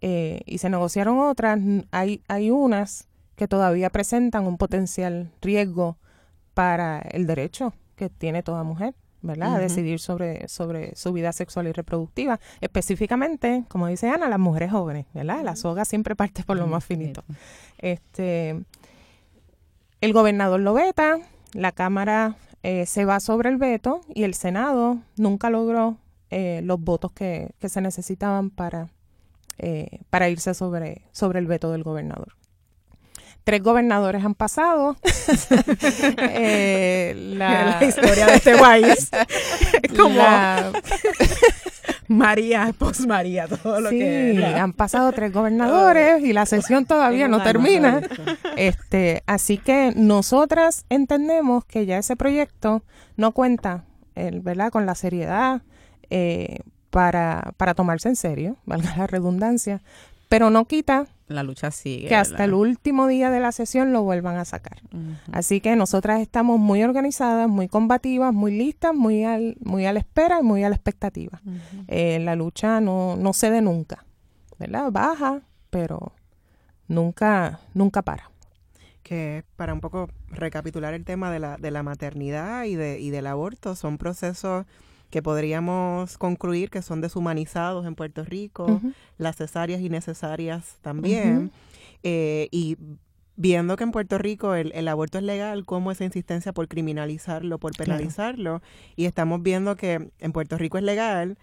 eh, 0.00 0.42
y 0.46 0.58
se 0.58 0.70
negociaron 0.70 1.18
otras, 1.20 1.58
hay, 1.90 2.22
hay 2.28 2.50
unas 2.50 3.08
que 3.36 3.48
todavía 3.48 3.90
presentan 3.90 4.46
un 4.46 4.58
potencial 4.58 5.30
riesgo 5.40 5.96
para 6.54 6.98
el 6.98 7.26
derecho 7.26 7.72
que 7.96 8.08
tiene 8.08 8.42
toda 8.42 8.64
mujer. 8.64 8.94
¿Verdad? 9.22 9.56
A 9.56 9.58
decidir 9.58 10.00
sobre, 10.00 10.48
sobre 10.48 10.94
su 10.96 11.12
vida 11.12 11.32
sexual 11.32 11.66
y 11.66 11.72
reproductiva. 11.72 12.40
Específicamente, 12.60 13.64
como 13.68 13.86
dice 13.86 14.08
Ana, 14.08 14.28
las 14.28 14.38
mujeres 14.38 14.70
jóvenes, 14.70 15.06
¿verdad? 15.14 15.42
La 15.42 15.56
soga 15.56 15.84
siempre 15.84 16.16
parte 16.16 16.44
por 16.44 16.56
lo 16.56 16.66
más 16.66 16.84
finito. 16.84 17.24
Este, 17.78 18.60
el 20.00 20.12
gobernador 20.12 20.60
lo 20.60 20.74
veta, 20.74 21.18
la 21.52 21.72
Cámara 21.72 22.36
eh, 22.62 22.86
se 22.86 23.04
va 23.04 23.20
sobre 23.20 23.48
el 23.48 23.56
veto 23.56 24.00
y 24.14 24.24
el 24.24 24.34
Senado 24.34 24.98
nunca 25.16 25.50
logró 25.50 25.96
eh, 26.30 26.60
los 26.64 26.80
votos 26.80 27.12
que, 27.12 27.52
que 27.58 27.68
se 27.68 27.80
necesitaban 27.80 28.50
para 28.50 28.88
eh, 29.60 30.02
para 30.08 30.28
irse 30.28 30.54
sobre, 30.54 31.02
sobre 31.10 31.40
el 31.40 31.48
veto 31.48 31.72
del 31.72 31.82
gobernador. 31.82 32.37
Tres 33.48 33.62
gobernadores 33.62 34.22
han 34.22 34.34
pasado. 34.34 34.94
Eh, 36.30 37.14
la... 37.36 37.82
historia 37.82 38.26
de 38.26 38.34
este 38.34 38.56
país. 38.56 39.10
Como 39.96 40.20
María, 42.08 42.74
post 42.78 43.06
María, 43.06 43.48
todo 43.48 43.80
lo 43.80 43.90
que. 43.90 44.44
han 44.44 44.72
pasado 44.74 45.12
tres 45.12 45.32
gobernadores 45.32 46.22
y 46.22 46.32
la 46.34 46.44
sesión 46.44 46.84
todavía 46.84 47.28
no 47.28 47.42
termina. 47.42 48.02
Este, 48.56 49.22
así 49.26 49.56
que 49.56 49.92
nosotras 49.96 50.84
entendemos 50.90 51.64
que 51.64 51.86
ya 51.86 51.96
ese 51.98 52.16
proyecto 52.16 52.82
no 53.16 53.32
cuenta, 53.32 53.84
¿verdad? 54.14 54.70
Con 54.70 54.84
la 54.84 54.94
seriedad 54.94 55.62
eh, 56.10 56.60
para, 56.90 57.52
para 57.56 57.74
tomarse 57.74 58.08
en 58.08 58.16
serio, 58.16 58.56
valga 58.66 58.94
la 58.96 59.06
redundancia, 59.06 59.80
pero 60.28 60.50
no 60.50 60.66
quita 60.66 61.06
la 61.28 61.42
lucha 61.42 61.70
sigue. 61.70 62.08
Que 62.08 62.16
hasta 62.16 62.44
el 62.44 62.54
último 62.54 63.06
día 63.06 63.30
de 63.30 63.40
la 63.40 63.52
sesión 63.52 63.92
lo 63.92 64.02
vuelvan 64.02 64.36
a 64.36 64.44
sacar. 64.44 64.80
Así 65.32 65.60
que 65.60 65.76
nosotras 65.76 66.20
estamos 66.20 66.58
muy 66.58 66.82
organizadas, 66.82 67.48
muy 67.48 67.68
combativas, 67.68 68.32
muy 68.32 68.56
listas, 68.56 68.94
muy, 68.94 69.24
al, 69.24 69.56
muy 69.60 69.86
a 69.86 69.92
la 69.92 70.00
espera 70.00 70.40
y 70.40 70.42
muy 70.42 70.64
a 70.64 70.68
la 70.68 70.74
expectativa. 70.74 71.40
Eh, 71.86 72.18
la 72.20 72.34
lucha 72.34 72.80
no, 72.80 73.16
no 73.16 73.32
cede 73.32 73.60
nunca, 73.60 74.04
¿verdad? 74.58 74.90
Baja, 74.90 75.42
pero 75.70 76.12
nunca, 76.88 77.60
nunca 77.74 78.02
para. 78.02 78.30
Que 79.02 79.44
para 79.56 79.72
un 79.72 79.80
poco 79.80 80.10
recapitular 80.28 80.92
el 80.94 81.04
tema 81.04 81.30
de 81.30 81.38
la, 81.38 81.56
de 81.56 81.70
la 81.70 81.82
maternidad 81.82 82.64
y, 82.64 82.74
de, 82.74 83.00
y 83.00 83.10
del 83.10 83.26
aborto, 83.26 83.74
son 83.74 83.96
procesos 83.96 84.66
que 85.10 85.22
podríamos 85.22 86.18
concluir 86.18 86.70
que 86.70 86.82
son 86.82 87.00
deshumanizados 87.00 87.86
en 87.86 87.94
Puerto 87.94 88.24
Rico, 88.24 88.80
las 89.16 89.36
cesáreas 89.36 89.80
innecesarias 89.80 90.76
también, 90.82 91.50
eh, 92.02 92.48
y 92.50 92.76
viendo 93.36 93.76
que 93.76 93.84
en 93.84 93.92
Puerto 93.92 94.18
Rico 94.18 94.54
el, 94.54 94.88
aborto 94.88 95.18
es 95.18 95.24
legal, 95.24 95.64
cómo 95.64 95.92
esa 95.92 96.04
insistencia 96.04 96.52
por 96.52 96.68
criminalizarlo, 96.68 97.58
por 97.58 97.76
penalizarlo, 97.76 98.62
y 98.96 99.06
estamos 99.06 99.42
viendo 99.42 99.76
que 99.76 100.10
en 100.18 100.32
Puerto 100.32 100.58
Rico 100.58 100.76
es 100.76 100.84
legal 100.84 101.38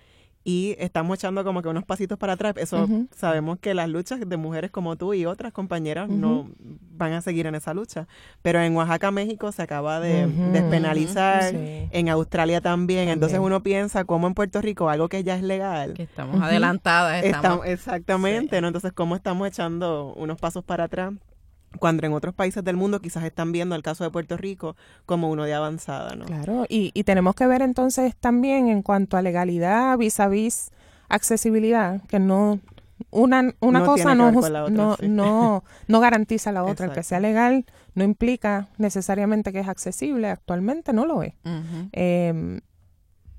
y 0.47 0.75
estamos 0.77 1.17
echando 1.17 1.43
como 1.43 1.63
que 1.63 1.69
unos 1.69 1.83
pasitos 1.83 2.19
para 2.19 2.33
atrás. 2.33 2.53
Eso 2.57 2.87
sabemos 3.13 3.57
que 3.57 3.73
las 3.73 3.89
luchas 3.89 4.19
de 4.25 4.37
mujeres 4.37 4.69
como 4.69 4.95
tú 4.95 5.15
y 5.15 5.25
otras 5.25 5.51
compañeras 5.51 6.07
no 6.07 6.51
van 6.91 7.13
a 7.13 7.21
seguir 7.21 7.47
en 7.47 7.55
esa 7.55 7.73
lucha. 7.73 8.07
Pero 8.43 8.61
en 8.61 8.75
Oaxaca, 8.75 9.09
México 9.09 9.51
se 9.51 9.63
acaba 9.63 9.99
de 9.99 10.27
despenalizar, 10.53 11.51
en 11.53 12.09
Australia 12.09 12.61
también. 12.61 13.09
Entonces 13.09 13.39
uno 13.39 13.63
piensa 13.63 14.05
cómo 14.05 14.27
en 14.27 14.35
Puerto 14.35 14.61
Rico 14.61 14.87
algo 14.87 15.09
que 15.09 15.23
ya 15.23 15.35
es 15.35 15.41
legal. 15.41 15.95
Que 15.95 16.03
estamos 16.03 16.39
adelantadas. 16.39 17.23
Estamos, 17.23 17.65
exactamente, 17.65 18.61
¿no? 18.61 18.67
Entonces 18.67 18.93
cómo 18.93 19.15
estamos 19.15 19.47
echando 19.47 20.13
unos 20.15 20.39
pasos 20.39 20.63
para 20.63 20.83
atrás 20.83 21.13
cuando 21.79 22.05
en 22.05 22.13
otros 22.13 22.33
países 22.33 22.63
del 22.63 22.75
mundo 22.75 22.99
quizás 23.01 23.23
están 23.23 23.51
viendo 23.51 23.75
el 23.75 23.83
caso 23.83 24.03
de 24.03 24.09
Puerto 24.09 24.37
Rico 24.37 24.75
como 25.05 25.29
uno 25.29 25.43
de 25.43 25.53
avanzada, 25.53 26.15
¿no? 26.15 26.25
Claro, 26.25 26.65
y, 26.69 26.91
y 26.93 27.03
tenemos 27.03 27.35
que 27.35 27.47
ver 27.47 27.61
entonces 27.61 28.15
también 28.15 28.67
en 28.67 28.81
cuanto 28.81 29.17
a 29.17 29.21
legalidad 29.21 29.97
vis 29.97 30.19
a 30.19 30.27
vis 30.27 30.71
accesibilidad, 31.09 32.01
que 32.07 32.19
no 32.19 32.59
una, 33.11 33.53
una 33.59 33.85
cosa 33.85 34.15
no, 34.15 34.31
no, 34.31 34.95
no, 35.01 35.63
no, 35.87 35.99
garantiza 35.99 36.51
la 36.51 36.63
otra. 36.63 36.87
El 36.87 36.93
que 36.93 37.03
sea 37.03 37.19
legal 37.19 37.65
no 37.93 38.03
implica 38.03 38.69
necesariamente 38.77 39.51
que 39.51 39.59
es 39.59 39.67
accesible. 39.67 40.29
Actualmente 40.29 40.93
no 40.93 41.05
lo 41.05 41.23
es. 41.23 41.33
Em, 41.91 42.61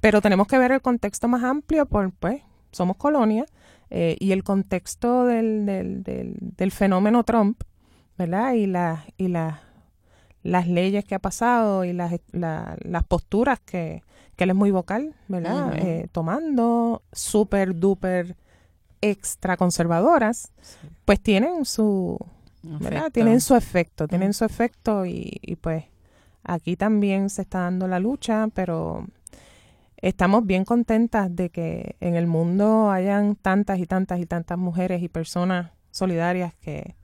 pero 0.01 0.21
tenemos 0.21 0.47
que 0.47 0.59
ver 0.59 0.73
el 0.73 0.83
contexto 0.83 1.27
más 1.29 1.43
amplio, 1.43 1.87
por, 1.87 2.13
pues, 2.13 2.43
somos 2.71 2.97
colonia, 2.97 3.47
eh, 3.89 4.17
y 4.21 4.33
el 4.33 4.45
contexto 4.45 5.25
del, 5.25 5.65
del, 5.65 6.03
del, 6.03 6.37
del 6.41 6.71
fenómeno 6.71 7.25
Trump 7.25 7.63
¿verdad? 8.17 8.55
Y, 8.55 8.67
la, 8.67 9.05
y 9.17 9.29
la, 9.29 9.63
las 10.43 10.69
leyes 10.69 11.05
que 11.05 11.15
ha 11.15 11.19
pasado 11.19 11.85
y 11.85 11.93
las, 11.93 12.15
las 12.33 13.05
posturas 13.05 13.61
que, 13.61 14.03
que 14.37 14.45
él 14.45 14.51
es 14.51 14.57
muy 14.57 14.71
vocal, 14.71 15.15
¿verdad? 15.29 15.75
Eh, 15.77 16.09
tomando 16.13 17.03
súper, 17.13 17.75
duper, 17.75 18.37
extra 19.01 19.57
conservadoras, 19.57 20.53
pues 21.05 21.21
tienen 21.21 21.65
su, 21.65 22.19
¿verdad? 22.63 23.11
Tienen 23.11 23.41
su 23.41 23.55
efecto, 23.55 24.09
tienen 24.09 24.33
su 24.33 24.45
efecto 24.45 25.05
y, 25.07 25.39
y 25.43 25.57
pues 25.57 25.85
aquí 26.45 26.77
también 26.77 27.31
se 27.31 27.43
está 27.43 27.61
dando 27.61 27.89
la 27.89 27.99
lucha, 27.99 28.49
pero 28.55 29.07
estamos 29.97 30.47
bien 30.47 30.65
contentas 30.65 31.35
de 31.35 31.51
que 31.51 31.97
en 32.01 32.15
el 32.15 32.27
mundo 32.27 32.91
hayan 32.91 33.37
tantas 33.37 33.79
y 33.79 33.87
tantas 33.87 34.21
y 34.21 34.27
tantas 34.27 34.59
mujeres 34.59 35.03
y 35.03 35.09
personas 35.09 35.73
solidarias 35.91 36.55
que, 36.55 36.95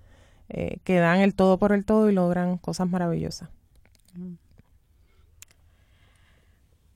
eh, 0.55 0.81
que 0.85 0.99
dan 0.99 1.21
el 1.21 1.35
todo 1.35 1.57
por 1.57 1.73
el 1.73 1.87
todo 1.87 2.11
y 2.11 2.13
logran 2.13 2.59
cosas 2.59 2.87
maravillosas. 2.87 3.49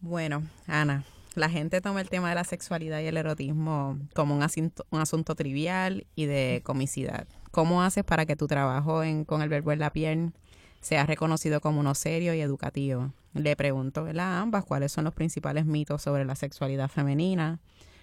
Bueno, 0.01 0.43
Ana, 0.67 1.05
la 1.35 1.49
gente 1.49 1.81
toma 1.81 2.03
el 2.03 2.11
tema 2.11 2.29
de 2.29 2.35
la 2.35 2.45
sexualidad 2.45 3.01
y 3.01 3.07
el 3.07 3.17
erotismo 3.17 3.99
como 4.15 4.37
un 4.37 4.43
asunto, 4.43 4.85
un 4.91 5.01
asunto 5.01 5.35
trivial 5.35 6.07
y 6.15 6.27
de 6.27 6.61
comicidad. 6.65 7.27
¿Cómo 7.51 7.83
haces 7.83 8.05
para 8.05 8.27
que 8.27 8.37
tu 8.37 8.47
trabajo 8.47 9.03
en, 9.03 9.25
con 9.25 9.41
el 9.41 9.49
verbo 9.49 9.73
en 9.73 9.79
la 9.79 9.91
piel 9.91 10.35
sea 10.83 11.07
reconocido 11.07 11.63
como 11.63 11.81
uno 11.81 11.95
serio 11.95 12.35
y 12.35 12.43
educativo? 12.43 13.15
Le 13.33 13.57
pregunto 13.57 14.07
a 14.07 14.41
ambas 14.41 14.67
cuáles 14.67 14.93
son 14.93 15.05
los 15.05 15.15
principales 15.15 15.65
mitos 15.65 16.03
sobre 16.03 16.27
la 16.27 16.35
sexualidad 16.35 16.91
femenina, 16.91 17.59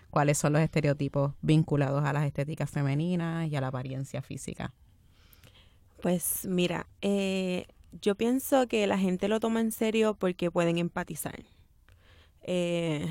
cuáles 0.09 0.39
son 0.39 0.53
los 0.53 0.63
estereotipos 0.63 1.33
vinculados 1.43 2.03
a 2.03 2.11
las 2.11 2.25
estéticas 2.25 2.71
femeninas 2.71 3.47
y 3.47 3.55
a 3.55 3.61
la 3.61 3.67
apariencia 3.67 4.23
física. 4.23 4.73
Pues 6.03 6.45
mira, 6.45 6.85
eh, 7.01 7.65
yo 8.01 8.15
pienso 8.15 8.67
que 8.67 8.85
la 8.87 8.97
gente 8.97 9.29
lo 9.29 9.39
toma 9.39 9.61
en 9.61 9.71
serio 9.71 10.15
porque 10.19 10.51
pueden 10.51 10.77
empatizar. 10.77 11.45
Eh, 12.41 13.07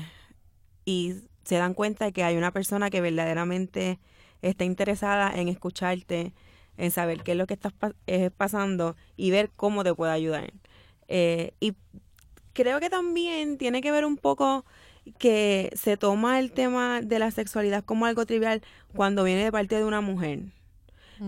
y 0.85 1.15
se 1.43 1.55
dan 1.55 1.73
cuenta 1.73 2.05
de 2.05 2.13
que 2.13 2.23
hay 2.23 2.37
una 2.37 2.51
persona 2.51 2.91
que 2.91 3.01
verdaderamente 3.01 3.99
está 4.43 4.63
interesada 4.63 5.31
en 5.33 5.47
escucharte, 5.47 6.33
en 6.77 6.91
saber 6.91 7.23
qué 7.23 7.31
es 7.31 7.37
lo 7.39 7.47
que 7.47 7.55
estás 7.55 7.73
eh, 8.05 8.29
pasando 8.29 8.95
y 9.17 9.31
ver 9.31 9.49
cómo 9.55 9.83
te 9.83 9.95
puede 9.95 10.11
ayudar. 10.11 10.53
y 11.09 11.73
creo 12.53 12.79
que 12.79 12.91
también 12.91 13.57
tiene 13.57 13.81
que 13.81 13.91
ver 13.91 14.05
un 14.05 14.17
poco 14.17 14.65
que 15.17 15.71
se 15.75 15.97
toma 15.97 16.39
el 16.39 16.51
tema 16.51 17.01
de 17.01 17.17
la 17.17 17.31
sexualidad 17.31 17.83
como 17.83 18.05
algo 18.05 18.27
trivial 18.27 18.61
cuando 18.95 19.23
viene 19.23 19.43
de 19.45 19.51
parte 19.51 19.77
de 19.77 19.85
una 19.85 20.01
mujer. 20.01 20.41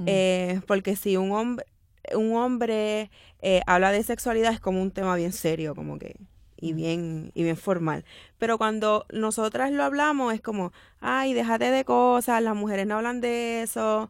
Eh, 0.05 0.61
porque 0.67 0.95
si 0.95 1.17
un 1.17 1.31
hombre, 1.31 1.65
un 2.13 2.35
hombre 2.35 3.09
eh, 3.41 3.61
habla 3.67 3.91
de 3.91 4.03
sexualidad 4.03 4.53
es 4.53 4.59
como 4.59 4.81
un 4.81 4.91
tema 4.91 5.15
bien 5.15 5.33
serio, 5.33 5.75
como 5.75 5.97
que 5.97 6.15
y 6.57 6.73
bien 6.73 7.31
y 7.33 7.43
bien 7.43 7.57
formal. 7.57 8.05
Pero 8.37 8.57
cuando 8.57 9.05
nosotras 9.11 9.71
lo 9.71 9.83
hablamos 9.83 10.33
es 10.33 10.41
como, 10.41 10.71
ay, 10.99 11.33
déjate 11.33 11.71
de 11.71 11.85
cosas, 11.85 12.41
las 12.41 12.55
mujeres 12.55 12.87
no 12.87 12.95
hablan 12.95 13.21
de 13.21 13.63
eso. 13.63 14.09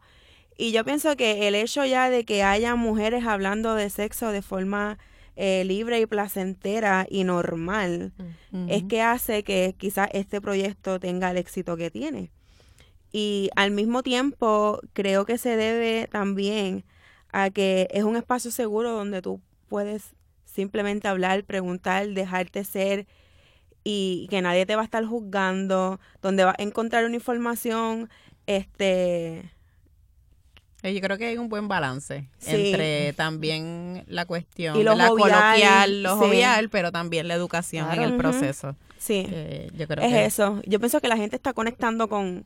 Y 0.56 0.72
yo 0.72 0.84
pienso 0.84 1.16
que 1.16 1.48
el 1.48 1.54
hecho 1.54 1.84
ya 1.84 2.08
de 2.08 2.24
que 2.24 2.42
haya 2.42 2.74
mujeres 2.76 3.26
hablando 3.26 3.74
de 3.74 3.90
sexo 3.90 4.30
de 4.32 4.42
forma 4.42 4.98
eh, 5.36 5.64
libre 5.64 6.00
y 6.00 6.06
placentera 6.06 7.06
y 7.10 7.24
normal 7.24 8.14
es 8.68 8.84
que 8.84 9.02
hace 9.02 9.44
que 9.44 9.74
quizás 9.76 10.08
este 10.12 10.40
proyecto 10.40 10.98
tenga 10.98 11.30
el 11.30 11.36
éxito 11.36 11.76
que 11.76 11.90
tiene. 11.90 12.30
Y 13.18 13.48
al 13.56 13.70
mismo 13.70 14.02
tiempo 14.02 14.78
creo 14.92 15.24
que 15.24 15.38
se 15.38 15.56
debe 15.56 16.06
también 16.06 16.84
a 17.32 17.48
que 17.48 17.88
es 17.90 18.04
un 18.04 18.14
espacio 18.14 18.50
seguro 18.50 18.92
donde 18.92 19.22
tú 19.22 19.40
puedes 19.70 20.14
simplemente 20.44 21.08
hablar, 21.08 21.42
preguntar, 21.44 22.08
dejarte 22.08 22.62
ser 22.62 23.06
y 23.84 24.26
que 24.28 24.42
nadie 24.42 24.66
te 24.66 24.76
va 24.76 24.82
a 24.82 24.84
estar 24.84 25.02
juzgando, 25.06 25.98
donde 26.20 26.44
vas 26.44 26.56
a 26.58 26.62
encontrar 26.62 27.06
una 27.06 27.14
información, 27.14 28.10
este... 28.46 29.50
Eh, 30.82 30.92
yo 30.92 31.00
creo 31.00 31.16
que 31.16 31.24
hay 31.24 31.38
un 31.38 31.48
buen 31.48 31.68
balance 31.68 32.28
entre 32.44 33.14
también 33.14 34.04
la 34.08 34.26
cuestión 34.26 34.76
y 34.76 34.82
lo 34.82 34.94
la 34.94 35.08
coloquial, 35.08 36.02
lo 36.02 36.18
jovial, 36.18 36.68
pero 36.68 36.92
también 36.92 37.28
la 37.28 37.34
educación 37.34 37.90
en 37.94 38.02
el 38.02 38.18
proceso. 38.18 38.76
Sí, 38.98 39.26
yo 39.74 39.88
creo 39.88 40.04
es 40.04 40.34
eso. 40.34 40.60
Yo 40.66 40.78
pienso 40.80 41.00
que 41.00 41.08
la 41.08 41.16
gente 41.16 41.36
está 41.36 41.54
conectando 41.54 42.08
con, 42.10 42.44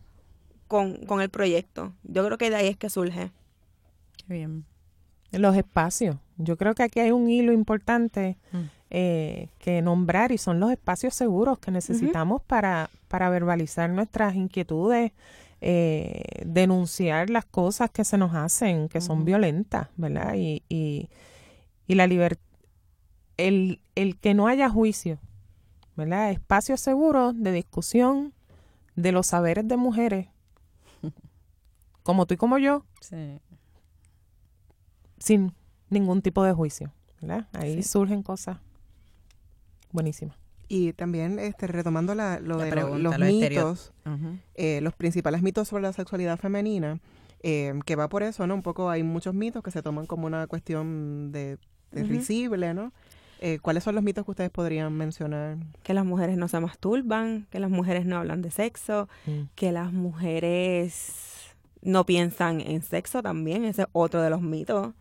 con, 0.70 1.20
el 1.20 1.30
proyecto. 1.30 1.92
Yo 2.04 2.24
creo 2.24 2.38
que 2.38 2.48
de 2.48 2.54
ahí 2.56 2.68
es 2.68 2.76
que 2.76 2.88
surge. 2.88 3.32
bien. 4.28 4.64
Los 5.32 5.56
espacios. 5.56 6.16
Yo 6.38 6.56
creo 6.56 6.74
que 6.74 6.84
aquí 6.84 7.00
hay 7.00 7.10
un 7.10 7.28
hilo 7.28 7.52
importante 7.52 8.36
mm. 8.52 8.58
eh, 8.90 9.48
que 9.58 9.82
nombrar 9.82 10.30
y 10.30 10.38
son 10.38 10.60
los 10.60 10.70
espacios 10.70 11.14
seguros 11.14 11.58
que 11.58 11.72
necesitamos 11.72 12.40
para, 12.42 12.88
para 13.08 13.28
verbalizar 13.30 13.90
nuestras 13.90 14.36
inquietudes, 14.36 15.10
eh, 15.60 16.22
denunciar 16.46 17.30
las 17.30 17.46
cosas 17.46 17.90
que 17.90 18.04
se 18.04 18.16
nos 18.16 18.34
hacen, 18.34 18.88
que 18.88 19.00
son 19.00 19.24
violentas, 19.24 19.88
¿verdad? 19.96 20.34
Y, 20.36 20.62
y, 20.68 21.08
y 21.88 21.94
la 21.96 22.06
libertad, 22.06 22.42
el, 23.36 23.80
el 23.96 24.18
que 24.18 24.34
no 24.34 24.46
haya 24.46 24.70
juicio, 24.70 25.18
¿verdad? 25.96 26.30
Espacios 26.30 26.80
seguros 26.80 27.34
de 27.36 27.50
discusión 27.50 28.32
de 28.94 29.10
los 29.12 29.26
saberes 29.26 29.66
de 29.66 29.76
mujeres 29.76 30.28
como 32.02 32.26
tú 32.26 32.34
y 32.34 32.36
como 32.36 32.58
yo, 32.58 32.84
sin 35.18 35.52
ningún 35.88 36.22
tipo 36.22 36.42
de 36.44 36.52
juicio. 36.52 36.92
¿verdad? 37.20 37.48
Ahí 37.52 37.82
surgen 37.82 38.22
cosas 38.22 38.58
buenísimas. 39.92 40.36
Y 40.68 40.92
también 40.92 41.38
este, 41.38 41.66
retomando 41.66 42.14
la, 42.14 42.38
lo 42.38 42.56
de 42.58 42.70
los, 42.70 43.18
mitos, 43.18 43.92
eh, 44.54 44.80
los 44.80 44.94
principales 44.94 45.42
mitos 45.42 45.68
sobre 45.68 45.82
la 45.82 45.92
sexualidad 45.92 46.38
femenina, 46.38 47.00
eh, 47.42 47.74
que 47.84 47.96
va 47.96 48.08
por 48.08 48.22
eso, 48.22 48.46
¿no? 48.46 48.54
Un 48.54 48.62
poco 48.62 48.88
hay 48.88 49.02
muchos 49.02 49.34
mitos 49.34 49.64
que 49.64 49.72
se 49.72 49.82
toman 49.82 50.06
como 50.06 50.26
una 50.26 50.46
cuestión 50.46 51.32
de, 51.32 51.58
risible, 51.90 52.72
¿no? 52.72 52.92
Eh, 53.40 53.58
¿Cuáles 53.58 53.82
son 53.82 53.96
los 53.96 54.04
mitos 54.04 54.24
que 54.24 54.30
ustedes 54.30 54.50
podrían 54.50 54.92
mencionar? 54.92 55.56
Que 55.82 55.92
las 55.92 56.04
mujeres 56.04 56.36
no 56.36 56.46
se 56.46 56.60
masturban, 56.60 57.48
que 57.50 57.58
las 57.58 57.70
mujeres 57.70 58.06
no 58.06 58.18
hablan 58.18 58.42
de 58.42 58.52
sexo, 58.52 59.08
mm. 59.26 59.40
que 59.56 59.72
las 59.72 59.92
mujeres 59.92 61.29
no 61.82 62.04
piensan 62.04 62.60
en 62.60 62.82
sexo 62.82 63.22
también, 63.22 63.64
ese 63.64 63.82
es 63.82 63.88
otro 63.92 64.20
de 64.22 64.30
los 64.30 64.42
mitos, 64.42 64.92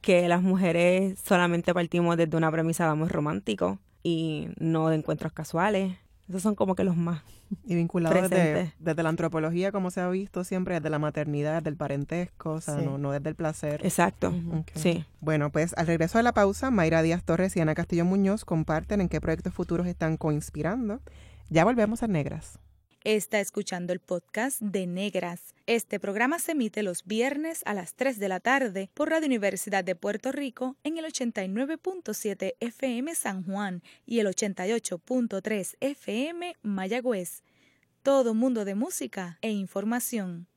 que 0.00 0.28
las 0.28 0.42
mujeres 0.42 1.18
solamente 1.24 1.72
partimos 1.74 2.16
desde 2.16 2.36
una 2.36 2.50
premisa 2.50 2.94
muy 2.94 3.08
romántico 3.08 3.78
y 4.02 4.48
no 4.58 4.88
de 4.88 4.96
encuentros 4.96 5.32
casuales. 5.32 5.96
Esos 6.28 6.42
son 6.42 6.54
como 6.54 6.74
que 6.74 6.84
los 6.84 6.96
más. 6.96 7.22
Y 7.64 7.74
vinculados 7.74 8.28
desde, 8.28 9.02
la 9.02 9.08
antropología, 9.08 9.72
como 9.72 9.90
se 9.90 10.02
ha 10.02 10.08
visto 10.10 10.44
siempre, 10.44 10.74
desde 10.74 10.90
la 10.90 10.98
maternidad, 10.98 11.56
desde 11.56 11.70
el 11.70 11.76
parentesco, 11.76 12.52
o 12.52 12.60
sea, 12.60 12.76
no, 12.76 13.12
desde 13.12 13.30
el 13.30 13.34
placer. 13.34 13.80
Exacto, 13.82 14.34
sí. 14.74 15.06
Bueno, 15.20 15.50
pues 15.50 15.72
al 15.78 15.86
regreso 15.86 16.18
de 16.18 16.24
la 16.24 16.32
pausa, 16.32 16.70
Mayra 16.70 17.00
Díaz 17.00 17.24
Torres 17.24 17.56
y 17.56 17.60
Ana 17.60 17.74
Castillo 17.74 18.04
Muñoz 18.04 18.44
comparten 18.44 19.00
en 19.00 19.08
qué 19.08 19.22
proyectos 19.22 19.54
futuros 19.54 19.86
están 19.86 20.18
coinspirando. 20.18 21.00
Ya 21.48 21.64
volvemos 21.64 22.02
a 22.02 22.08
Negras. 22.08 22.58
Está 23.04 23.38
escuchando 23.38 23.92
el 23.92 24.00
podcast 24.00 24.60
de 24.60 24.88
Negras. 24.88 25.54
Este 25.66 26.00
programa 26.00 26.40
se 26.40 26.52
emite 26.52 26.82
los 26.82 27.04
viernes 27.04 27.62
a 27.64 27.72
las 27.72 27.94
3 27.94 28.18
de 28.18 28.28
la 28.28 28.40
tarde 28.40 28.90
por 28.92 29.10
Radio 29.10 29.28
Universidad 29.28 29.84
de 29.84 29.94
Puerto 29.94 30.32
Rico 30.32 30.76
en 30.82 30.98
el 30.98 31.04
89.7 31.04 32.54
FM 32.58 33.14
San 33.14 33.44
Juan 33.44 33.84
y 34.04 34.18
el 34.18 34.26
88.3 34.26 35.76
FM 35.78 36.56
Mayagüez. 36.62 37.44
todo 38.02 38.34
mundo 38.34 38.64
de 38.64 38.74
música 38.74 39.38
e 39.42 39.50
información. 39.52 40.48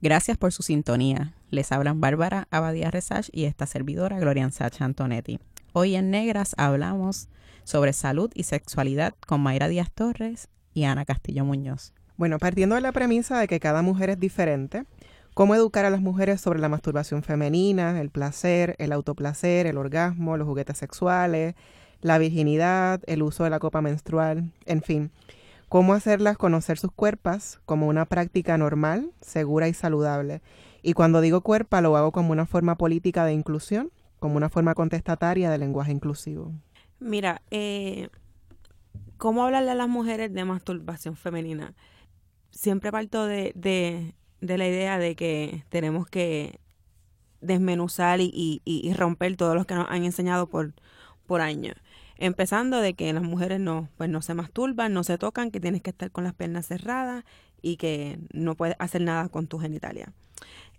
Gracias 0.00 0.38
por 0.38 0.52
su 0.52 0.62
sintonía. 0.62 1.34
Les 1.50 1.72
hablan 1.72 2.00
Bárbara 2.00 2.46
Abadía 2.52 2.92
Resach 2.92 3.28
y 3.32 3.44
esta 3.44 3.66
servidora 3.66 4.20
Gloria 4.20 4.48
Sacha 4.52 4.84
Antonetti. 4.84 5.40
Hoy 5.72 5.96
en 5.96 6.10
Negras 6.10 6.54
hablamos 6.58 7.28
sobre 7.64 7.92
salud 7.92 8.30
y 8.34 8.44
sexualidad 8.44 9.14
con 9.26 9.40
Mayra 9.40 9.66
Díaz 9.66 9.90
Torres 9.92 10.48
y 10.76 10.84
Ana 10.84 11.06
Castillo 11.06 11.42
Muñoz. 11.42 11.94
Bueno, 12.18 12.38
partiendo 12.38 12.74
de 12.74 12.82
la 12.82 12.92
premisa 12.92 13.40
de 13.40 13.48
que 13.48 13.60
cada 13.60 13.80
mujer 13.80 14.10
es 14.10 14.20
diferente, 14.20 14.84
cómo 15.32 15.54
educar 15.54 15.86
a 15.86 15.90
las 15.90 16.02
mujeres 16.02 16.42
sobre 16.42 16.58
la 16.58 16.68
masturbación 16.68 17.22
femenina, 17.22 17.98
el 17.98 18.10
placer, 18.10 18.76
el 18.78 18.92
autoplacer, 18.92 19.66
el 19.66 19.78
orgasmo, 19.78 20.36
los 20.36 20.46
juguetes 20.46 20.76
sexuales, 20.76 21.54
la 22.02 22.18
virginidad, 22.18 23.00
el 23.06 23.22
uso 23.22 23.44
de 23.44 23.50
la 23.50 23.58
copa 23.58 23.80
menstrual, 23.80 24.52
en 24.66 24.82
fin, 24.82 25.10
cómo 25.70 25.94
hacerlas 25.94 26.36
conocer 26.36 26.76
sus 26.76 26.92
cuerpos 26.92 27.58
como 27.64 27.88
una 27.88 28.04
práctica 28.04 28.58
normal, 28.58 29.12
segura 29.22 29.68
y 29.68 29.72
saludable. 29.72 30.42
Y 30.82 30.92
cuando 30.92 31.22
digo 31.22 31.40
cuerpo 31.40 31.80
lo 31.80 31.96
hago 31.96 32.12
como 32.12 32.32
una 32.32 32.44
forma 32.44 32.76
política 32.76 33.24
de 33.24 33.32
inclusión, 33.32 33.90
como 34.18 34.36
una 34.36 34.50
forma 34.50 34.74
contestataria 34.74 35.48
de 35.50 35.56
lenguaje 35.56 35.92
inclusivo. 35.92 36.52
Mira, 37.00 37.40
eh, 37.50 38.08
¿cómo 39.18 39.44
hablarle 39.44 39.70
a 39.70 39.74
las 39.74 39.88
mujeres 39.88 40.32
de 40.32 40.44
masturbación 40.44 41.16
femenina? 41.16 41.74
Siempre 42.50 42.92
parto 42.92 43.26
de, 43.26 43.52
de, 43.54 44.14
de 44.40 44.58
la 44.58 44.66
idea 44.66 44.98
de 44.98 45.16
que 45.16 45.64
tenemos 45.68 46.06
que 46.06 46.60
desmenuzar 47.40 48.20
y, 48.20 48.62
y, 48.64 48.92
romper 48.94 49.36
todo 49.36 49.54
lo 49.54 49.66
que 49.66 49.74
nos 49.74 49.86
han 49.88 50.04
enseñado 50.04 50.48
por, 50.48 50.74
por 51.26 51.40
años. 51.40 51.76
Empezando 52.16 52.80
de 52.80 52.94
que 52.94 53.12
las 53.12 53.22
mujeres 53.22 53.60
no, 53.60 53.90
pues 53.96 54.08
no 54.08 54.22
se 54.22 54.34
masturban, 54.34 54.92
no 54.92 55.04
se 55.04 55.18
tocan, 55.18 55.50
que 55.50 55.60
tienes 55.60 55.82
que 55.82 55.90
estar 55.90 56.10
con 56.10 56.24
las 56.24 56.34
piernas 56.34 56.66
cerradas 56.66 57.24
y 57.60 57.76
que 57.76 58.18
no 58.32 58.54
puedes 58.54 58.76
hacer 58.78 59.02
nada 59.02 59.28
con 59.28 59.46
tu 59.46 59.58
genitalia. 59.58 60.12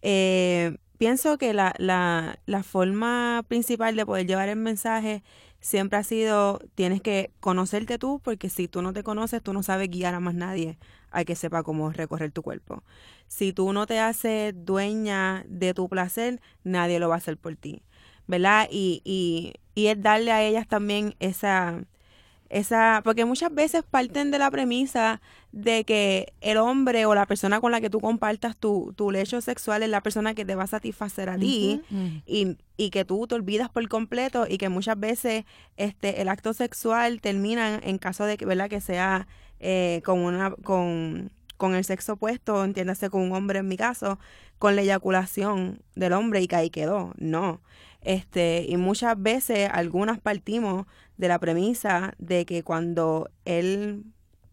Eh, 0.02 0.78
pienso 0.98 1.38
que 1.38 1.54
la, 1.54 1.74
la, 1.78 2.40
la 2.46 2.64
forma 2.64 3.46
principal 3.48 3.96
de 3.96 4.06
poder 4.06 4.26
llevar 4.26 4.50
el 4.50 4.58
mensaje 4.58 5.24
siempre 5.68 6.00
ha 6.00 6.04
sido, 6.04 6.60
tienes 6.76 7.02
que 7.02 7.32
conocerte 7.42 7.98
tú, 8.00 8.22
porque 8.24 8.50
si 8.50 8.70
tú 8.70 8.82
no 8.82 8.94
te 8.94 9.04
conoces, 9.04 9.42
tú 9.44 9.52
no 9.54 9.64
sabes 9.64 9.90
guiar 9.90 10.14
a 10.16 10.22
más 10.22 10.34
nadie 10.34 10.78
a 11.12 11.26
que 11.26 11.36
sepa 11.36 11.64
cómo 11.64 11.92
recorrer 11.92 12.32
tu 12.32 12.42
cuerpo. 12.42 12.84
Si 13.28 13.52
tú 13.52 13.74
no 13.74 13.86
te 13.86 14.00
haces 14.00 14.54
dueña 14.56 15.44
de 15.50 15.74
tu 15.74 15.90
placer, 15.90 16.40
nadie 16.64 17.00
lo 17.00 17.10
va 17.10 17.16
a 17.16 17.18
hacer 17.18 17.38
por 17.38 17.56
ti. 17.58 17.84
¿verdad? 18.28 18.68
Y, 18.72 19.02
y, 19.04 19.54
y 19.76 19.88
es 19.88 20.02
darle 20.02 20.32
a 20.32 20.44
ellas 20.44 20.68
también 20.68 21.16
esa, 21.20 21.84
esa, 22.50 23.02
porque 23.04 23.26
muchas 23.26 23.54
veces 23.54 23.84
parten 23.84 24.32
de 24.32 24.40
la 24.40 24.50
premisa 24.52 25.22
de 25.52 25.84
que 25.84 26.34
el 26.42 26.58
hombre 26.58 27.06
o 27.06 27.16
la 27.16 27.26
persona 27.26 27.60
con 27.60 27.72
la 27.72 27.82
que 27.82 27.90
tú 27.90 28.00
compartas 28.00 28.58
tu, 28.58 28.94
tu 28.96 29.12
lecho 29.12 29.42
sexual 29.42 29.84
es 29.84 29.90
la 29.90 30.02
persona 30.02 30.34
que 30.34 30.46
te 30.46 30.56
va 30.56 30.64
a 30.64 30.68
satisfacer 30.68 31.30
a 31.30 31.38
ti 31.38 31.82
y, 32.26 32.58
y, 32.78 32.90
que 32.90 33.06
tú 33.06 33.28
te 33.28 33.36
olvidas 33.36 33.70
por 33.70 33.88
completo 33.88 34.46
y 34.48 34.58
que 34.58 34.70
muchas 34.70 35.00
veces 35.00 35.46
este 35.78 36.22
el 36.22 36.30
acto 36.30 36.54
sexual 36.54 37.22
termina 37.22 37.80
en 37.84 37.98
caso 37.98 38.26
de 38.26 38.38
que, 38.38 38.46
¿verdad? 38.46 38.70
que 38.70 38.82
sea 38.82 39.28
eh, 39.60 40.02
con 40.06 40.20
una 40.20 40.52
con, 40.52 41.32
con 41.58 41.76
el 41.76 41.84
sexo 41.84 42.14
opuesto, 42.14 42.64
entiéndase 42.64 43.10
con 43.10 43.22
un 43.22 43.34
hombre 43.34 43.60
en 43.60 43.68
mi 43.68 43.78
caso, 43.78 44.20
con 44.60 44.76
la 44.76 44.84
eyaculación 44.84 45.82
del 45.96 46.14
hombre 46.14 46.42
y 46.42 46.48
que 46.48 46.56
ahí 46.56 46.70
quedó. 46.70 47.14
No. 47.18 47.62
Este, 48.08 48.66
y 48.66 48.78
muchas 48.78 49.22
veces 49.22 49.70
algunas 49.70 50.18
partimos 50.18 50.86
de 51.18 51.28
la 51.28 51.40
premisa 51.40 52.14
de 52.20 52.46
que 52.46 52.64
cuando 52.64 53.30
él 53.44 54.06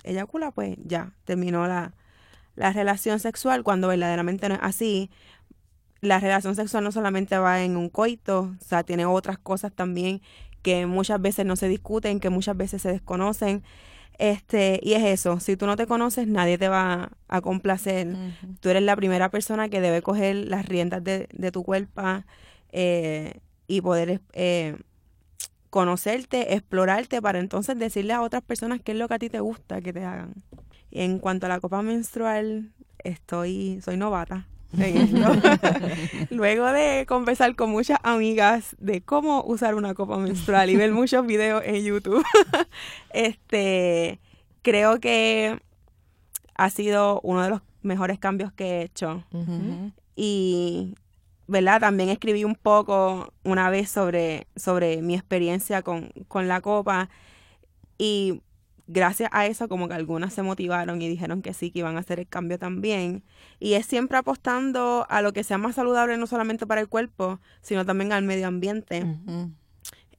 eyacula, 0.03 0.51
pues 0.51 0.77
ya 0.85 1.13
terminó 1.25 1.69
la, 1.69 1.95
la 2.57 2.73
relación 2.73 3.21
sexual, 3.21 3.63
cuando 3.63 3.87
verdaderamente 3.87 4.49
no 4.49 4.57
es 4.57 4.61
así. 4.61 5.09
La 6.01 6.19
relación 6.19 6.57
sexual 6.57 6.83
no 6.83 6.91
solamente 6.91 7.39
va 7.39 7.63
en 7.63 7.77
un 7.77 7.91
coito, 7.91 8.57
o 8.61 8.65
sea, 8.65 8.83
tiene 8.83 9.07
otras 9.07 9.39
cosas 9.39 9.71
también 9.73 10.21
que 10.63 10.87
muchas 10.87 11.23
veces 11.23 11.47
no 11.47 11.55
se 11.55 11.69
discuten, 11.69 12.19
que 12.19 12.31
muchas 12.31 12.57
veces 12.57 12.83
se 12.83 12.91
desconocen. 12.91 13.63
Este, 14.19 14.81
y 14.83 14.95
es 14.95 15.05
eso, 15.05 15.39
si 15.39 15.57
tú 15.57 15.67
no 15.67 15.77
te 15.77 15.87
conoces, 15.87 16.27
nadie 16.27 16.59
te 16.59 16.69
va 16.69 17.13
a 17.29 17.41
complacer. 17.41 18.17
Tú 18.59 18.69
eres 18.71 18.83
la 18.83 18.97
primera 18.97 19.31
persona 19.31 19.69
que 19.69 19.81
debe 19.81 20.03
coger 20.03 20.35
las 20.35 20.67
riendas 20.67 21.05
de, 21.05 21.29
de 21.33 21.53
tu 21.53 21.63
cuerpo 21.63 22.03
eh, 22.77 23.39
y 23.69 23.81
poder 23.81 24.21
eh, 24.33 24.77
conocerte, 25.71 26.55
explorarte 26.55 27.23
para 27.23 27.39
entonces 27.39 27.79
decirle 27.79 28.13
a 28.13 28.21
otras 28.21 28.43
personas 28.43 28.81
qué 28.83 28.93
es 28.93 28.99
lo 28.99 29.07
que 29.07 29.15
a 29.15 29.19
ti 29.21 29.31
te 29.31 29.39
gusta 29.39 29.81
que 29.81 29.93
te 29.93 30.05
hagan. 30.05 30.35
Y 30.91 31.03
en 31.03 31.21
cuanto 31.21 31.47
a 31.47 31.49
la 31.49 31.61
copa 31.61 31.83
menstrual, 31.83 32.73
estoy, 32.99 33.81
soy 33.81 33.97
novata. 33.97 34.49
Luego 36.31 36.67
de 36.73 37.07
conversar 37.07 37.55
con 37.55 37.71
muchas 37.71 37.99
amigas 38.03 38.75
de 38.81 39.03
cómo 39.03 39.45
usar 39.45 39.77
una 39.77 39.95
copa 39.95 40.19
menstrual 40.19 40.69
y 40.69 40.75
ver 40.75 40.91
muchos 40.91 41.25
videos 41.25 41.63
en 41.65 41.85
YouTube, 41.85 42.25
este 43.11 44.19
creo 44.63 44.99
que 44.99 45.61
ha 46.57 46.71
sido 46.71 47.21
uno 47.21 47.45
de 47.45 47.51
los 47.51 47.61
mejores 47.83 48.19
cambios 48.19 48.53
que 48.53 48.65
he 48.65 48.83
hecho. 48.83 49.23
Y 50.17 50.97
¿verdad? 51.47 51.81
También 51.81 52.09
escribí 52.09 52.45
un 52.45 52.55
poco 52.55 53.33
una 53.45 53.71
vez 53.71 53.91
sobre, 53.91 54.47
sobre 54.57 55.03
mi 55.03 55.15
experiencia 55.15 55.83
con, 55.83 56.11
con 56.29 56.49
la 56.49 56.61
copa 56.61 57.11
y 57.99 58.43
gracias 58.87 59.31
a 59.33 59.47
eso 59.47 59.69
como 59.69 59.89
que 59.89 59.95
algunas 59.95 60.35
se 60.35 60.43
motivaron 60.43 61.01
y 61.01 61.09
dijeron 61.09 61.43
que 61.43 61.55
sí, 61.55 61.71
que 61.71 61.81
iban 61.81 61.97
a 61.97 62.01
hacer 62.01 62.21
el 62.21 62.29
cambio 62.29 62.59
también. 62.59 63.25
Y 63.59 63.75
es 63.75 63.87
siempre 63.87 64.19
apostando 64.19 65.07
a 65.09 65.23
lo 65.23 65.33
que 65.33 65.45
sea 65.45 65.59
más 65.59 65.77
saludable 65.77 66.17
no 66.17 66.27
solamente 66.27 66.67
para 66.67 66.81
el 66.81 66.89
cuerpo, 66.89 67.41
sino 67.63 67.85
también 67.85 68.13
al 68.13 68.25
medio 68.25 68.47
ambiente. 68.47 69.07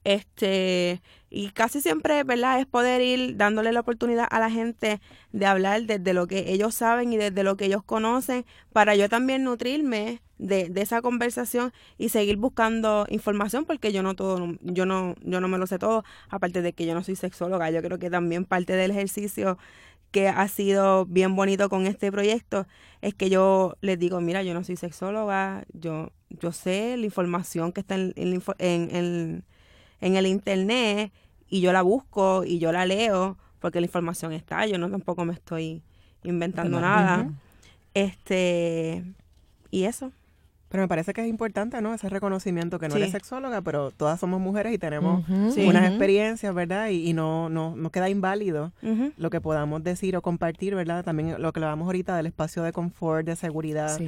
Este, 0.06 1.02
y 1.30 1.50
casi 1.50 1.80
siempre, 1.80 2.22
¿verdad? 2.22 2.60
Es 2.60 2.66
poder 2.66 3.00
ir 3.02 3.36
dándole 3.36 3.72
la 3.72 3.80
oportunidad 3.80 4.28
a 4.30 4.38
la 4.38 4.50
gente 4.50 5.00
de 5.32 5.46
hablar 5.46 5.82
desde 5.82 6.14
lo 6.14 6.28
que 6.28 6.52
ellos 6.52 6.76
saben 6.76 7.12
y 7.12 7.16
desde 7.16 7.42
lo 7.42 7.56
que 7.56 7.64
ellos 7.64 7.82
conocen, 7.82 8.46
para 8.72 8.94
yo 8.94 9.08
también 9.08 9.42
nutrirme 9.42 10.22
de, 10.38 10.68
de 10.68 10.80
esa 10.80 11.02
conversación 11.02 11.72
y 11.98 12.10
seguir 12.10 12.36
buscando 12.36 13.04
información, 13.08 13.64
porque 13.64 13.90
yo 13.92 14.04
no 14.04 14.14
todo, 14.14 14.54
yo 14.60 14.86
no, 14.86 15.16
yo 15.22 15.40
no 15.40 15.48
me 15.48 15.58
lo 15.58 15.66
sé 15.66 15.80
todo, 15.80 16.04
aparte 16.28 16.62
de 16.62 16.72
que 16.72 16.86
yo 16.86 16.94
no 16.94 17.02
soy 17.02 17.16
sexóloga, 17.16 17.68
yo 17.70 17.82
creo 17.82 17.98
que 17.98 18.08
también 18.08 18.44
parte 18.44 18.74
del 18.74 18.92
ejercicio 18.92 19.58
que 20.12 20.28
ha 20.28 20.46
sido 20.46 21.04
bien 21.06 21.34
bonito 21.34 21.68
con 21.68 21.84
este 21.88 22.12
proyecto 22.12 22.68
es 23.02 23.12
que 23.14 23.28
yo 23.28 23.76
les 23.80 23.98
digo, 23.98 24.20
mira, 24.20 24.44
yo 24.44 24.54
no 24.54 24.62
soy 24.62 24.76
sexóloga, 24.76 25.64
yo, 25.72 26.12
yo 26.30 26.52
sé 26.52 26.96
la 26.96 27.06
información 27.06 27.72
que 27.72 27.80
está 27.80 27.96
en, 27.96 28.12
en, 28.16 28.40
en 28.60 28.90
en 28.94 29.44
el 30.00 30.26
internet 30.26 31.12
y 31.48 31.60
yo 31.60 31.72
la 31.72 31.82
busco 31.82 32.44
y 32.44 32.58
yo 32.58 32.72
la 32.72 32.86
leo 32.86 33.36
porque 33.60 33.80
la 33.80 33.86
información 33.86 34.32
está, 34.32 34.66
yo 34.66 34.78
no 34.78 34.90
tampoco 34.90 35.24
me 35.24 35.32
estoy 35.32 35.82
inventando 36.22 36.80
nada. 36.80 37.30
Este, 37.94 39.04
y 39.70 39.84
eso. 39.84 40.12
Pero 40.68 40.82
me 40.82 40.88
parece 40.88 41.12
que 41.12 41.20
es 41.20 41.28
importante, 41.28 41.80
¿no? 41.80 41.94
Ese 41.94 42.08
reconocimiento 42.08 42.78
que 42.78 42.88
no 42.88 42.96
eres 42.96 43.12
sexóloga, 43.12 43.62
pero 43.62 43.92
todas 43.92 44.18
somos 44.18 44.40
mujeres 44.40 44.72
y 44.74 44.78
tenemos 44.78 45.24
unas 45.28 45.88
experiencias, 45.88 46.52
¿verdad? 46.54 46.88
Y, 46.88 47.08
y, 47.08 47.12
no, 47.12 47.48
no, 47.48 47.76
no 47.76 47.90
queda 47.90 48.08
inválido 48.08 48.72
lo 49.16 49.30
que 49.30 49.40
podamos 49.40 49.84
decir 49.84 50.16
o 50.16 50.22
compartir, 50.22 50.74
¿verdad? 50.74 51.04
También 51.04 51.40
lo 51.40 51.52
que 51.52 51.60
le 51.60 51.66
damos 51.66 51.86
ahorita 51.86 52.16
del 52.16 52.26
espacio 52.26 52.62
de 52.62 52.72
confort, 52.72 53.24
de 53.26 53.36
seguridad. 53.36 53.98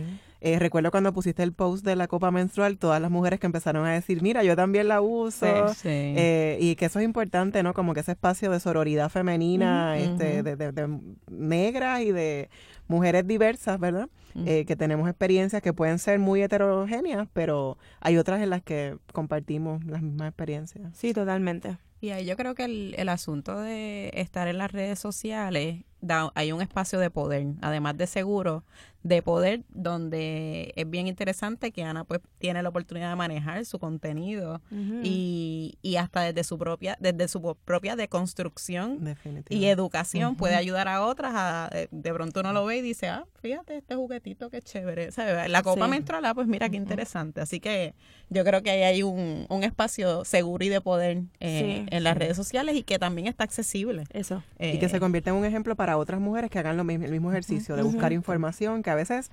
Eh, 0.41 0.59
recuerdo 0.61 0.93
cuando 0.93 1.13
pusiste 1.13 1.43
el 1.43 1.53
post 1.53 1.85
de 1.85 1.97
la 1.97 2.07
copa 2.07 2.31
menstrual, 2.31 2.79
todas 2.79 3.01
las 3.01 3.11
mujeres 3.11 3.41
que 3.41 3.47
empezaron 3.47 3.85
a 3.87 3.93
decir, 3.93 4.23
mira, 4.23 4.45
yo 4.45 4.55
también 4.55 4.87
la 4.87 5.01
uso. 5.01 5.47
Eh, 5.85 6.59
y 6.61 6.77
que 6.77 6.87
eso 6.87 7.01
es 7.01 7.05
importante, 7.05 7.63
¿no? 7.63 7.75
Como 7.75 7.93
que 7.95 8.01
ese 8.01 8.13
espacio 8.13 8.51
de 8.51 8.61
sororidad 8.61 9.11
femenina, 9.11 9.97
este, 9.99 10.43
de, 10.45 10.55
de, 10.57 10.73
de 10.73 10.99
negras 11.29 12.03
y 12.03 12.13
de 12.13 12.51
mujeres 12.87 13.27
diversas, 13.27 13.81
¿verdad? 13.81 14.09
Eh, 14.35 14.65
que 14.67 14.77
tenemos 14.77 15.09
experiencias 15.09 15.63
que 15.63 15.73
pueden 15.73 15.99
ser 15.99 16.19
muy 16.19 16.43
heterogéneas, 16.43 17.29
pero 17.33 17.77
hay 18.01 18.19
otras 18.19 18.41
en 18.41 18.51
las 18.51 18.63
que 18.63 18.97
compartimos 19.13 19.85
las 19.85 20.03
mismas 20.03 20.29
experiencias. 20.29 20.97
Sí, 20.97 21.13
totalmente. 21.13 21.79
Y 22.01 22.11
ahí 22.11 22.25
yo 22.25 22.37
creo 22.37 22.55
que 22.55 22.65
el, 22.65 22.95
el 22.97 23.09
asunto 23.09 23.59
de 23.59 24.11
estar 24.15 24.47
en 24.47 24.59
las 24.59 24.71
redes 24.71 24.99
sociales, 25.01 25.85
da, 26.01 26.31
hay 26.35 26.53
un 26.53 26.61
espacio 26.61 26.99
de 26.99 27.11
poder, 27.11 27.47
además 27.61 27.97
de 27.97 28.07
seguro, 28.07 28.65
de 29.03 29.23
poder 29.23 29.63
donde 29.71 30.73
es 30.75 30.91
bien 30.91 31.07
interesante 31.07 31.71
que 31.71 31.85
Ana 31.85 32.03
pues 32.03 32.21
tiene 32.39 32.63
la 32.63 32.69
oportunidad 32.69 33.11
de 33.11 33.17
manejar 33.17 33.65
su 33.65 33.79
contenido 33.79 34.61
y, 35.05 35.79
y, 35.83 35.97
hasta 35.97 36.23
desde 36.23 36.43
su 36.43 36.59
propia 36.59 36.97
desde 36.99 37.29
su 37.29 37.57
propia 37.65 37.95
deconstrucción 37.95 39.17
y 39.49 39.67
educación 39.67 40.35
puede 40.35 40.57
ayudar 40.57 40.89
a 40.89 41.07
otras 41.07 41.33
a 41.35 41.71
de, 41.93 42.13
pronto 42.13 42.41
uno 42.41 42.53
lo 42.53 42.65
ve 42.65 42.79
y 42.79 42.83
dice 42.83 43.09
ah 43.09 43.25
fíjate 43.41 43.77
este 43.77 43.95
juguetito 43.95 44.51
qué 44.51 44.61
chévere 44.61 45.11
la 45.49 45.63
copa 45.63 45.87
menstrual 45.87 46.25
ah, 46.25 46.35
pues 46.35 46.47
mira 46.47 46.69
qué 46.69 46.77
interesante. 46.77 47.41
Así 47.41 47.61
que 47.61 47.95
yo 48.29 48.45
creo 48.45 48.63
que 48.63 48.71
ahí 48.71 48.83
hay 48.83 49.03
un, 49.03 49.47
un 49.49 49.65
espacio 49.65 50.25
seguro 50.25 50.65
y 50.65 50.69
de 50.69 50.81
poder 50.81 51.23
eh, 51.41 51.87
en 51.91 52.05
las 52.05 52.17
redes 52.17 52.37
sociales 52.37 52.77
y 52.77 52.83
que 52.83 52.99
también 52.99 53.27
está 53.27 53.45
accesible. 53.45 54.05
Eso. 54.13 54.43
Y 54.59 54.79
que 54.79 54.89
se 54.89 54.97
eh, 54.97 55.01
convierte 55.01 55.31
en 55.31 55.37
un 55.37 55.45
ejemplo 55.45 55.77
para 55.77 55.88
para 55.89 55.97
otras 55.97 56.21
mujeres 56.21 56.51
que 56.51 56.59
hagan 56.59 56.77
lo 56.77 56.85
mismo, 56.85 57.07
el 57.07 57.13
mismo 57.13 57.31
ejercicio 57.31 57.75
de 57.75 57.83
buscar 57.83 58.13
información, 58.13 58.83
que 58.83 58.91
a 58.91 58.95
veces 58.95 59.31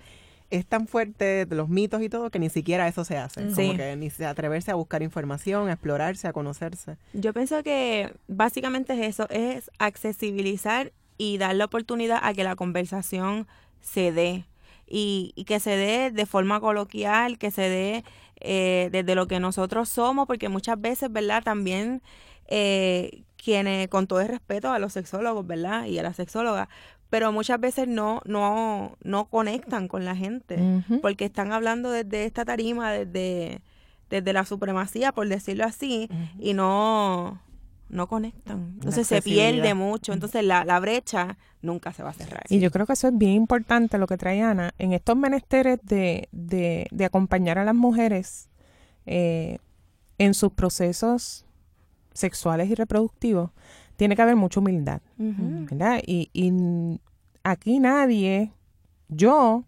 es 0.50 0.66
tan 0.66 0.88
fuerte 0.88 1.46
los 1.50 1.68
mitos 1.68 2.02
y 2.02 2.08
todo 2.08 2.30
que 2.30 2.40
ni 2.40 2.50
siquiera 2.50 2.88
eso 2.88 3.04
se 3.04 3.18
hace. 3.18 3.46
Como 3.54 3.76
que 3.76 3.98
ni 3.98 4.10
se 4.10 4.26
atreverse 4.26 4.72
a 4.72 4.76
buscar 4.76 5.04
información, 5.04 5.68
a 5.68 5.74
explorarse, 5.74 6.30
a 6.30 6.32
conocerse. 6.32 6.96
Yo 7.12 7.34
pienso 7.34 7.62
que 7.62 8.14
básicamente 8.30 8.94
es 8.94 9.06
eso, 9.06 9.28
es 9.30 9.70
accesibilizar 9.80 10.94
y 11.18 11.40
dar 11.40 11.56
la 11.56 11.66
oportunidad 11.66 12.20
a 12.24 12.34
que 12.34 12.46
la 12.46 12.56
conversación 12.56 13.48
se 13.82 14.14
dé. 14.14 14.46
Y, 14.88 15.34
y 15.36 15.44
que 15.44 15.60
se 15.60 15.72
dé 15.72 16.10
de 16.10 16.26
forma 16.26 16.62
coloquial, 16.62 17.38
que 17.38 17.52
se 17.52 17.64
dé 17.64 18.06
eh, 18.40 18.88
desde 18.94 19.14
lo 19.16 19.28
que 19.28 19.42
nosotros 19.42 19.90
somos, 19.90 20.26
porque 20.26 20.48
muchas 20.48 20.80
veces, 20.80 21.12
¿verdad? 21.12 21.44
También 21.44 22.02
eh, 22.48 23.24
quienes, 23.46 23.88
con 23.90 24.08
todo 24.08 24.22
el 24.22 24.28
respeto 24.28 24.72
a 24.72 24.80
los 24.80 24.94
sexólogos, 24.94 25.46
¿verdad? 25.46 25.86
Y 25.86 26.00
a 26.00 26.04
la 26.04 26.14
sexóloga, 26.14 26.68
pero 27.12 27.32
muchas 27.32 27.60
veces 27.60 27.88
no, 27.88 28.22
no, 28.26 28.98
no 29.04 29.26
conectan 29.26 29.88
con 29.88 30.04
la 30.04 30.16
gente, 30.16 30.58
porque 31.04 31.26
están 31.26 31.54
hablando 31.54 31.92
desde 31.92 32.26
esta 32.26 32.44
tarima, 32.44 32.92
desde, 32.92 33.62
desde 34.10 34.34
la 34.34 34.46
supremacía, 34.46 35.12
por 35.12 35.30
decirlo 35.30 35.64
así, 35.64 36.10
y 36.40 36.54
no, 36.56 37.40
no 37.90 38.08
conectan. 38.08 38.72
Entonces 38.74 39.06
se 39.06 39.22
pierde 39.22 39.76
mucho. 39.76 40.12
Entonces 40.12 40.44
la, 40.44 40.66
la, 40.66 40.80
brecha 40.80 41.38
nunca 41.62 41.94
se 41.94 42.02
va 42.02 42.10
a 42.10 42.14
cerrar. 42.14 42.44
Y 42.50 42.60
yo 42.60 42.72
creo 42.72 42.88
que 42.88 42.94
eso 42.94 43.08
es 43.08 43.18
bien 43.18 43.34
importante 43.34 44.00
lo 44.00 44.08
que 44.08 44.18
trae 44.18 44.42
Ana. 44.42 44.74
En 44.80 44.92
estos 44.92 45.16
menesteres 45.16 45.80
de, 45.84 46.28
de, 46.32 46.88
de 46.90 47.06
acompañar 47.06 47.60
a 47.60 47.64
las 47.64 47.76
mujeres 47.76 48.50
eh, 49.06 49.60
en 50.18 50.34
sus 50.34 50.52
procesos 50.52 51.46
sexuales 52.16 52.68
y 52.72 52.74
reproductivos, 52.74 53.52
tiene 53.96 54.16
que 54.16 54.24
haber 54.24 54.36
mucha 54.36 54.60
humildad. 54.60 55.02
¿verdad? 55.18 56.02
Y, 56.06 56.32
y 56.34 57.00
aquí 57.44 57.80
nadie, 57.80 58.52
yo 59.08 59.66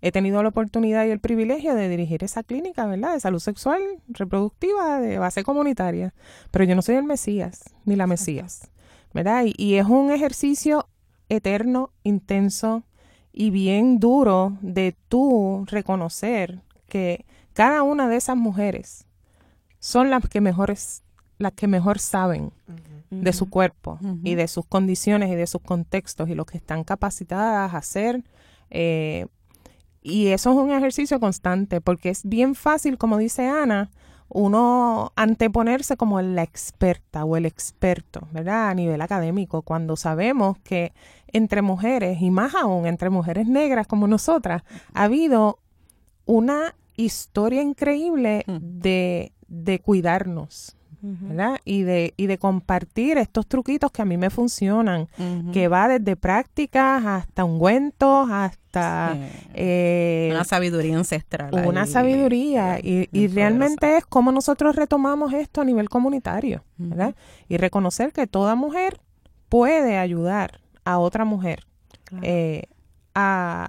he 0.00 0.12
tenido 0.12 0.42
la 0.42 0.50
oportunidad 0.50 1.06
y 1.06 1.10
el 1.10 1.20
privilegio 1.20 1.74
de 1.74 1.88
dirigir 1.88 2.22
esa 2.22 2.42
clínica, 2.42 2.86
¿verdad? 2.86 3.14
De 3.14 3.20
salud 3.20 3.40
sexual 3.40 3.82
reproductiva 4.08 5.00
de 5.00 5.18
base 5.18 5.42
comunitaria. 5.42 6.14
Pero 6.50 6.64
yo 6.64 6.76
no 6.76 6.82
soy 6.82 6.96
el 6.96 7.04
Mesías, 7.04 7.74
ni 7.84 7.96
la 7.96 8.06
Mesías, 8.06 8.70
¿verdad? 9.12 9.44
Y, 9.44 9.74
es 9.74 9.86
un 9.86 10.10
ejercicio 10.10 10.88
eterno, 11.28 11.90
intenso 12.04 12.84
y 13.32 13.50
bien 13.50 13.98
duro 13.98 14.56
de 14.60 14.96
tú 15.08 15.64
reconocer 15.66 16.62
que 16.88 17.26
cada 17.52 17.82
una 17.82 18.08
de 18.08 18.16
esas 18.16 18.36
mujeres 18.36 19.06
son 19.80 20.10
las 20.10 20.28
que 20.28 20.40
mejores, 20.40 21.02
las 21.38 21.52
que 21.52 21.66
mejor 21.66 21.98
saben 21.98 22.52
de 23.10 23.32
su 23.32 23.48
cuerpo 23.48 23.98
y 24.22 24.34
de 24.34 24.48
sus 24.48 24.66
condiciones 24.66 25.30
y 25.30 25.34
de 25.34 25.46
sus 25.46 25.62
contextos 25.62 26.28
y 26.28 26.34
lo 26.34 26.44
que 26.44 26.58
están 26.58 26.84
capacitadas 26.84 27.72
a 27.72 27.78
hacer 27.78 28.22
eh, 28.70 29.26
y 30.02 30.28
eso 30.28 30.50
es 30.50 30.56
un 30.56 30.70
ejercicio 30.70 31.20
constante 31.20 31.80
porque 31.80 32.10
es 32.10 32.24
bien 32.24 32.54
fácil, 32.54 32.98
como 32.98 33.18
dice 33.18 33.46
Ana, 33.46 33.90
uno 34.28 35.12
anteponerse 35.16 35.96
como 35.96 36.20
la 36.20 36.42
experta 36.42 37.24
o 37.24 37.36
el 37.36 37.46
experto, 37.46 38.28
¿verdad? 38.32 38.68
A 38.68 38.74
nivel 38.74 39.00
académico, 39.00 39.62
cuando 39.62 39.96
sabemos 39.96 40.58
que 40.58 40.92
entre 41.32 41.62
mujeres, 41.62 42.20
y 42.20 42.30
más 42.30 42.54
aún 42.54 42.86
entre 42.86 43.10
mujeres 43.10 43.46
negras 43.46 43.86
como 43.86 44.06
nosotras, 44.06 44.62
ha 44.94 45.04
habido 45.04 45.58
una 46.26 46.74
historia 46.96 47.62
increíble 47.62 48.44
de, 48.46 49.32
de 49.46 49.78
cuidarnos, 49.78 50.76
¿verdad? 51.00 51.58
Y 51.64 51.82
de, 51.82 52.14
y 52.16 52.26
de 52.26 52.38
compartir 52.38 53.18
estos 53.18 53.46
truquitos 53.46 53.90
que 53.92 54.02
a 54.02 54.04
mí 54.04 54.16
me 54.16 54.30
funcionan, 54.30 55.08
que 55.52 55.68
va 55.68 55.88
desde 55.88 56.16
prácticas 56.16 57.04
hasta 57.04 57.44
ungüentos, 57.44 58.28
hasta... 58.30 59.16
Eh, 59.54 60.28
una 60.32 60.44
sabiduría 60.44 60.96
ancestral. 60.96 61.54
Una 61.66 61.86
sabiduría. 61.86 62.78
Y, 62.80 63.08
y 63.12 63.28
realmente 63.28 63.96
es 63.96 64.06
como 64.06 64.32
nosotros 64.32 64.76
retomamos 64.76 65.32
esto 65.32 65.60
a 65.60 65.64
nivel 65.64 65.88
comunitario, 65.88 66.64
¿verdad? 66.76 67.14
Y 67.48 67.56
reconocer 67.56 68.12
que 68.12 68.26
toda 68.26 68.54
mujer 68.54 69.00
puede 69.48 69.98
ayudar 69.98 70.60
a 70.84 70.98
otra 70.98 71.24
mujer 71.24 71.66
eh, 72.22 72.64
a, 73.14 73.68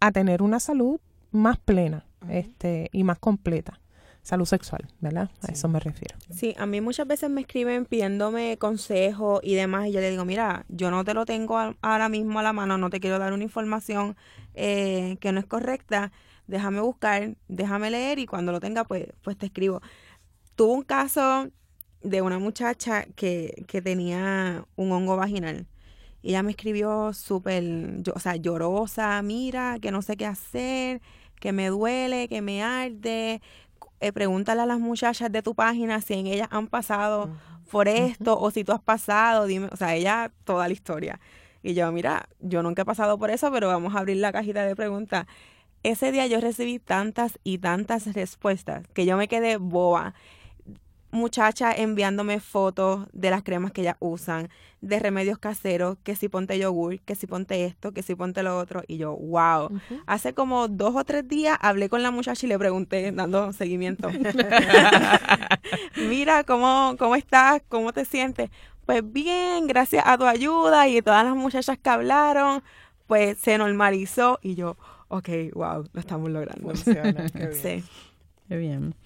a 0.00 0.12
tener 0.12 0.42
una 0.42 0.60
salud 0.60 1.00
más 1.30 1.58
plena 1.58 2.04
este, 2.28 2.88
y 2.92 3.04
más 3.04 3.18
completa 3.18 3.80
salud 4.22 4.46
sexual, 4.46 4.88
¿verdad? 5.00 5.30
A 5.42 5.52
eso 5.52 5.68
me 5.68 5.80
refiero. 5.80 6.16
Sí, 6.30 6.54
a 6.58 6.66
mí 6.66 6.80
muchas 6.80 7.06
veces 7.06 7.28
me 7.28 7.40
escriben 7.40 7.84
pidiéndome 7.84 8.56
consejo 8.58 9.40
y 9.42 9.54
demás, 9.54 9.88
y 9.88 9.92
yo 9.92 10.00
le 10.00 10.10
digo, 10.10 10.24
mira, 10.24 10.64
yo 10.68 10.90
no 10.90 11.04
te 11.04 11.14
lo 11.14 11.26
tengo 11.26 11.58
ahora 11.80 12.08
mismo 12.08 12.38
a 12.38 12.42
la 12.42 12.52
mano, 12.52 12.78
no 12.78 12.90
te 12.90 13.00
quiero 13.00 13.18
dar 13.18 13.32
una 13.32 13.42
información 13.42 14.16
eh, 14.54 15.16
que 15.20 15.32
no 15.32 15.40
es 15.40 15.46
correcta, 15.46 16.12
déjame 16.46 16.80
buscar, 16.80 17.36
déjame 17.48 17.90
leer 17.90 18.18
y 18.18 18.26
cuando 18.26 18.52
lo 18.52 18.60
tenga, 18.60 18.84
pues, 18.84 19.06
pues 19.22 19.36
te 19.36 19.46
escribo. 19.46 19.80
Tuve 20.54 20.72
un 20.72 20.82
caso 20.82 21.48
de 22.02 22.22
una 22.22 22.38
muchacha 22.38 23.06
que, 23.16 23.64
que 23.66 23.82
tenía 23.82 24.66
un 24.76 24.92
hongo 24.92 25.16
vaginal. 25.16 25.66
Y 26.22 26.30
ella 26.30 26.44
me 26.44 26.52
escribió 26.52 27.12
súper, 27.12 27.64
o 28.14 28.20
sea, 28.20 28.36
llorosa, 28.36 29.20
mira, 29.22 29.78
que 29.80 29.90
no 29.90 30.02
sé 30.02 30.16
qué 30.16 30.26
hacer, 30.26 31.00
que 31.40 31.52
me 31.52 31.68
duele, 31.68 32.28
que 32.28 32.40
me 32.42 32.62
arde, 32.62 33.42
eh, 34.02 34.12
pregúntale 34.12 34.60
a 34.60 34.66
las 34.66 34.78
muchachas 34.78 35.30
de 35.32 35.42
tu 35.42 35.54
página 35.54 36.00
si 36.00 36.14
en 36.14 36.26
ellas 36.26 36.48
han 36.50 36.66
pasado 36.66 37.30
por 37.70 37.88
esto 37.88 38.38
o 38.38 38.50
si 38.50 38.64
tú 38.64 38.72
has 38.72 38.82
pasado, 38.82 39.46
dime, 39.46 39.68
o 39.70 39.76
sea, 39.76 39.94
ella 39.94 40.32
toda 40.44 40.68
la 40.68 40.74
historia. 40.74 41.20
Y 41.62 41.74
yo, 41.74 41.90
mira, 41.92 42.28
yo 42.40 42.62
nunca 42.62 42.82
he 42.82 42.84
pasado 42.84 43.18
por 43.18 43.30
eso, 43.30 43.50
pero 43.52 43.68
vamos 43.68 43.94
a 43.94 44.00
abrir 44.00 44.16
la 44.16 44.32
cajita 44.32 44.64
de 44.64 44.76
preguntas. 44.76 45.26
Ese 45.82 46.12
día 46.12 46.26
yo 46.26 46.40
recibí 46.40 46.78
tantas 46.78 47.38
y 47.44 47.58
tantas 47.58 48.12
respuestas 48.12 48.86
que 48.92 49.06
yo 49.06 49.16
me 49.16 49.28
quedé 49.28 49.56
boba 49.56 50.14
muchachas 51.12 51.74
enviándome 51.78 52.40
fotos 52.40 53.06
de 53.12 53.30
las 53.30 53.42
cremas 53.42 53.70
que 53.70 53.82
ellas 53.82 53.96
usan, 54.00 54.48
de 54.82 54.98
remedios 54.98 55.38
caseros, 55.38 55.96
que 56.02 56.16
si 56.16 56.28
ponte 56.28 56.58
yogur, 56.58 57.00
que 57.00 57.14
si 57.14 57.26
ponte 57.26 57.64
esto, 57.64 57.92
que 57.92 58.02
si 58.02 58.14
ponte 58.16 58.42
lo 58.42 58.58
otro. 58.58 58.82
Y 58.88 58.98
yo, 58.98 59.16
wow. 59.16 59.70
Hace 60.06 60.34
como 60.34 60.68
dos 60.68 60.94
o 60.96 61.04
tres 61.04 61.26
días 61.26 61.56
hablé 61.60 61.88
con 61.88 62.02
la 62.02 62.10
muchacha 62.10 62.44
y 62.44 62.48
le 62.48 62.58
pregunté, 62.58 63.12
dando 63.12 63.52
seguimiento. 63.52 64.10
Mira, 65.96 66.42
¿cómo, 66.44 66.96
¿cómo 66.98 67.14
estás? 67.14 67.62
¿Cómo 67.68 67.92
te 67.92 68.04
sientes? 68.04 68.50
Pues 68.84 69.02
bien, 69.10 69.68
gracias 69.68 70.02
a 70.04 70.18
tu 70.18 70.24
ayuda 70.24 70.88
y 70.88 71.00
todas 71.00 71.24
las 71.24 71.36
muchachas 71.36 71.78
que 71.78 71.88
hablaron, 71.88 72.62
pues 73.06 73.38
se 73.38 73.56
normalizó 73.56 74.40
y 74.42 74.56
yo, 74.56 74.76
ok, 75.08 75.28
wow, 75.54 75.88
lo 75.92 76.00
estamos 76.00 76.28
logrando. 76.28 76.70
Funciona, 76.70 77.28
Sí. 77.52 77.84
Qué 78.48 78.56
bien. 78.56 78.96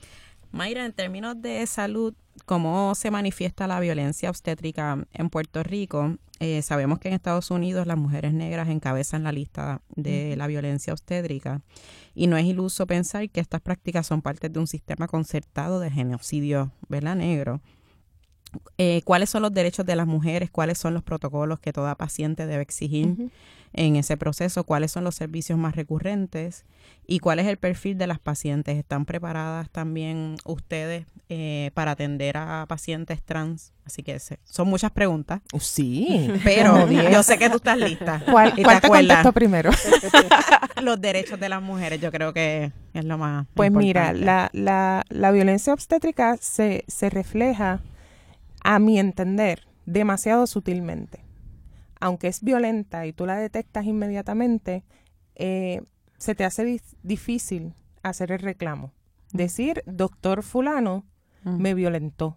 Mayra, 0.52 0.86
en 0.86 0.92
términos 0.94 1.40
de 1.42 1.66
salud, 1.66 2.14
¿cómo 2.44 2.94
se 2.94 3.10
manifiesta 3.10 3.66
la 3.66 3.80
violencia 3.80 4.30
obstétrica 4.30 5.06
en 5.12 5.30
Puerto 5.30 5.62
Rico? 5.62 6.16
Eh, 6.38 6.60
sabemos 6.62 6.98
que 6.98 7.08
en 7.08 7.14
Estados 7.14 7.50
Unidos 7.50 7.86
las 7.86 7.96
mujeres 7.96 8.34
negras 8.34 8.68
encabezan 8.68 9.24
la 9.24 9.32
lista 9.32 9.80
de 9.94 10.36
la 10.36 10.46
violencia 10.46 10.92
obstétrica 10.92 11.62
y 12.14 12.26
no 12.26 12.36
es 12.36 12.44
iluso 12.44 12.86
pensar 12.86 13.30
que 13.30 13.40
estas 13.40 13.62
prácticas 13.62 14.06
son 14.06 14.20
parte 14.20 14.50
de 14.50 14.58
un 14.58 14.66
sistema 14.66 15.08
concertado 15.08 15.80
de 15.80 15.90
genocidio 15.90 16.72
¿verdad? 16.88 17.16
negro. 17.16 17.62
Eh, 18.78 19.02
¿Cuáles 19.04 19.30
son 19.30 19.42
los 19.42 19.52
derechos 19.52 19.86
de 19.86 19.96
las 19.96 20.06
mujeres? 20.06 20.50
¿Cuáles 20.50 20.78
son 20.78 20.94
los 20.94 21.02
protocolos 21.02 21.60
que 21.60 21.72
toda 21.72 21.94
paciente 21.94 22.46
debe 22.46 22.62
exigir? 22.62 23.30
en 23.76 23.96
ese 23.96 24.16
proceso, 24.16 24.64
cuáles 24.64 24.90
son 24.90 25.04
los 25.04 25.14
servicios 25.14 25.58
más 25.58 25.76
recurrentes 25.76 26.64
y 27.06 27.18
cuál 27.20 27.38
es 27.38 27.46
el 27.46 27.58
perfil 27.58 27.98
de 27.98 28.06
las 28.06 28.18
pacientes. 28.18 28.76
¿Están 28.76 29.04
preparadas 29.04 29.68
también 29.70 30.36
ustedes 30.44 31.06
eh, 31.28 31.70
para 31.74 31.92
atender 31.92 32.38
a 32.38 32.64
pacientes 32.68 33.22
trans? 33.22 33.72
Así 33.84 34.02
que 34.02 34.18
son 34.18 34.68
muchas 34.68 34.90
preguntas. 34.90 35.40
Oh, 35.52 35.60
sí. 35.60 36.32
Pero 36.44 36.90
yo 36.90 37.22
sé 37.22 37.38
que 37.38 37.50
tú 37.50 37.56
estás 37.56 37.78
lista. 37.78 38.22
¿Cuál, 38.30 38.54
te, 38.54 38.88
contesto 38.88 39.32
primero? 39.32 39.70
los 40.82 41.00
derechos 41.00 41.38
de 41.38 41.48
las 41.48 41.62
mujeres, 41.62 42.00
yo 42.00 42.10
creo 42.10 42.32
que 42.32 42.72
es 42.94 43.04
lo 43.04 43.18
más 43.18 43.46
Pues 43.54 43.70
mira, 43.70 44.12
la, 44.14 44.48
la, 44.52 45.04
la 45.10 45.30
violencia 45.30 45.74
obstétrica 45.74 46.38
se, 46.40 46.84
se 46.88 47.10
refleja, 47.10 47.80
a 48.66 48.78
mi 48.78 48.98
entender, 48.98 49.66
demasiado 49.86 50.46
sutilmente 50.46 51.26
aunque 52.00 52.28
es 52.28 52.42
violenta 52.42 53.06
y 53.06 53.12
tú 53.12 53.26
la 53.26 53.36
detectas 53.36 53.84
inmediatamente, 53.84 54.84
eh, 55.34 55.82
se 56.18 56.34
te 56.34 56.44
hace 56.44 56.80
difícil 57.02 57.74
hacer 58.02 58.32
el 58.32 58.38
reclamo. 58.38 58.92
Decir, 59.32 59.82
doctor 59.86 60.42
fulano 60.42 61.04
me 61.44 61.74
violentó. 61.74 62.36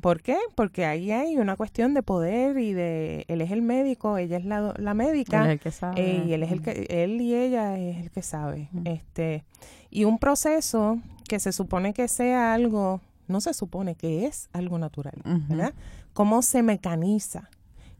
¿Por 0.00 0.22
qué? 0.22 0.36
Porque 0.56 0.86
ahí 0.86 1.12
hay 1.12 1.36
una 1.36 1.56
cuestión 1.56 1.94
de 1.94 2.02
poder 2.02 2.58
y 2.58 2.72
de 2.72 3.24
él 3.28 3.40
es 3.42 3.52
el 3.52 3.62
médico, 3.62 4.16
ella 4.16 4.38
es 4.38 4.44
la, 4.44 4.74
la 4.76 4.94
médica 4.94 5.52
el 5.52 5.60
que 5.60 5.70
sabe. 5.70 6.00
Eh, 6.00 6.24
y 6.26 6.32
él 6.32 6.42
es 6.42 6.50
el 6.50 6.62
que 6.62 6.86
él 6.88 7.20
y 7.20 7.34
ella 7.36 7.78
es 7.78 7.98
el 7.98 8.10
que 8.10 8.22
sabe. 8.22 8.70
Este 8.84 9.44
y 9.90 10.04
un 10.04 10.18
proceso 10.18 11.00
que 11.28 11.38
se 11.38 11.52
supone 11.52 11.92
que 11.92 12.08
sea 12.08 12.54
algo, 12.54 13.02
no 13.32 13.40
se 13.40 13.52
supone 13.54 13.96
que 13.96 14.26
es 14.26 14.48
algo 14.52 14.78
natural, 14.78 15.20
¿verdad? 15.48 15.74
¿Cómo 16.12 16.42
se 16.42 16.62
mecaniza? 16.62 17.50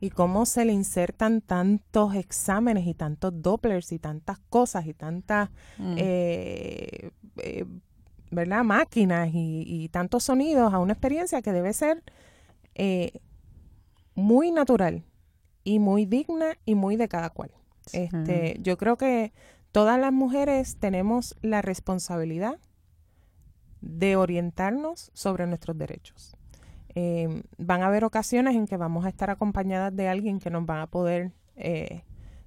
y 0.05 0.11
cómo 0.11 0.47
se 0.47 0.65
le 0.65 0.73
insertan 0.73 1.41
tantos 1.41 2.17
exámenes 2.17 2.89
y 2.89 2.93
tantos 2.95 3.41
Dopplers 3.41 3.93
y 3.93 4.01
tantas 4.01 4.41
cosas 4.51 4.85
y 4.87 4.95
tantas, 4.95 5.49
Mm. 5.79 5.95
eh, 5.97 7.11
eh, 7.37 7.65
¿verdad? 8.33 8.65
Máquinas 8.65 9.31
y, 9.33 9.63
y 9.65 9.89
tantos 9.91 10.25
sonidos 10.25 10.75
a 10.75 10.81
una 10.81 10.95
experiencia 10.95 11.41
que 11.41 11.53
debe 11.53 11.73
ser 11.73 12.03
eh, 12.75 13.13
muy 14.17 14.51
natural 14.51 15.05
y 15.63 15.79
muy 15.79 16.05
digna 16.05 16.59
y 16.65 16.75
muy 16.75 16.97
de 16.97 17.07
cada 17.07 17.31
cual. 17.31 17.53
Este, 17.93 18.57
yo 18.61 18.77
creo 18.77 18.97
que 18.97 19.33
todas 19.71 20.01
las 20.01 20.13
mujeres 20.13 20.79
tenemos 20.81 21.37
la 21.43 21.63
responsabilidad 21.63 22.59
de 23.83 24.17
orientarnos 24.17 25.11
sobre 25.13 25.47
nuestros 25.47 25.77
derechos. 25.77 26.37
Eh, 26.95 27.43
van 27.59 27.83
a 27.83 27.87
haber 27.87 28.05
ocasiones 28.05 28.55
en 28.55 28.67
que 28.67 28.77
vamos 28.77 29.05
a 29.05 29.09
estar 29.09 29.29
acompañadas 29.31 29.95
de 29.95 30.09
alguien 30.09 30.39
que 30.41 30.51
nos 30.51 30.65
va 30.65 30.83
a 30.83 30.87
poder 30.87 31.33
eh, 31.57 32.03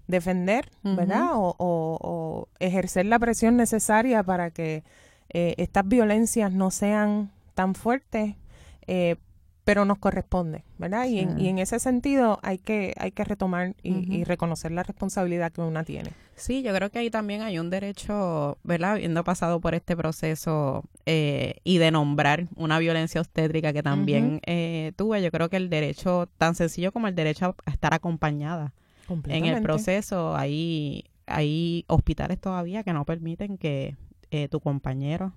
defender, 0.08 0.70
¿verdad? 0.84 1.30
O, 1.34 1.56
o- 1.58 1.98
o 2.02 2.48
ejercer 2.60 3.06
la 3.08 3.18
presión 3.20 3.58
necesaria 3.58 4.22
para 4.24 4.52
que 4.52 4.84
eh, 5.30 5.56
estas 5.58 5.88
violencias 5.88 6.52
no 6.52 6.70
sean 6.72 7.32
tan 7.56 7.74
fuertes, 7.76 8.36
eh, 8.88 9.16
pero 9.64 9.84
nos 9.86 9.98
corresponde, 9.98 10.64
¿verdad? 10.78 11.06
Y, 11.06 11.20
en, 11.20 11.38
Sí. 11.38 11.44
y 11.46 11.48
en 11.50 11.58
ese 11.58 11.80
sentido 11.80 12.38
hay 12.44 12.60
que, 12.60 12.94
hay 12.98 13.12
que 13.12 13.24
retomar 13.24 13.76
y, 13.82 14.24
reconocer 14.26 14.72
la 14.72 14.84
responsabilidad 14.84 15.52
que 15.52 15.62
una 15.62 15.84
tiene. 15.84 16.12
Sí, 16.36 16.64
yo 16.64 16.74
creo 16.74 16.90
que 16.90 17.00
ahí 17.00 17.10
también 17.10 17.42
hay 17.42 17.60
un 17.60 17.70
derecho, 17.70 18.58
¿verdad? 18.64 18.94
Habiendo 18.94 19.24
pasado 19.24 19.62
por 19.62 19.74
este 19.74 19.96
proceso 19.96 20.84
eh, 21.06 21.56
y 21.64 21.78
de 21.78 21.92
nombrar 21.92 22.48
una 22.56 22.78
violencia 22.78 23.22
obstétrica 23.22 23.72
que 23.72 23.82
también 23.82 24.42
eh, 24.46 24.92
tuve, 24.98 25.22
yo 25.24 25.32
creo 25.32 25.50
que 25.50 25.56
el 25.56 25.70
derecho, 25.70 26.28
tan 26.38 26.56
sencillo 26.56 26.92
como 26.92 27.08
el 27.08 27.16
derecho 27.16 27.56
a 27.66 27.72
estar 27.72 27.94
acompañada 27.94 28.74
en 29.28 29.46
el 29.46 29.62
proceso, 29.62 30.36
hay, 30.36 31.06
hay 31.26 31.86
hospitales 31.88 32.40
todavía 32.40 32.84
que 32.84 32.92
no 32.92 33.06
permiten 33.06 33.58
que 33.58 33.96
eh, 34.32 34.50
tu 34.50 34.60
compañero 34.60 35.34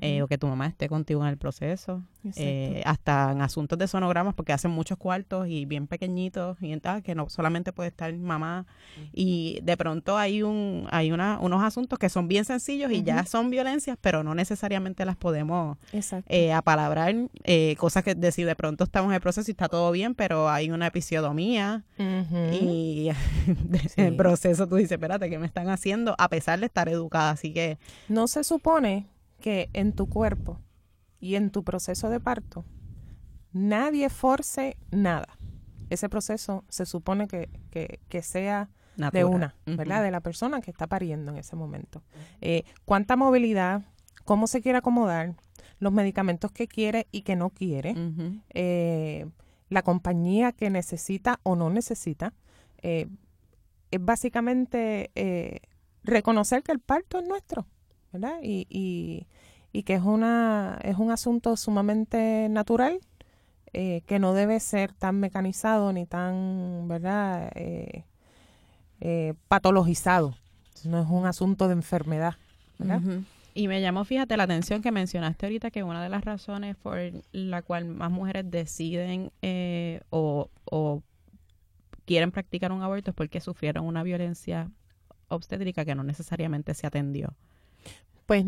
eh, 0.00 0.22
o 0.22 0.28
que 0.28 0.38
tu 0.38 0.46
mamá 0.46 0.66
esté 0.66 0.88
contigo 0.88 1.22
en 1.22 1.28
el 1.28 1.38
proceso. 1.38 2.02
Eh, 2.36 2.82
hasta 2.84 3.32
en 3.32 3.42
asuntos 3.42 3.78
de 3.78 3.86
sonogramas, 3.86 4.34
porque 4.34 4.52
hacen 4.52 4.70
muchos 4.70 4.98
cuartos 4.98 5.48
y 5.48 5.64
bien 5.64 5.86
pequeñitos, 5.86 6.58
y 6.60 6.76
tal, 6.78 7.02
que 7.02 7.14
no 7.14 7.28
solamente 7.28 7.72
puede 7.72 7.88
estar 7.88 8.12
mamá. 8.14 8.66
Y 9.12 9.60
de 9.62 9.76
pronto 9.76 10.18
hay 10.18 10.42
un 10.42 10.86
hay 10.90 11.12
una, 11.12 11.38
unos 11.40 11.62
asuntos 11.62 11.98
que 11.98 12.08
son 12.08 12.28
bien 12.28 12.44
sencillos 12.44 12.90
y 12.92 13.02
ya 13.02 13.24
son 13.24 13.50
violencias, 13.50 13.96
pero 14.00 14.22
no 14.22 14.34
necesariamente 14.34 15.04
las 15.04 15.16
podemos 15.16 15.78
eh, 16.28 16.52
apalabrar. 16.52 17.14
Eh, 17.44 17.76
cosas 17.78 18.02
que 18.02 18.14
decir, 18.14 18.46
de 18.46 18.56
pronto 18.56 18.84
estamos 18.84 19.10
en 19.10 19.14
el 19.14 19.20
proceso 19.20 19.50
y 19.50 19.52
está 19.52 19.68
todo 19.68 19.90
bien, 19.92 20.14
pero 20.14 20.48
hay 20.50 20.70
una 20.70 20.88
episiodomía. 20.88 21.84
Y 21.98 23.10
en 23.96 24.04
el 24.04 24.16
proceso 24.16 24.66
tú 24.66 24.76
dices, 24.76 24.92
espérate, 24.92 25.30
¿qué 25.30 25.38
me 25.38 25.46
están 25.46 25.68
haciendo? 25.68 26.14
A 26.18 26.28
pesar 26.28 26.60
de 26.60 26.66
estar 26.66 26.88
educada. 26.88 27.30
Así 27.30 27.52
que 27.52 27.78
No 28.08 28.26
se 28.26 28.44
supone 28.44 29.06
que 29.40 29.70
en 29.72 29.92
tu 29.92 30.08
cuerpo 30.08 30.60
y 31.20 31.34
en 31.36 31.50
tu 31.50 31.64
proceso 31.64 32.10
de 32.10 32.20
parto 32.20 32.64
nadie 33.52 34.08
force 34.10 34.76
nada. 34.90 35.38
Ese 35.90 36.08
proceso 36.08 36.64
se 36.68 36.84
supone 36.86 37.26
que, 37.28 37.48
que, 37.70 38.00
que 38.08 38.22
sea 38.22 38.68
de 39.10 39.24
una. 39.24 39.54
¿verdad? 39.78 40.02
De 40.02 40.10
la 40.10 40.20
persona 40.20 40.60
que 40.60 40.70
está 40.70 40.86
pariendo 40.86 41.30
en 41.32 41.38
ese 41.38 41.56
momento. 41.56 42.02
Eh, 42.40 42.64
¿Cuánta 42.84 43.16
movilidad? 43.16 43.82
¿Cómo 44.24 44.46
se 44.46 44.60
quiere 44.60 44.78
acomodar? 44.78 45.34
Los 45.78 45.92
medicamentos 45.92 46.52
que 46.52 46.66
quiere 46.68 47.06
y 47.12 47.22
que 47.22 47.36
no 47.36 47.50
quiere. 47.50 47.94
Eh, 48.50 49.26
la 49.70 49.82
compañía 49.82 50.52
que 50.52 50.68
necesita 50.70 51.40
o 51.42 51.54
no 51.56 51.70
necesita. 51.70 52.34
eh, 52.82 53.06
es 53.90 54.04
básicamente 54.04 55.10
reconocer 56.04 56.62
que 56.62 56.72
el 56.72 56.78
parto 56.80 57.18
es 57.18 57.26
nuestro, 57.26 57.66
¿verdad? 58.12 58.38
Y, 58.42 58.66
y, 58.70 59.26
y 59.72 59.82
que 59.82 59.94
es, 59.94 60.02
una, 60.02 60.78
es 60.82 60.96
un 60.96 61.10
asunto 61.10 61.56
sumamente 61.56 62.48
natural, 62.48 63.00
eh, 63.72 64.02
que 64.06 64.18
no 64.18 64.32
debe 64.34 64.60
ser 64.60 64.92
tan 64.92 65.20
mecanizado 65.20 65.92
ni 65.92 66.06
tan, 66.06 66.88
¿verdad? 66.88 67.50
Eh, 67.54 68.04
eh, 69.00 69.34
patologizado. 69.48 70.34
No 70.84 71.02
es 71.02 71.08
un 71.08 71.26
asunto 71.26 71.66
de 71.66 71.74
enfermedad, 71.74 72.34
¿verdad? 72.78 73.02
Y 73.54 73.66
me 73.66 73.80
llamó, 73.80 74.04
fíjate, 74.04 74.36
la 74.36 74.44
atención 74.44 74.82
que 74.82 74.92
mencionaste 74.92 75.46
ahorita 75.46 75.72
que 75.72 75.82
una 75.82 76.02
de 76.02 76.08
las 76.08 76.24
razones 76.24 76.76
por 76.76 76.98
la 77.32 77.62
cual 77.62 77.86
más 77.86 78.10
mujeres 78.10 78.48
deciden 78.48 79.32
eh, 79.42 80.00
o, 80.10 80.48
o 80.64 81.02
quieren 82.04 82.30
practicar 82.30 82.70
un 82.70 82.82
aborto 82.82 83.10
es 83.10 83.14
porque 83.16 83.40
sufrieron 83.40 83.84
una 83.84 84.04
violencia 84.04 84.70
obstétrica 85.26 85.84
que 85.84 85.96
no 85.96 86.04
necesariamente 86.04 86.72
se 86.74 86.86
atendió. 86.86 87.34
Pues 88.26 88.44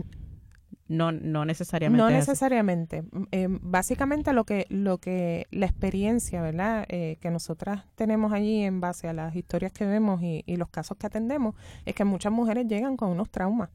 No, 0.89 1.13
no 1.13 1.45
necesariamente. 1.45 2.03
No 2.03 2.11
necesariamente. 2.11 3.03
Mm, 3.03 3.23
eh, 3.31 3.47
básicamente 3.49 4.33
lo 4.33 4.45
que, 4.45 4.67
lo 4.71 4.99
que, 4.99 5.47
la 5.51 5.67
experiencia, 5.67 6.43
¿verdad? 6.43 6.85
Eh, 6.89 7.19
que 7.21 7.31
nosotras 7.31 7.85
tenemos 7.95 8.33
allí 8.33 8.63
en 8.63 8.81
base 8.81 9.09
a 9.09 9.13
las 9.13 9.37
historias 9.37 9.73
que 9.73 9.87
vemos 9.87 10.21
y, 10.23 10.43
y 10.47 10.57
los 10.57 10.69
casos 10.69 10.97
que 10.97 11.07
atendemos, 11.07 11.55
es 11.85 11.95
que 11.95 12.05
muchas 12.05 12.33
mujeres 12.33 12.67
llegan 12.67 12.97
con 12.97 13.11
unos 13.11 13.31
traumas. 13.31 13.71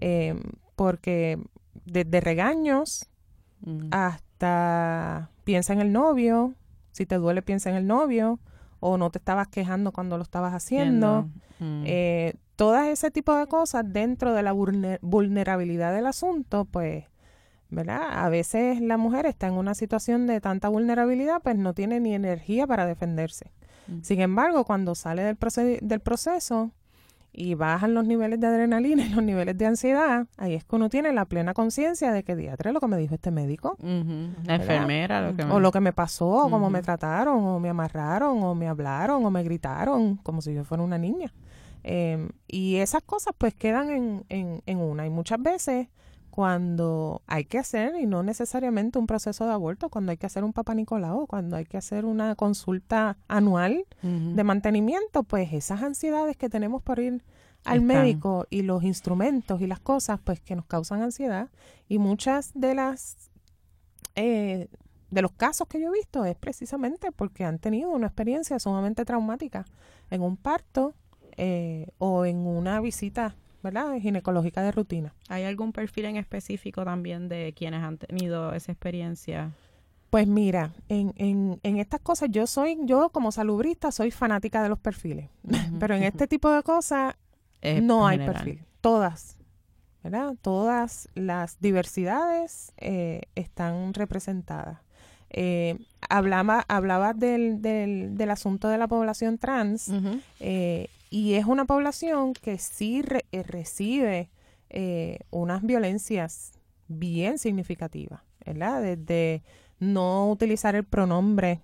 Eh, 0.00 0.34
porque 0.74 1.38
desde 1.84 2.20
regaños 2.20 3.08
Mm. 3.60 3.88
hasta 3.90 5.30
piensa 5.44 5.72
en 5.72 5.80
el 5.80 5.92
novio, 5.92 6.54
si 6.92 7.06
te 7.06 7.16
duele 7.16 7.42
piensa 7.42 7.70
en 7.70 7.76
el 7.76 7.86
novio, 7.86 8.38
o 8.80 8.96
no 8.98 9.10
te 9.10 9.18
estabas 9.18 9.48
quejando 9.48 9.92
cuando 9.92 10.16
lo 10.16 10.22
estabas 10.22 10.54
haciendo. 10.54 11.28
Mm. 11.58 11.82
Eh, 11.86 12.34
todas 12.56 12.86
ese 12.88 13.10
tipo 13.10 13.34
de 13.36 13.46
cosas 13.46 13.84
dentro 13.86 14.32
de 14.34 14.42
la 14.42 14.52
vulner- 14.52 14.98
vulnerabilidad 15.02 15.92
del 15.94 16.06
asunto, 16.06 16.64
pues, 16.64 17.04
¿verdad? 17.70 18.02
A 18.10 18.28
veces 18.28 18.80
la 18.80 18.96
mujer 18.96 19.26
está 19.26 19.46
en 19.48 19.54
una 19.54 19.74
situación 19.74 20.26
de 20.26 20.40
tanta 20.40 20.68
vulnerabilidad, 20.68 21.40
pues 21.42 21.56
no 21.56 21.74
tiene 21.74 22.00
ni 22.00 22.14
energía 22.14 22.66
para 22.66 22.86
defenderse. 22.86 23.52
Mm. 23.88 24.00
Sin 24.02 24.20
embargo, 24.20 24.64
cuando 24.64 24.94
sale 24.94 25.22
del, 25.22 25.38
proce- 25.38 25.80
del 25.80 26.00
proceso 26.00 26.72
y 27.32 27.54
bajan 27.54 27.94
los 27.94 28.04
niveles 28.04 28.40
de 28.40 28.46
adrenalina 28.46 29.04
y 29.04 29.10
los 29.10 29.22
niveles 29.22 29.56
de 29.56 29.66
ansiedad, 29.66 30.26
ahí 30.36 30.54
es 30.54 30.64
que 30.64 30.76
uno 30.76 30.88
tiene 30.88 31.12
la 31.12 31.24
plena 31.24 31.54
conciencia 31.54 32.12
de 32.12 32.24
que, 32.24 32.34
diatre, 32.34 32.72
lo 32.72 32.80
que 32.80 32.88
me 32.88 32.96
dijo 32.96 33.14
este 33.14 33.30
médico. 33.30 33.76
La 33.80 34.56
enfermera, 34.56 35.20
lo 35.20 35.36
que 35.36 35.44
o 35.44 35.60
lo 35.60 35.70
que 35.70 35.80
me 35.80 35.92
pasó, 35.92 36.28
o 36.28 36.50
cómo 36.50 36.70
me 36.70 36.82
trataron, 36.82 37.44
o 37.44 37.60
me 37.60 37.68
amarraron, 37.68 38.42
o 38.42 38.54
me 38.54 38.68
hablaron, 38.68 39.24
o 39.24 39.30
me 39.30 39.42
gritaron, 39.42 40.16
como 40.16 40.42
si 40.42 40.54
yo 40.54 40.64
fuera 40.64 40.82
una 40.82 40.98
niña. 40.98 41.32
Eh, 41.84 42.28
y 42.48 42.76
esas 42.76 43.02
cosas 43.02 43.34
pues 43.38 43.54
quedan 43.54 43.90
en, 43.90 44.24
en, 44.28 44.62
en 44.66 44.78
una. 44.78 45.06
Y 45.06 45.10
muchas 45.10 45.40
veces 45.40 45.88
cuando 46.30 47.22
hay 47.26 47.44
que 47.44 47.58
hacer, 47.58 47.94
y 48.00 48.06
no 48.06 48.22
necesariamente 48.22 48.98
un 48.98 49.06
proceso 49.06 49.46
de 49.46 49.52
aborto, 49.52 49.88
cuando 49.88 50.10
hay 50.10 50.16
que 50.16 50.26
hacer 50.26 50.44
un 50.44 50.52
papá 50.52 50.74
Nicolau, 50.74 51.26
cuando 51.26 51.56
hay 51.56 51.64
que 51.64 51.76
hacer 51.76 52.04
una 52.04 52.34
consulta 52.34 53.16
anual 53.28 53.84
de 54.02 54.44
mantenimiento, 54.44 55.22
pues 55.22 55.52
esas 55.52 55.82
ansiedades 55.82 56.36
que 56.36 56.48
tenemos 56.48 56.82
por 56.82 56.98
ir 56.98 57.24
al 57.64 57.80
Están. 57.80 57.86
médico 57.86 58.46
y 58.50 58.62
los 58.62 58.84
instrumentos 58.84 59.60
y 59.60 59.66
las 59.66 59.80
cosas, 59.80 60.20
pues 60.22 60.40
que 60.40 60.54
nos 60.56 60.66
causan 60.66 61.02
ansiedad. 61.02 61.48
Y 61.88 61.98
muchas 61.98 62.52
de 62.54 62.74
las 62.74 63.30
eh, 64.14 64.68
de 65.10 65.22
los 65.22 65.32
casos 65.32 65.68
que 65.68 65.80
yo 65.80 65.88
he 65.88 65.92
visto 65.92 66.24
es 66.24 66.36
precisamente 66.36 67.12
porque 67.12 67.44
han 67.44 67.58
tenido 67.58 67.90
una 67.90 68.08
experiencia 68.08 68.58
sumamente 68.58 69.04
traumática 69.04 69.64
en 70.10 70.22
un 70.22 70.36
parto 70.36 70.94
eh, 71.36 71.86
o 71.98 72.24
en 72.24 72.38
una 72.46 72.80
visita, 72.80 73.36
¿verdad? 73.62 73.94
Ginecológica 74.00 74.62
de 74.62 74.72
rutina. 74.72 75.14
¿Hay 75.28 75.44
algún 75.44 75.72
perfil 75.72 76.06
en 76.06 76.16
específico 76.16 76.84
también 76.84 77.28
de 77.28 77.52
quienes 77.56 77.82
han 77.82 77.98
tenido 77.98 78.52
esa 78.54 78.72
experiencia? 78.72 79.52
Pues 80.10 80.26
mira, 80.26 80.72
en, 80.88 81.12
en, 81.16 81.60
en 81.62 81.76
estas 81.78 82.00
cosas 82.00 82.28
yo 82.30 82.46
soy, 82.46 82.78
yo 82.84 83.10
como 83.10 83.30
salubrista 83.30 83.92
soy 83.92 84.10
fanática 84.10 84.62
de 84.62 84.68
los 84.70 84.78
perfiles, 84.78 85.28
pero 85.80 85.94
en 85.94 86.02
este 86.02 86.26
tipo 86.26 86.50
de 86.50 86.62
cosas 86.62 87.14
no 87.82 88.06
hay 88.06 88.18
general. 88.18 88.34
perfil. 88.44 88.64
Todas, 88.80 89.36
¿verdad? 90.02 90.34
Todas 90.40 91.08
las 91.14 91.60
diversidades 91.60 92.72
eh, 92.78 93.22
están 93.34 93.92
representadas. 93.92 94.78
Eh, 95.30 95.76
hablaba 96.08 96.64
hablaba 96.68 97.12
del, 97.12 97.60
del, 97.60 98.16
del 98.16 98.30
asunto 98.30 98.68
de 98.68 98.78
la 98.78 98.88
población 98.88 99.36
trans 99.36 99.88
Ujú. 99.88 100.20
eh, 100.40 100.88
y 101.10 101.34
es 101.34 101.46
una 101.46 101.64
población 101.64 102.32
que 102.34 102.58
sí 102.58 103.02
re- 103.02 103.24
eh, 103.32 103.42
recibe 103.42 104.30
eh, 104.70 105.18
unas 105.30 105.62
violencias 105.62 106.52
bien 106.88 107.38
significativas, 107.38 108.20
¿verdad? 108.44 108.82
Desde 108.82 109.42
no 109.78 110.30
utilizar 110.30 110.74
el 110.74 110.84
pronombre 110.84 111.60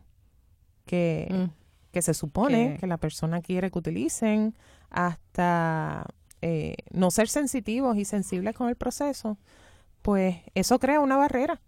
que, 0.86 1.28
Mm. 1.30 1.90
que 1.92 2.02
se 2.02 2.14
supone 2.14 2.74
Que- 2.74 2.80
que 2.80 2.86
la 2.86 2.96
persona 2.98 3.40
quiere 3.42 3.70
que 3.70 3.78
utilicen, 3.78 4.54
hasta 4.90 6.06
eh, 6.42 6.76
no 6.92 7.10
ser 7.10 7.28
sensitivos 7.28 7.96
y 7.96 8.04
sensibles 8.04 8.54
con 8.54 8.68
el 8.68 8.76
proceso, 8.76 9.38
pues 10.02 10.36
eso 10.54 10.78
crea 10.78 11.00
una 11.00 11.16
barrera, 11.16 11.60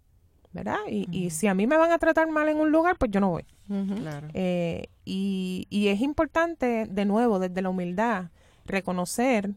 ¿verdad? 0.53 0.77
Y, 0.87 1.07
y 1.11 1.31
si 1.31 1.47
a 1.47 1.53
mí 1.55 1.65
me 1.65 1.77
van 1.77 1.91
a 1.91 1.97
tratar 1.97 2.29
mal 2.29 2.47
en 2.47 2.57
un 2.57 2.71
lugar, 2.71 2.95
pues 2.97 3.09
yo 3.11 3.19
no 3.19 3.29
voy. 3.31 3.45
Claro. 3.67 4.27
Eh, 4.33 4.89
Y, 5.09 5.67
y 5.69 5.87
es 5.87 6.01
importante, 6.01 6.85
de 6.85 7.05
nuevo, 7.05 7.39
desde 7.39 7.61
la 7.61 7.69
humildad, 7.69 8.25
reconocer 8.65 9.55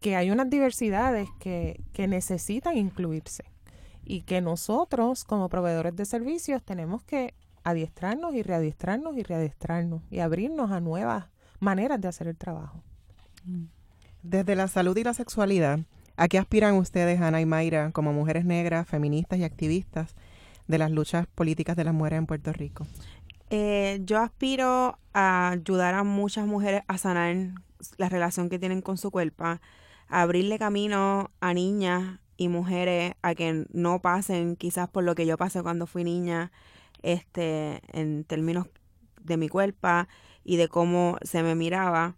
que 0.00 0.16
hay 0.16 0.32
unas 0.32 0.50
diversidades 0.50 1.28
que, 1.38 1.84
que 1.92 2.08
necesitan 2.08 2.76
incluirse 2.76 3.44
y 4.04 4.22
que 4.22 4.40
nosotros 4.40 5.22
como 5.22 5.48
proveedores 5.48 5.94
de 5.94 6.04
servicios 6.04 6.64
tenemos 6.64 7.04
que 7.04 7.34
adiestrarnos 7.62 8.34
y 8.34 8.42
readiestrarnos 8.42 9.16
y 9.16 9.22
readiestrarnos 9.22 10.02
y 10.10 10.18
abrirnos 10.18 10.72
a 10.72 10.80
nuevas 10.80 11.26
maneras 11.60 12.00
de 12.00 12.08
hacer 12.08 12.26
el 12.26 12.36
trabajo. 12.36 12.82
Desde 14.24 14.56
la 14.56 14.66
salud 14.66 14.96
y 14.96 15.04
la 15.04 15.14
sexualidad, 15.14 15.78
¿a 16.16 16.26
qué 16.26 16.38
aspiran 16.38 16.74
ustedes, 16.74 17.20
Ana 17.20 17.40
y 17.40 17.46
Mayra, 17.46 17.92
como 17.92 18.12
mujeres 18.12 18.44
negras, 18.44 18.88
feministas 18.88 19.38
y 19.38 19.44
activistas 19.44 20.16
de 20.66 20.78
las 20.78 20.90
luchas 20.90 21.28
políticas 21.28 21.76
de 21.76 21.84
las 21.84 21.94
mujeres 21.94 22.18
en 22.18 22.26
Puerto 22.26 22.52
Rico? 22.52 22.84
Eh, 23.50 24.00
yo 24.04 24.18
aspiro 24.18 24.98
a 25.14 25.50
ayudar 25.50 25.94
a 25.94 26.04
muchas 26.04 26.46
mujeres 26.46 26.82
a 26.86 26.98
sanar 26.98 27.34
la 27.96 28.08
relación 28.08 28.50
que 28.50 28.58
tienen 28.58 28.82
con 28.82 28.98
su 28.98 29.10
cuerpo, 29.10 29.44
a 29.44 29.60
abrirle 30.08 30.58
camino 30.58 31.30
a 31.40 31.54
niñas 31.54 32.20
y 32.36 32.48
mujeres 32.48 33.14
a 33.22 33.34
que 33.34 33.66
no 33.72 34.00
pasen 34.00 34.56
quizás 34.56 34.88
por 34.88 35.04
lo 35.04 35.14
que 35.14 35.26
yo 35.26 35.36
pasé 35.36 35.62
cuando 35.62 35.86
fui 35.86 36.04
niña, 36.04 36.52
este, 37.02 37.80
en 37.92 38.24
términos 38.24 38.66
de 39.22 39.36
mi 39.36 39.48
cuerpo 39.48 39.88
y 40.44 40.56
de 40.56 40.68
cómo 40.68 41.18
se 41.22 41.42
me 41.42 41.54
miraba. 41.54 42.16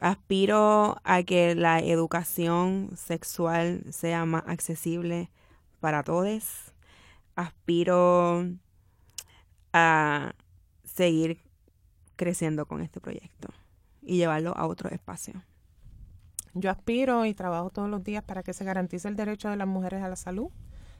Aspiro 0.00 0.96
a 1.04 1.22
que 1.22 1.54
la 1.54 1.78
educación 1.80 2.90
sexual 2.96 3.84
sea 3.90 4.24
más 4.24 4.44
accesible 4.46 5.30
para 5.80 6.02
todos. 6.02 6.72
Aspiro 7.36 8.46
a 9.72 10.34
seguir 10.84 11.38
creciendo 12.16 12.66
con 12.66 12.82
este 12.82 13.00
proyecto 13.00 13.48
y 14.02 14.16
llevarlo 14.16 14.56
a 14.56 14.66
otro 14.66 14.90
espacio. 14.90 15.42
Yo 16.54 16.70
aspiro 16.70 17.24
y 17.26 17.34
trabajo 17.34 17.70
todos 17.70 17.88
los 17.88 18.02
días 18.02 18.24
para 18.24 18.42
que 18.42 18.52
se 18.52 18.64
garantice 18.64 19.08
el 19.08 19.16
derecho 19.16 19.48
de 19.48 19.56
las 19.56 19.68
mujeres 19.68 20.02
a 20.02 20.08
la 20.08 20.16
salud, 20.16 20.48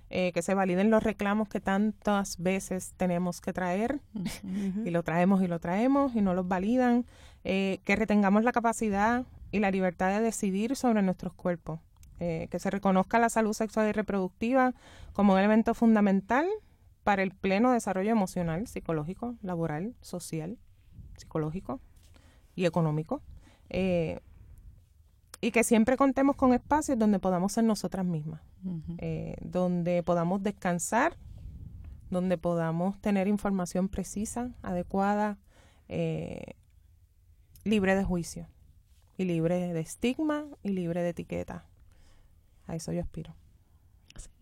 eh, 0.09 0.33
que 0.33 0.43
se 0.43 0.55
validen 0.55 0.91
los 0.91 1.03
reclamos 1.03 1.49
que 1.49 1.61
tantas 1.61 2.39
veces 2.39 2.95
tenemos 2.97 3.41
que 3.41 3.53
traer. 3.53 4.01
Y 4.85 4.91
lo 4.91 5.03
traemos 5.03 5.43
y 5.43 5.47
lo 5.47 5.59
traemos 5.59 6.15
y 6.15 6.21
no 6.21 6.35
los 6.35 6.49
validan, 6.49 7.05
eh, 7.45 7.81
que 7.85 7.97
retengamos 7.97 8.45
la 8.45 8.53
capacidad 8.53 9.25
y 9.53 9.59
la 9.59 9.71
libertad 9.71 10.11
de 10.11 10.21
decidir 10.21 10.77
sobre 10.77 11.03
nuestros 11.03 11.33
cuerpos, 11.33 11.81
eh, 12.19 12.49
que 12.51 12.59
se 12.59 12.71
reconozca 12.71 13.19
la 13.19 13.29
salud 13.29 13.53
sexual 13.53 13.89
y 13.89 13.93
reproductiva 13.93 14.75
como 15.13 15.35
un 15.35 15.39
elemento 15.39 15.75
fundamental 15.75 16.47
para 17.05 17.23
el 17.23 17.33
pleno 17.33 17.73
desarrollo 17.73 18.11
emocional, 18.11 18.67
psicológico, 18.67 19.37
laboral, 19.43 19.95
social, 20.01 20.59
psicológico 21.17 21.81
y 22.55 22.67
económico. 22.67 23.23
Eh, 23.69 24.21
y 25.41 25.53
que 25.53 25.65
siempre 25.65 25.97
contemos 25.97 26.37
con 26.37 26.53
espacios 26.53 26.99
donde 26.99 27.19
podamos 27.19 27.53
ser 27.53 27.65
nosotras 27.65 28.05
mismas, 28.05 28.43
eh, 28.99 29.37
donde 29.41 30.03
podamos 30.03 30.43
descansar, 30.43 31.17
donde 32.11 32.37
podamos 32.37 33.01
tener 33.01 33.27
información 33.27 33.89
precisa, 33.89 34.51
adecuada, 34.63 35.39
eh, 35.89 36.57
libre 37.65 37.95
de 37.95 38.05
juicio 38.05 38.49
y 39.17 39.25
libre 39.25 39.73
de 39.73 39.81
estigma 39.81 40.45
y 40.63 40.71
libre 40.71 41.03
de 41.03 41.11
etiqueta. 41.11 41.65
A 42.67 42.77
eso 42.77 42.93
yo 42.93 43.01
aspiro. 43.01 43.35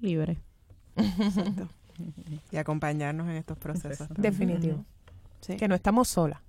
libre. 0.01 0.39
y 2.51 2.57
acompañarnos 2.57 3.29
en 3.29 3.37
estos 3.37 3.59
procesos. 3.59 4.09
Definitivo. 4.17 4.85
Que 5.59 5.69
no 5.69 5.75
estamos 5.75 6.09
solas. 6.09 6.41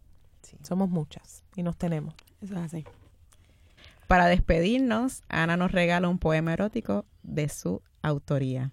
Somos 0.64 0.90
muchas 0.90 1.44
y 1.56 1.64
nos 1.64 1.78
tenemos. 1.78 2.14
Eso 2.42 2.56
es 2.56 2.60
así. 2.60 2.86
Para 4.08 4.26
despedirnos, 4.26 5.22
Ana 5.30 5.58
nos 5.58 5.72
regala 5.72 6.10
un 6.10 6.18
poema 6.18 6.54
erótico 6.54 7.06
de 7.22 7.48
su 7.50 7.82
autoría. 8.02 8.72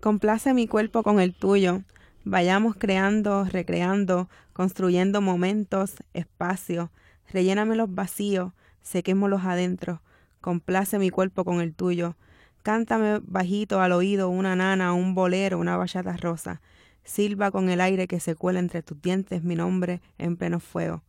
Complace 0.00 0.52
mi 0.54 0.66
cuerpo 0.66 1.04
con 1.04 1.20
el 1.20 1.34
tuyo. 1.34 1.82
Vayamos 2.24 2.74
creando, 2.76 3.44
recreando, 3.44 4.28
construyendo 4.52 5.20
momentos, 5.20 5.94
espacios. 6.14 6.90
Relléname 7.28 7.76
los 7.76 7.94
vacíos, 7.94 8.52
sequémoslos 8.82 9.44
adentro. 9.44 10.02
Complace 10.40 10.98
mi 10.98 11.10
cuerpo 11.10 11.44
con 11.44 11.60
el 11.60 11.74
tuyo. 11.74 12.16
Cántame 12.62 13.20
bajito 13.24 13.80
al 13.80 13.92
oído 13.92 14.28
una 14.28 14.56
nana, 14.56 14.92
un 14.92 15.14
bolero, 15.14 15.58
una 15.58 15.76
bachata 15.76 16.16
rosa. 16.16 16.60
Silba 17.04 17.50
con 17.50 17.68
el 17.68 17.80
aire 17.80 18.06
que 18.06 18.20
se 18.20 18.34
cuela 18.34 18.60
entre 18.60 18.82
tus 18.82 19.00
dientes 19.02 19.42
mi 19.42 19.56
nombre 19.56 20.00
en 20.18 20.36
pleno 20.36 20.60
fuego. 20.60 21.02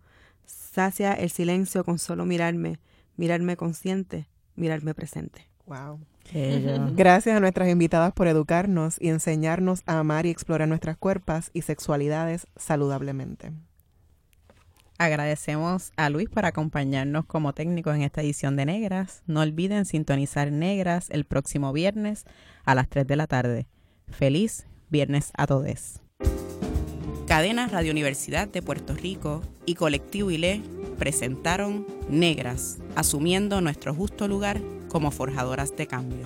Sacia 0.45 1.13
el 1.13 1.29
silencio 1.29 1.83
con 1.83 1.99
solo 1.99 2.25
mirarme 2.25 2.79
mirarme 3.17 3.57
consciente, 3.57 4.27
mirarme 4.55 4.93
presente. 4.93 5.47
Wow. 5.65 5.99
Gracias 6.95 7.35
a 7.35 7.39
nuestras 7.39 7.69
invitadas 7.69 8.13
por 8.13 8.27
educarnos 8.27 8.99
y 8.99 9.09
enseñarnos 9.09 9.83
a 9.85 9.99
amar 9.99 10.25
y 10.25 10.29
explorar 10.29 10.67
nuestras 10.67 10.97
cuerpos 10.97 11.49
y 11.53 11.61
sexualidades 11.61 12.47
saludablemente. 12.55 13.51
Agradecemos 14.97 15.91
a 15.97 16.09
Luis 16.09 16.29
por 16.29 16.45
acompañarnos 16.45 17.25
como 17.25 17.53
técnico 17.53 17.91
en 17.93 18.03
esta 18.03 18.21
edición 18.21 18.55
de 18.55 18.65
Negras. 18.65 19.23
No 19.25 19.41
olviden 19.41 19.85
sintonizar 19.85 20.51
Negras 20.51 21.09
el 21.09 21.25
próximo 21.25 21.73
viernes 21.73 22.25
a 22.63 22.75
las 22.75 22.89
3 22.89 23.07
de 23.07 23.15
la 23.15 23.27
tarde. 23.27 23.67
Feliz 24.07 24.67
viernes 24.89 25.31
a 25.35 25.47
todos. 25.47 25.99
Cadena 27.27 27.67
Radio 27.67 27.91
Universidad 27.91 28.47
de 28.47 28.61
Puerto 28.61 28.93
Rico 28.93 29.41
y 29.65 29.75
Colectivo 29.75 30.29
ILE 30.29 30.61
presentaron 30.99 31.87
Negras, 32.09 32.77
asumiendo 32.95 33.59
nuestro 33.61 33.95
justo 33.95 34.27
lugar 34.27 34.61
como 34.89 35.09
forjadoras 35.09 35.75
de 35.75 35.87
cambio. 35.87 36.25